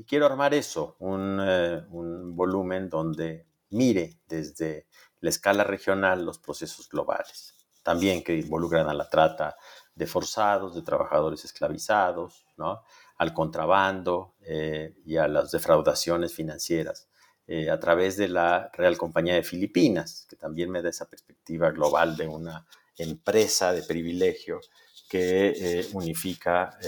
quiero 0.06 0.26
armar 0.26 0.54
eso, 0.54 0.96
un, 1.00 1.40
un 1.40 2.36
volumen 2.36 2.88
donde 2.88 3.46
mire 3.70 4.20
desde 4.26 4.86
la 5.20 5.30
escala 5.30 5.64
regional 5.64 6.24
los 6.24 6.38
procesos 6.38 6.88
globales, 6.88 7.54
también 7.82 8.22
que 8.22 8.36
involucran 8.36 8.88
a 8.88 8.94
la 8.94 9.08
trata 9.08 9.56
de 9.94 10.06
forzados, 10.06 10.74
de 10.74 10.82
trabajadores 10.82 11.44
esclavizados, 11.44 12.46
¿no? 12.56 12.82
al 13.16 13.34
contrabando 13.34 14.36
eh, 14.40 14.94
y 15.04 15.16
a 15.16 15.26
las 15.26 15.50
defraudaciones 15.50 16.32
financieras 16.32 17.07
eh, 17.50 17.70
a 17.70 17.80
través 17.80 18.18
de 18.18 18.28
la 18.28 18.70
Real 18.74 18.98
Compañía 18.98 19.34
de 19.34 19.42
Filipinas, 19.42 20.26
que 20.28 20.36
también 20.36 20.70
me 20.70 20.82
da 20.82 20.90
esa 20.90 21.08
perspectiva 21.08 21.70
global 21.70 22.14
de 22.14 22.28
una 22.28 22.66
empresa 22.96 23.72
de 23.72 23.82
privilegio 23.82 24.60
que 25.08 25.54
eh, 25.56 25.88
unifica 25.94 26.78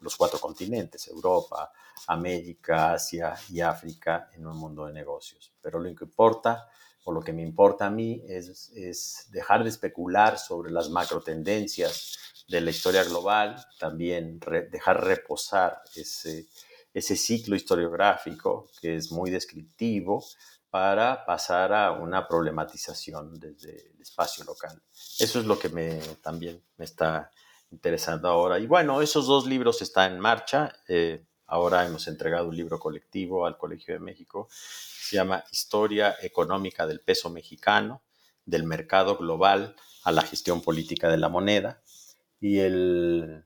los 0.00 0.16
cuatro 0.16 0.40
continentes, 0.40 1.06
Europa, 1.08 1.72
América, 2.08 2.94
Asia 2.94 3.34
y 3.50 3.60
África 3.60 4.28
en 4.34 4.46
un 4.46 4.56
mundo 4.56 4.86
de 4.86 4.92
negocios. 4.92 5.52
Pero 5.60 5.78
lo 5.78 5.94
que 5.94 6.04
importa, 6.04 6.68
o 7.04 7.12
lo 7.12 7.20
que 7.20 7.32
me 7.32 7.42
importa 7.42 7.86
a 7.86 7.90
mí, 7.90 8.22
es, 8.26 9.28
dejar 9.30 9.62
de 9.62 9.70
especular 9.70 10.38
sobre 10.38 10.70
las 10.70 10.90
macro 10.90 11.20
tendencias 11.20 12.18
de 12.48 12.60
la 12.60 12.70
historia 12.70 13.04
global, 13.04 13.64
también 13.78 14.40
dejar 14.70 15.04
reposar 15.04 15.82
ese, 15.94 16.48
ese 16.92 17.16
ciclo 17.16 17.56
historiográfico 17.56 18.68
que 18.80 18.96
es 18.96 19.12
muy 19.12 19.30
descriptivo 19.30 20.24
para 20.70 21.24
pasar 21.26 21.72
a 21.72 21.92
una 21.92 22.28
problematización 22.28 23.38
desde 23.38 23.90
el 23.90 24.00
espacio 24.00 24.44
local. 24.44 24.80
Eso 25.18 25.40
es 25.40 25.46
lo 25.46 25.58
que 25.58 25.68
me, 25.68 26.00
también 26.22 26.62
me 26.76 26.84
está 26.84 27.30
interesando 27.70 28.28
ahora. 28.28 28.58
Y 28.58 28.66
bueno, 28.66 29.02
esos 29.02 29.26
dos 29.26 29.46
libros 29.46 29.82
están 29.82 30.12
en 30.12 30.20
marcha. 30.20 30.72
Eh, 30.86 31.24
ahora 31.46 31.84
hemos 31.84 32.06
entregado 32.06 32.48
un 32.48 32.56
libro 32.56 32.78
colectivo 32.78 33.46
al 33.46 33.58
Colegio 33.58 33.94
de 33.94 34.00
México. 34.00 34.48
Se 34.50 35.16
llama 35.16 35.44
Historia 35.50 36.16
Económica 36.22 36.86
del 36.86 37.00
Peso 37.00 37.30
Mexicano, 37.30 38.02
del 38.44 38.64
mercado 38.64 39.16
global 39.16 39.74
a 40.04 40.12
la 40.12 40.22
gestión 40.22 40.62
política 40.62 41.08
de 41.10 41.18
la 41.18 41.28
moneda. 41.28 41.82
Y 42.38 42.60
el, 42.60 43.44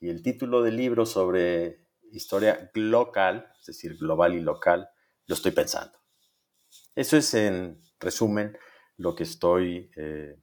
y 0.00 0.08
el 0.08 0.22
título 0.22 0.62
del 0.62 0.76
libro 0.76 1.06
sobre 1.06 1.85
historia 2.12 2.70
local, 2.74 3.52
es 3.60 3.66
decir, 3.66 3.96
global 3.96 4.34
y 4.34 4.40
local, 4.40 4.88
lo 5.26 5.34
estoy 5.34 5.52
pensando. 5.52 5.98
Eso 6.94 7.16
es 7.16 7.34
en 7.34 7.82
resumen 8.00 8.56
lo 8.96 9.14
que 9.14 9.24
estoy 9.24 9.90
eh, 9.96 10.36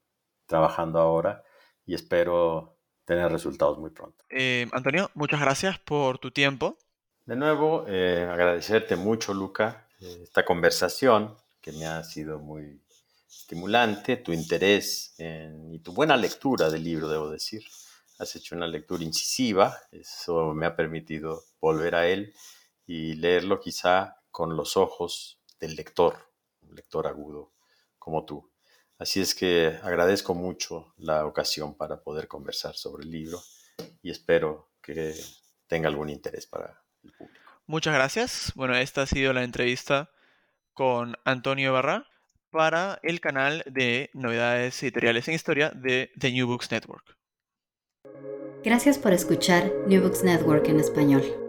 trabajando 0.46 1.00
ahora 1.00 1.44
y 1.86 1.96
espero 1.96 2.78
tener 3.06 3.32
resultados 3.32 3.78
muy 3.78 3.90
pronto. 3.90 4.24
Eh, 4.30 4.68
Antonio, 4.72 5.12
muchas 5.14 5.40
gracias 5.40 5.80
por 5.80 6.20
tu 6.20 6.32
tiempo. 6.32 6.78
De 7.26 7.36
nuevo, 7.36 7.86
eh, 7.88 8.28
agradecerte 8.30 8.96
mucho, 8.96 9.34
Luca, 9.34 9.88
eh, 10.00 10.20
esta 10.24 10.46
conversación 10.46 11.36
que 11.62 11.72
me 11.72 11.86
ha 11.86 12.04
sido 12.04 12.40
muy 12.40 12.82
estimulante, 13.28 14.18
tu 14.18 14.32
interés 14.32 15.16
y 15.18 15.80
tu 15.80 15.94
buena 15.94 16.16
lectura 16.18 16.70
del 16.70 16.84
libro, 16.84 17.08
debo 17.08 17.30
decir. 17.30 17.64
Has 18.20 18.36
hecho 18.36 18.56
una 18.56 18.68
lectura 18.68 19.04
incisiva, 19.04 19.76
eso 19.92 20.54
me 20.54 20.66
ha 20.66 20.76
permitido 20.76 21.44
volver 21.64 21.96
a 21.96 22.08
él 22.08 22.34
y 22.86 23.14
leerlo 23.14 23.62
quizá 23.62 24.18
con 24.32 24.58
los 24.58 24.76
ojos 24.76 25.40
del 25.62 25.76
lector, 25.76 26.18
un 26.62 26.76
lector 26.76 27.08
agudo 27.08 27.54
como 27.98 28.26
tú. 28.26 28.52
Así 29.00 29.22
es 29.22 29.34
que 29.34 29.80
agradezco 29.82 30.34
mucho 30.34 30.94
la 30.98 31.26
ocasión 31.26 31.76
para 31.76 32.04
poder 32.04 32.28
conversar 32.28 32.76
sobre 32.76 33.06
el 33.06 33.12
libro 33.12 33.42
y 34.02 34.12
espero 34.12 34.72
que 34.82 35.16
tenga 35.68 35.88
algún 35.88 36.10
interés 36.10 36.46
para 36.48 36.84
el 37.02 37.12
público. 37.14 37.40
Muchas 37.66 37.94
gracias. 37.94 38.52
Bueno, 38.56 38.76
esta 38.76 39.04
ha 39.04 39.06
sido 39.06 39.32
la 39.32 39.46
entrevista 39.46 40.12
con 40.74 41.16
Antonio 41.24 41.72
Barra 41.72 42.06
para 42.50 43.00
el 43.04 43.22
canal 43.22 43.64
de 43.66 44.10
novedades 44.14 44.84
editoriales 44.84 45.30
en 45.30 45.36
historia 45.36 45.70
de 45.70 46.12
The 46.20 46.32
New 46.34 46.46
Books 46.46 46.70
Network. 46.72 47.18
Gracias 48.66 48.98
por 48.98 49.14
escuchar 49.14 49.72
New 49.88 50.02
Books 50.02 50.24
Network 50.24 50.68
en 50.68 50.80
español. 50.82 51.43